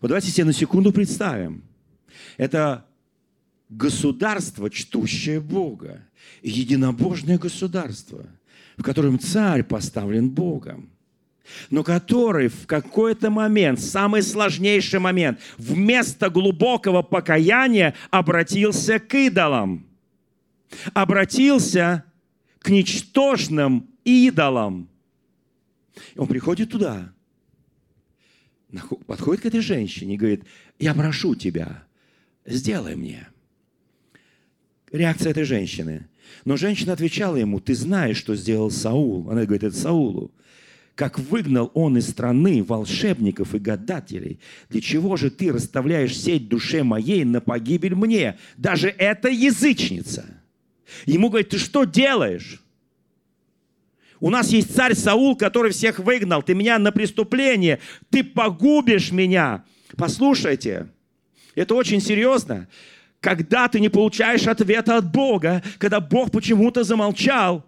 Вот 0.00 0.08
давайте 0.08 0.28
себе 0.28 0.46
на 0.46 0.52
секунду 0.52 0.92
представим. 0.92 1.62
Это 2.36 2.86
государство, 3.68 4.70
чтущее 4.70 5.40
Бога, 5.40 6.06
единобожное 6.42 7.38
государство, 7.38 8.26
в 8.76 8.82
котором 8.82 9.18
царь 9.18 9.62
поставлен 9.62 10.30
Богом 10.30 10.90
но 11.70 11.82
который 11.82 12.48
в 12.48 12.66
какой-то 12.66 13.30
момент, 13.30 13.80
самый 13.80 14.22
сложнейший 14.22 15.00
момент, 15.00 15.40
вместо 15.58 16.30
глубокого 16.30 17.02
покаяния 17.02 17.94
обратился 18.10 18.98
к 18.98 19.14
идолам. 19.14 19.86
Обратился 20.94 22.04
к 22.60 22.70
ничтожным 22.70 23.90
идолам. 24.04 24.88
Он 26.16 26.26
приходит 26.26 26.70
туда, 26.70 27.12
подходит 29.06 29.42
к 29.42 29.46
этой 29.46 29.60
женщине 29.60 30.14
и 30.14 30.18
говорит, 30.18 30.44
я 30.78 30.94
прошу 30.94 31.34
тебя, 31.34 31.84
сделай 32.46 32.96
мне. 32.96 33.28
Реакция 34.90 35.30
этой 35.30 35.44
женщины. 35.44 36.08
Но 36.44 36.56
женщина 36.56 36.92
отвечала 36.92 37.36
ему, 37.36 37.60
ты 37.60 37.74
знаешь, 37.74 38.16
что 38.16 38.34
сделал 38.34 38.70
Саул. 38.70 39.28
Она 39.30 39.44
говорит, 39.44 39.64
это 39.64 39.76
Саулу 39.76 40.32
как 40.94 41.18
выгнал 41.18 41.70
он 41.74 41.96
из 41.96 42.08
страны 42.08 42.62
волшебников 42.62 43.54
и 43.54 43.58
гадателей. 43.58 44.38
Для 44.68 44.80
чего 44.80 45.16
же 45.16 45.30
ты 45.30 45.52
расставляешь 45.52 46.16
сеть 46.16 46.48
душе 46.48 46.82
моей 46.82 47.24
на 47.24 47.40
погибель 47.40 47.94
мне? 47.94 48.38
Даже 48.56 48.88
эта 48.88 49.28
язычница. 49.28 50.26
Ему 51.06 51.30
говорит, 51.30 51.48
ты 51.48 51.58
что 51.58 51.84
делаешь? 51.84 52.62
У 54.20 54.30
нас 54.30 54.50
есть 54.50 54.74
царь 54.74 54.94
Саул, 54.94 55.34
который 55.34 55.72
всех 55.72 55.98
выгнал. 55.98 56.42
Ты 56.42 56.54
меня 56.54 56.78
на 56.78 56.92
преступление. 56.92 57.80
Ты 58.10 58.22
погубишь 58.22 59.10
меня. 59.10 59.64
Послушайте, 59.96 60.88
Это 61.54 61.74
очень 61.74 62.00
серьезно. 62.00 62.68
Когда 63.20 63.68
ты 63.68 63.78
не 63.80 63.88
получаешь 63.88 64.46
ответа 64.46 64.96
от 64.96 65.10
Бога, 65.10 65.62
когда 65.78 66.00
Бог 66.00 66.30
почему-то 66.30 66.82
замолчал, 66.82 67.64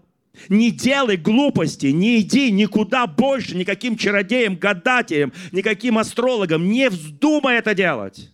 не 0.48 0.70
делай 0.70 1.16
глупости, 1.16 1.86
не 1.86 2.20
иди 2.20 2.50
никуда 2.50 3.06
больше, 3.06 3.56
никаким 3.56 3.96
чародеям, 3.96 4.56
гадателям, 4.56 5.32
никаким 5.52 5.98
астрологам. 5.98 6.68
Не 6.68 6.90
вздумай 6.90 7.56
это 7.56 7.74
делать. 7.74 8.30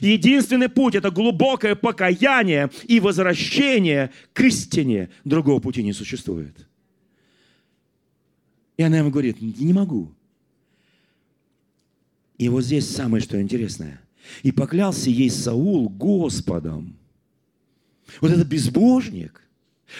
Единственный 0.00 0.68
путь– 0.68 0.94
это 0.96 1.10
глубокое 1.10 1.74
покаяние 1.74 2.70
и 2.84 3.00
возвращение 3.00 4.10
к 4.32 4.40
истине. 4.42 5.10
Другого 5.24 5.60
пути 5.60 5.82
не 5.82 5.92
существует. 5.92 6.66
И 8.76 8.82
она 8.82 8.98
ему 8.98 9.10
говорит, 9.10 9.40
не 9.40 9.72
могу. 9.72 10.12
И 12.38 12.48
вот 12.48 12.64
здесь 12.64 12.88
самое, 12.88 13.22
что 13.22 13.40
интересное. 13.40 14.00
И 14.42 14.52
поклялся 14.52 15.10
ей 15.10 15.30
Саул 15.30 15.88
Господом. 15.88 16.96
Вот 18.20 18.30
это 18.30 18.44
безбожник 18.44 19.42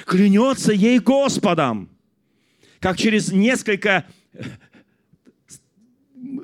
клянется 0.05 0.73
ей 0.73 0.99
Господом. 0.99 1.89
Как 2.81 2.97
через 2.97 3.33
несколько 3.33 4.07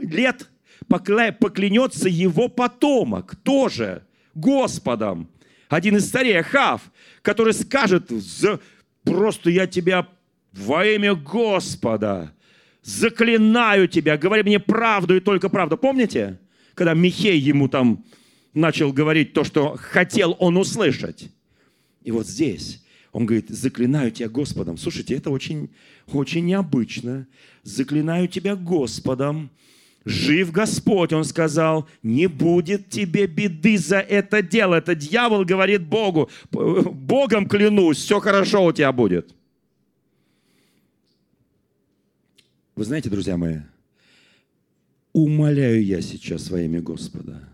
лет 0.02 0.50
поклянется 0.88 2.08
его 2.08 2.48
потомок 2.48 3.36
тоже 3.36 4.06
Господом. 4.34 5.28
Один 5.68 5.96
из 5.96 6.10
царей 6.10 6.42
Хав, 6.42 6.82
который 7.22 7.52
скажет, 7.52 8.10
просто 9.02 9.50
я 9.50 9.66
тебя 9.66 10.08
во 10.52 10.84
имя 10.86 11.14
Господа 11.14 12.32
заклинаю 12.82 13.88
тебя, 13.88 14.16
говори 14.16 14.42
мне 14.42 14.60
правду 14.60 15.16
и 15.16 15.20
только 15.20 15.48
правду. 15.48 15.76
Помните, 15.76 16.38
когда 16.74 16.94
Михей 16.94 17.38
ему 17.38 17.68
там 17.68 18.04
начал 18.52 18.92
говорить 18.92 19.32
то, 19.32 19.42
что 19.42 19.76
хотел 19.76 20.36
он 20.38 20.56
услышать? 20.56 21.30
И 22.02 22.10
вот 22.10 22.26
здесь 22.26 22.83
он 23.14 23.26
говорит, 23.26 23.48
заклинаю 23.48 24.10
тебя 24.10 24.28
Господом. 24.28 24.76
Слушайте, 24.76 25.14
это 25.14 25.30
очень, 25.30 25.70
очень 26.08 26.44
необычно. 26.46 27.28
Заклинаю 27.62 28.26
тебя 28.26 28.56
Господом. 28.56 29.50
Жив 30.04 30.50
Господь, 30.50 31.12
он 31.12 31.24
сказал, 31.24 31.88
не 32.02 32.26
будет 32.26 32.90
тебе 32.90 33.28
беды 33.28 33.78
за 33.78 34.00
это 34.00 34.42
дело. 34.42 34.74
Это 34.74 34.96
дьявол 34.96 35.44
говорит 35.44 35.86
Богу, 35.86 36.28
Богом 36.50 37.46
клянусь, 37.46 37.98
все 37.98 38.18
хорошо 38.18 38.66
у 38.66 38.72
тебя 38.72 38.90
будет. 38.90 39.32
Вы 42.74 42.84
знаете, 42.84 43.10
друзья 43.10 43.36
мои, 43.36 43.58
умоляю 45.12 45.84
я 45.84 46.02
сейчас 46.02 46.50
во 46.50 46.60
имя 46.60 46.82
Господа, 46.82 47.48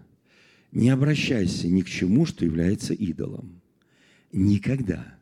не 0.72 0.88
обращайся 0.88 1.68
ни 1.68 1.82
к 1.82 1.88
чему, 1.88 2.24
что 2.24 2.46
является 2.46 2.94
идолом. 2.94 3.60
Никогда. 4.32 5.19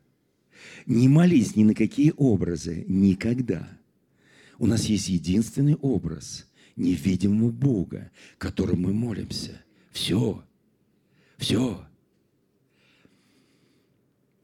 Не 0.86 1.08
молись 1.08 1.56
ни 1.56 1.64
на 1.64 1.74
какие 1.74 2.12
образы. 2.16 2.84
Никогда. 2.88 3.68
У 4.58 4.66
нас 4.66 4.84
есть 4.86 5.08
единственный 5.08 5.76
образ 5.76 6.46
невидимого 6.76 7.50
Бога, 7.50 8.10
которому 8.38 8.88
мы 8.88 8.94
молимся. 8.94 9.62
Все. 9.92 10.42
Все. 11.36 11.84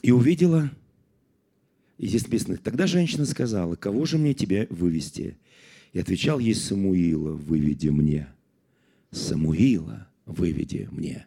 И 0.03 0.13
увидела, 0.13 0.71
и 1.99 2.07
здесь 2.07 2.25
написано, 2.25 2.57
тогда 2.57 2.87
женщина 2.87 3.25
сказала, 3.25 3.77
кого 3.77 4.05
же 4.05 4.19
мне 4.19 4.35
тебя 4.35 4.67
вывести? 4.69 5.39
И 5.93 5.99
отвечал 5.99 6.39
ей 6.39 6.55
Самуила, 6.55 7.33
выведи 7.33 7.89
мне. 7.89 8.29
Самуила, 9.11 10.09
выведи 10.27 10.89
мне. 10.91 11.27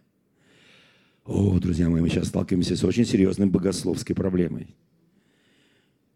О, 1.25 1.57
друзья 1.59 1.89
мои, 1.89 2.01
мы 2.01 2.09
сейчас 2.09 2.27
сталкиваемся 2.27 2.75
с 2.75 2.83
очень 2.83 3.05
серьезной 3.05 3.47
богословской 3.47 4.15
проблемой. 4.15 4.75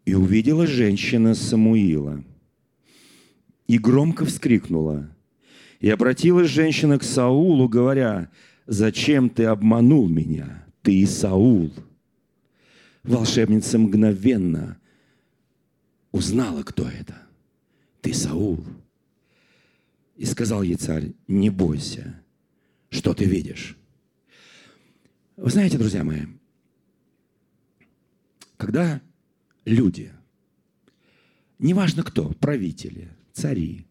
И 0.04 0.14
увидела 0.14 0.66
женщина 0.66 1.34
Самуила, 1.34 2.24
и 3.66 3.78
громко 3.78 4.24
вскрикнула. 4.24 5.08
И 5.80 5.88
обратилась 5.88 6.48
женщина 6.48 6.98
к 6.98 7.02
Саулу, 7.02 7.68
говоря, 7.68 8.30
«Зачем 8.66 9.30
ты 9.30 9.44
обманул 9.44 10.08
меня? 10.08 10.64
Ты 10.82 11.06
Саул». 11.06 11.72
Волшебница 13.02 13.78
мгновенно 13.78 14.78
узнала, 16.12 16.62
кто 16.62 16.88
это– 16.88 17.16
ты 18.02 18.12
Саул. 18.12 18.62
И 20.16 20.26
сказал 20.26 20.62
ей 20.62 20.74
царь, 20.74 21.12
не 21.28 21.48
бойся, 21.48 22.20
что 22.90 23.14
ты 23.14 23.24
видишь. 23.24 23.78
Вы 25.36 25.50
знаете, 25.50 25.78
друзья 25.78 26.04
мои, 26.04 26.26
когда 28.58 29.00
люди, 29.64 30.12
неважно 31.58 32.02
кто, 32.02 32.30
правители, 32.40 33.08
цари, 33.32 33.86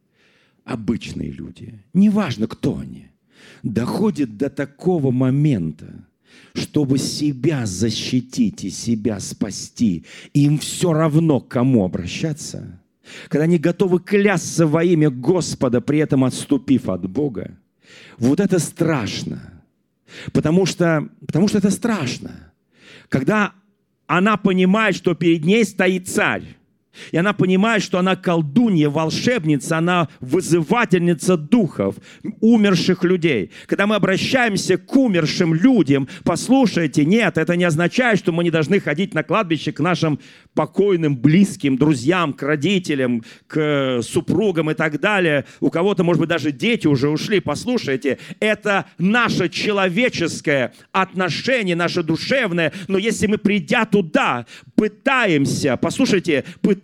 обычные 0.64 1.32
люди, 1.32 1.84
неважно 1.94 2.48
кто 2.48 2.78
они, 2.78 3.08
доходят 3.64 4.38
до 4.38 4.50
такого 4.50 5.12
момента, 5.12 6.06
чтобы 6.54 6.98
себя 6.98 7.66
защитить 7.66 8.64
и 8.64 8.70
себя 8.70 9.20
спасти, 9.20 10.06
им 10.34 10.60
все 10.60 10.94
равно, 10.94 11.40
к 11.40 11.48
кому 11.50 11.86
обращаться– 11.86 12.80
когда 13.30 13.44
они 13.44 13.58
готовы 13.58 14.00
клясться 14.00 14.68
во 14.68 14.84
имя 14.84 15.10
Господа, 15.10 15.82
при 15.82 16.00
этом 16.00 16.24
отступив 16.24 16.90
от 16.90 17.10
Бога, 17.10 17.58
вот 18.18 18.40
это 18.40 18.60
страшно. 18.60 19.64
Потому 20.34 20.66
что, 20.66 21.08
потому 21.26 21.48
что 21.48 21.58
это 21.58 21.72
страшно. 21.72 22.52
Когда 23.10 23.54
она 24.18 24.36
понимает, 24.36 24.96
что 24.96 25.16
перед 25.16 25.46
ней 25.46 25.64
стоит 25.64 26.10
царь, 26.10 26.44
и 27.12 27.18
она 27.18 27.34
понимает, 27.34 27.84
что 27.84 28.00
она 28.00 28.16
колдунья, 28.16 28.90
волшебница, 28.90 29.78
она 29.78 30.10
вызывательница 30.20 31.38
духов, 31.38 31.96
умерших 32.40 33.04
людей. 33.04 33.52
Когда 33.68 33.88
мы 33.88 33.96
обращаемся 33.96 34.78
к 34.78 34.96
умершим 34.96 35.54
людям, 35.54 36.08
послушайте, 36.24 37.06
нет, 37.06 37.38
это 37.38 37.56
не 37.56 37.64
означает, 37.64 38.20
что 38.20 38.32
мы 38.32 38.44
не 38.44 38.52
должны 38.52 38.80
ходить 38.80 39.14
на 39.14 39.24
кладбище 39.24 39.72
к 39.72 39.80
нашим 39.80 40.20
покойным, 40.54 41.18
близким, 41.18 41.78
друзьям, 41.78 42.34
к 42.34 42.44
родителям, 42.44 43.24
к 43.48 44.02
супругам 44.02 44.72
и 44.72 44.74
так 44.74 45.00
далее. 45.00 45.46
У 45.60 45.70
кого-то, 45.70 46.04
может 46.04 46.20
быть, 46.20 46.30
даже 46.30 46.52
дети 46.52 46.88
уже 46.88 47.10
ушли. 47.10 47.40
Послушайте, 47.40 48.18
это 48.40 48.86
наше 48.98 49.50
человеческое 49.50 50.74
отношение, 50.92 51.76
наше 51.76 52.04
душевное. 52.04 52.74
Но 52.88 52.98
если 52.98 53.28
мы, 53.28 53.38
придя 53.38 53.86
туда, 53.86 54.46
пытаемся, 54.76 55.78
послушайте, 55.78 56.44
пытаемся, 56.62 56.81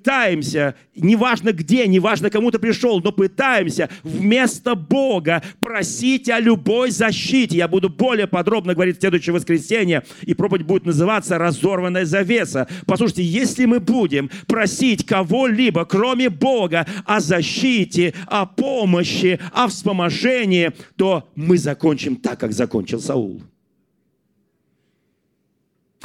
неважно 0.95 1.51
где, 1.51 1.87
неважно 1.87 2.29
кому 2.29 2.51
ты 2.51 2.59
пришел, 2.59 2.99
но 3.01 3.11
пытаемся 3.11 3.89
вместо 4.03 4.75
Бога 4.75 5.43
просить 5.59 6.29
о 6.29 6.39
любой 6.39 6.91
защите. 6.91 7.57
Я 7.57 7.67
буду 7.67 7.89
более 7.89 8.27
подробно 8.27 8.73
говорить 8.73 8.97
в 8.97 8.99
следующее 8.99 9.33
воскресенье, 9.33 10.03
и 10.21 10.33
проповедь 10.33 10.65
будет 10.65 10.85
называться 10.85 11.37
«Разорванная 11.37 12.05
завеса». 12.05 12.67
Послушайте, 12.85 13.23
если 13.23 13.65
мы 13.65 13.79
будем 13.79 14.29
просить 14.47 15.05
кого-либо, 15.05 15.85
кроме 15.85 16.29
Бога, 16.29 16.85
о 17.05 17.19
защите, 17.19 18.13
о 18.27 18.45
помощи, 18.45 19.39
о 19.51 19.67
вспоможении, 19.67 20.71
то 20.95 21.29
мы 21.35 21.57
закончим 21.57 22.15
так, 22.15 22.39
как 22.39 22.53
закончил 22.53 22.99
Саул. 22.99 23.41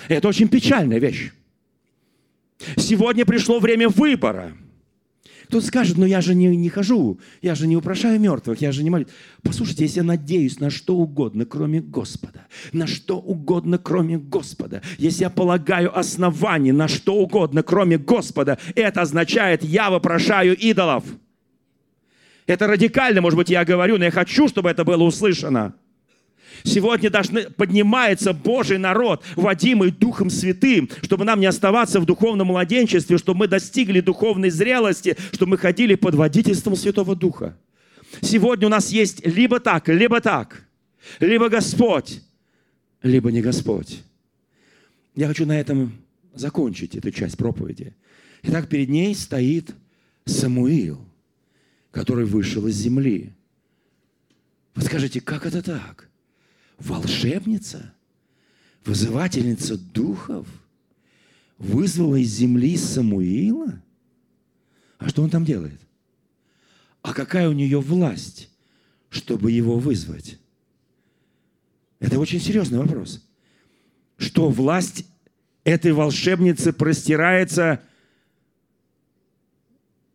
Это 0.09 0.29
очень 0.29 0.49
печальная 0.49 0.99
вещь. 0.99 1.31
Сегодня 2.77 3.25
пришло 3.25 3.59
время 3.59 3.89
выбора. 3.89 4.53
Кто-то 5.53 5.67
скажет, 5.67 5.99
ну 5.99 6.07
я 6.07 6.23
же 6.23 6.35
не, 6.35 6.57
не 6.57 6.71
хожу, 6.71 7.21
я 7.43 7.55
же 7.55 7.67
не 7.67 7.77
упрошаю 7.77 8.19
мертвых, 8.19 8.63
я 8.63 8.73
же 8.73 8.83
не 8.83 8.89
молюсь. 8.89 9.09
Послушайте, 9.43 9.85
если 9.85 9.99
я 9.99 10.05
надеюсь 10.05 10.61
на 10.61 10.71
что 10.71 10.97
угодно, 10.97 11.45
кроме 11.45 11.83
Господа, 11.83 12.47
на 12.73 12.87
что 12.87 13.19
угодно, 13.19 13.77
кроме 13.77 14.17
Господа, 14.17 14.81
если 14.97 15.25
я 15.25 15.29
полагаю 15.29 15.95
основание 15.95 16.73
на 16.73 16.89
что 16.89 17.17
угодно, 17.17 17.63
кроме 17.63 17.99
Господа, 17.99 18.57
это 18.75 19.03
означает, 19.03 19.63
я 19.63 19.91
вопрошаю 19.91 20.57
идолов. 20.57 21.05
Это 22.47 22.67
радикально, 22.67 23.21
может 23.21 23.37
быть, 23.37 23.51
я 23.51 23.67
говорю, 23.67 23.99
но 23.99 24.07
я 24.07 24.11
хочу, 24.11 24.49
чтобы 24.49 24.71
это 24.71 24.85
было 24.85 25.03
услышано. 25.03 25.75
Сегодня 26.65 27.11
должны, 27.11 27.51
поднимается 27.51 28.33
Божий 28.33 28.79
народ, 28.79 29.25
водимый 29.37 29.91
Духом 29.91 30.31
Святым, 30.31 30.89
чтобы 31.03 31.25
нам 31.25 31.41
не 31.41 31.47
оставаться 31.47 32.01
в 32.01 32.07
духовном 32.07 32.49
младенчестве, 32.49 33.19
чтобы 33.19 33.41
мы 33.41 33.49
достигли 33.49 34.01
духовной 34.01 34.51
зрелости, 34.51 35.17
чтобы 35.33 35.53
мы 35.53 35.59
ходили 35.59 35.95
под 35.95 36.15
водительством 36.15 36.77
Святого 36.77 37.17
Духа. 37.17 37.57
Сегодня 38.21 38.67
у 38.67 38.71
нас 38.71 38.91
есть 38.91 39.25
либо 39.27 39.59
так, 39.61 39.89
либо 39.89 40.21
так, 40.21 40.65
либо 41.21 41.49
Господь, 41.49 42.21
либо 43.03 43.33
не 43.33 43.41
Господь. 43.41 44.03
Я 45.15 45.29
хочу 45.29 45.47
на 45.47 45.59
этом 45.59 45.93
закончить 46.35 46.95
эту 46.95 47.11
часть 47.11 47.37
проповеди. 47.37 47.95
Итак, 48.43 48.69
перед 48.69 48.89
ней 48.89 49.15
стоит 49.15 49.75
Самуил, 50.25 51.05
который 51.91 52.25
вышел 52.25 52.67
из 52.67 52.77
земли. 52.77 53.33
Вы 54.75 54.83
скажете, 54.83 55.21
как 55.21 55.47
это 55.47 55.63
так? 55.63 56.09
Волшебница, 56.83 57.93
вызывательница 58.85 59.77
духов, 59.77 60.47
вызвала 61.59 62.17
из 62.17 62.31
земли 62.31 62.77
Самуила? 62.77 63.81
А 64.99 65.09
что 65.09 65.23
он 65.23 65.31
там 65.31 65.45
делает? 65.45 65.81
А 67.03 67.13
какая 67.13 67.49
у 67.49 67.53
нее 67.53 67.81
власть, 67.81 68.51
чтобы 69.09 69.51
его 69.51 69.79
вызвать? 69.79 70.39
Это 71.99 72.19
очень 72.19 72.41
серьезный 72.41 72.79
вопрос. 72.79 73.25
Что 74.17 74.49
власть 74.49 75.07
этой 75.65 75.93
волшебницы 75.93 76.73
простирается 76.73 77.81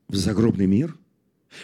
в 0.07 0.15
загробный 0.15 0.68
мир? 0.68 0.97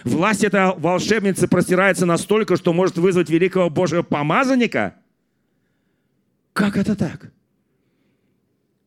Власть 0.03 0.43
этой 0.43 0.75
волшебницы 0.77 1.47
простирается 1.47 2.05
настолько, 2.05 2.57
что 2.57 2.73
может 2.73 2.97
вызвать 2.97 3.29
великого 3.29 3.69
Божьего 3.69 4.01
помазанника? 4.01 4.95
Как 6.53 6.77
это 6.77 6.95
так? 6.95 7.31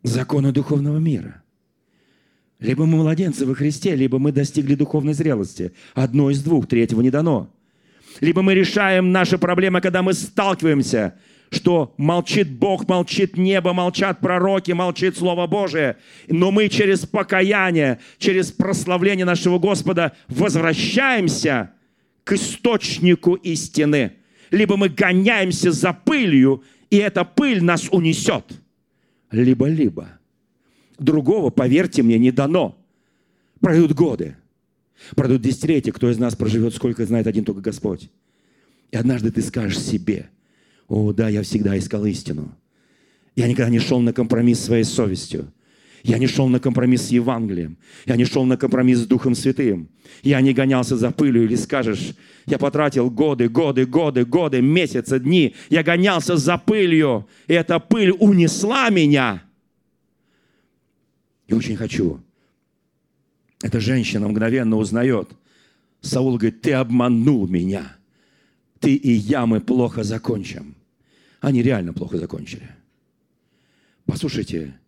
Законы 0.02 0.52
духовного 0.52 0.98
мира. 0.98 1.42
Либо 2.58 2.86
мы 2.86 2.98
младенцы 2.98 3.44
во 3.44 3.54
Христе, 3.54 3.94
либо 3.94 4.18
мы 4.18 4.32
достигли 4.32 4.74
духовной 4.74 5.12
зрелости. 5.12 5.72
Одно 5.94 6.30
из 6.30 6.42
двух, 6.42 6.66
третьего 6.66 7.00
не 7.00 7.10
дано. 7.10 7.52
Либо 8.20 8.40
мы 8.42 8.54
решаем 8.54 9.12
наши 9.12 9.36
проблемы, 9.36 9.80
когда 9.80 10.02
мы 10.02 10.14
сталкиваемся, 10.14 11.16
что 11.50 11.94
молчит 11.96 12.50
Бог, 12.50 12.88
молчит 12.88 13.36
небо, 13.36 13.72
молчат 13.72 14.20
пророки, 14.20 14.72
молчит 14.72 15.16
Слово 15.16 15.46
Божие. 15.46 15.96
Но 16.28 16.50
мы 16.50 16.68
через 16.68 17.06
покаяние, 17.06 18.00
через 18.18 18.52
прославление 18.52 19.24
нашего 19.24 19.58
Господа 19.58 20.12
возвращаемся 20.28 21.72
к 22.24 22.32
источнику 22.32 23.34
истины. 23.34 24.12
Либо 24.50 24.76
мы 24.76 24.88
гоняемся 24.88 25.72
за 25.72 25.92
пылью, 25.92 26.62
и 26.90 26.96
эта 26.96 27.24
пыль 27.24 27.62
нас 27.62 27.88
унесет. 27.90 28.44
Либо-либо. 29.30 30.18
Другого, 30.98 31.50
поверьте 31.50 32.02
мне, 32.02 32.18
не 32.18 32.30
дано. 32.30 32.78
Пройдут 33.60 33.92
годы. 33.92 34.36
Пройдут 35.14 35.42
десятилетия, 35.42 35.92
кто 35.92 36.10
из 36.10 36.18
нас 36.18 36.34
проживет, 36.34 36.74
сколько 36.74 37.04
знает 37.04 37.26
один 37.26 37.44
только 37.44 37.60
Господь. 37.60 38.08
И 38.90 38.96
однажды 38.96 39.30
ты 39.30 39.42
скажешь 39.42 39.78
себе, 39.78 40.30
о, 40.88 41.12
да, 41.12 41.28
я 41.28 41.42
всегда 41.42 41.76
искал 41.78 42.04
истину. 42.06 42.54
Я 43.34 43.48
никогда 43.48 43.70
не 43.70 43.78
шел 43.78 44.00
на 44.00 44.12
компромисс 44.12 44.60
своей 44.60 44.84
совестью. 44.84 45.52
Я 46.02 46.18
не 46.18 46.28
шел 46.28 46.46
на 46.46 46.60
компромисс 46.60 47.08
с 47.08 47.10
Евангелием. 47.10 47.78
Я 48.06 48.14
не 48.14 48.24
шел 48.24 48.44
на 48.44 48.56
компромисс 48.56 49.00
с 49.00 49.06
Духом 49.06 49.34
Святым. 49.34 49.88
Я 50.22 50.40
не 50.40 50.52
гонялся 50.54 50.96
за 50.96 51.10
пылью. 51.10 51.44
Или 51.44 51.56
скажешь, 51.56 52.14
я 52.46 52.58
потратил 52.58 53.10
годы, 53.10 53.48
годы, 53.48 53.86
годы, 53.86 54.24
годы, 54.24 54.62
месяцы, 54.62 55.18
дни. 55.18 55.56
Я 55.68 55.82
гонялся 55.82 56.36
за 56.36 56.58
пылью. 56.58 57.26
И 57.48 57.54
эта 57.54 57.80
пыль 57.80 58.12
унесла 58.12 58.88
меня. 58.90 59.42
И 61.48 61.54
очень 61.54 61.76
хочу, 61.76 62.20
эта 63.60 63.80
женщина 63.80 64.28
мгновенно 64.28 64.76
узнает. 64.76 65.30
Саул 66.00 66.36
говорит, 66.36 66.60
ты 66.60 66.72
обманул 66.72 67.48
меня. 67.48 67.95
Ты 68.80 68.94
и 68.94 69.12
я, 69.12 69.46
мы 69.46 69.60
плохо 69.60 70.04
закончим. 70.04 70.76
Они 71.40 71.62
реально 71.62 71.92
плохо 71.92 72.18
закончили. 72.18 72.68
Послушайте, 74.04 74.78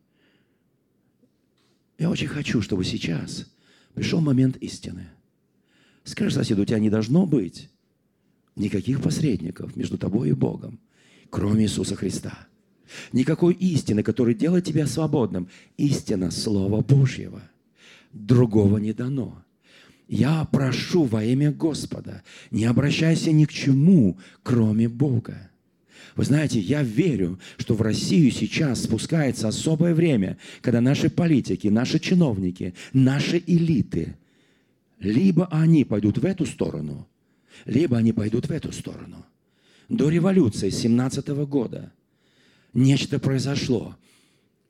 я 1.99 2.11
очень 2.11 2.28
хочу, 2.28 2.62
чтобы 2.62 2.84
сейчас 2.84 3.51
пришел 3.95 4.20
момент 4.20 4.57
истины. 4.59 5.09
Скажи 6.05 6.34
соседу, 6.34 6.62
у 6.62 6.64
тебя 6.64 6.78
не 6.78 6.91
должно 6.91 7.26
быть 7.26 7.68
никаких 8.57 9.03
посредников 9.03 9.76
между 9.76 9.99
тобой 9.99 10.30
и 10.30 10.32
Богом, 10.32 10.78
кроме 11.30 11.64
Иисуса 11.64 11.97
Христа. 11.97 12.47
Никакой 13.12 13.55
истины, 13.55 14.03
которая 14.03 14.34
делает 14.34 14.64
тебя 14.64 14.86
свободным. 14.86 15.49
Истина 15.76 16.30
Слова 16.30 16.80
Божьего– 16.80 17.43
другого 18.12 18.78
не 18.78 18.93
дано. 18.93 19.45
Я 20.09 20.44
прошу 20.46 21.04
во 21.04 21.22
имя 21.22 21.52
Господа, 21.52 22.22
не 22.50 22.64
обращайся 22.64 23.30
ни 23.30 23.44
к 23.44 23.52
чему, 23.52 24.18
кроме 24.42 24.88
Бога. 24.88 25.50
Вы 26.16 26.24
знаете, 26.24 26.59
я 26.59 26.82
верю, 26.82 27.38
что 27.59 27.74
в 27.74 27.82
Россию 27.82 28.30
сейчас 28.32 28.84
спускается 28.84 29.48
особое 29.48 29.94
время, 29.94 30.38
когда 30.62 30.80
наши 30.80 31.11
политики, 31.11 31.68
наши 31.68 32.00
чиновники, 32.00 32.74
наши 32.94 33.42
элиты, 33.46 34.16
либо 34.98 35.46
они 35.52 35.84
пойдут 35.84 36.18
в 36.18 36.24
эту 36.24 36.46
сторону, 36.46 37.06
либо 37.66 37.98
они 37.98 38.12
пойдут 38.12 38.48
в 38.48 38.50
эту 38.50 38.72
сторону. 38.72 39.26
До 39.90 40.09
революции 40.09 40.70
17 40.70 41.28
года 41.46 41.92
нечто 42.72 43.18
произошло. 43.18 43.94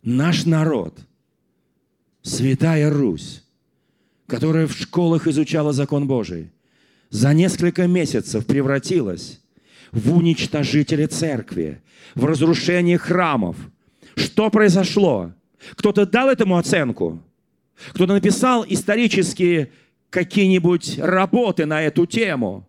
Наш 0.03 0.47
народ– 0.47 0.99
Святая 2.23 2.91
Русь, 2.91 3.43
которая 4.29 4.67
в 4.67 4.73
школах 4.73 5.27
изучала 5.27 5.73
закон 5.73 6.07
Божий, 6.07 6.53
за 7.11 7.33
несколько 7.33 7.87
месяцев 7.87 8.47
превратилась 8.47 9.41
в 9.91 10.15
уничтожителя 10.15 11.09
церкви, 11.09 11.83
в 12.15 12.27
разрушение 12.27 12.99
храмов. 12.99 13.57
Что 14.17 14.51
произошло? 14.51 15.33
Кто-то 15.73 16.07
дал 16.07 16.29
этому 16.29 16.59
оценку? 16.59 17.23
Кто-то 17.95 18.13
написал 18.13 18.67
исторические 18.69 19.73
какие-нибудь 20.11 20.99
работы 20.99 21.65
на 21.65 21.83
эту 21.83 22.05
тему? 22.05 22.69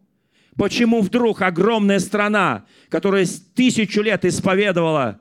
Почему 0.55 1.01
вдруг 1.01 1.41
огромная 1.41 1.99
страна, 1.99 2.65
которая 2.87 3.27
тысячу 3.53 4.01
лет 4.01 4.23
исповедовала 4.23 5.19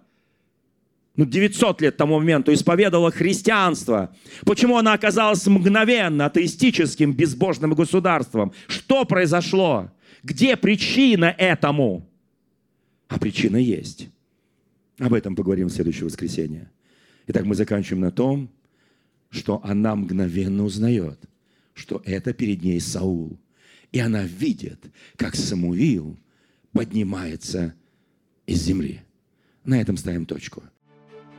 ну, 1.19 1.27
900 1.27 1.81
лет 1.81 1.97
тому 1.97 2.21
моменту 2.21 2.55
исповедовала 2.55 3.11
христианство. 3.11 4.15
Почему 4.45 4.79
она 4.79 4.93
оказалась 4.93 5.45
мгновенно 5.49 6.27
атеистическим, 6.27 7.13
безбожным 7.13 7.75
государством? 7.75 8.53
Что 8.69 9.05
произошло? 9.05 9.91
Где 10.23 10.57
причина 10.57 11.35
этому? 11.37 12.09
А 13.09 13.19
причина 13.19 13.57
есть. 13.57 14.09
Об 15.01 15.13
этом 15.13 15.35
поговорим 15.35 15.67
в 15.67 15.73
следующее 15.73 16.05
воскресенье. 16.05 16.71
Итак, 17.27 17.45
мы 17.45 17.57
заканчиваем 17.57 18.03
на 18.03 18.13
том, 18.13 18.49
что 19.29 19.61
она 19.65 19.97
мгновенно 19.97 20.65
узнает, 20.65 21.19
что 21.75 22.01
это 22.05 22.33
перед 22.33 22.63
ней 22.63 22.81
Саул. 22.81 23.41
И 23.91 23.99
она 23.99 24.23
видит, 24.23 24.85
как 25.17 25.35
Самуил 25.35 26.17
поднимается 26.71 27.75
из 28.47 28.63
земли. 28.63 29.01
На 29.65 29.81
этом 29.81 29.97
ставим 29.97 30.25
точку. 30.25 30.63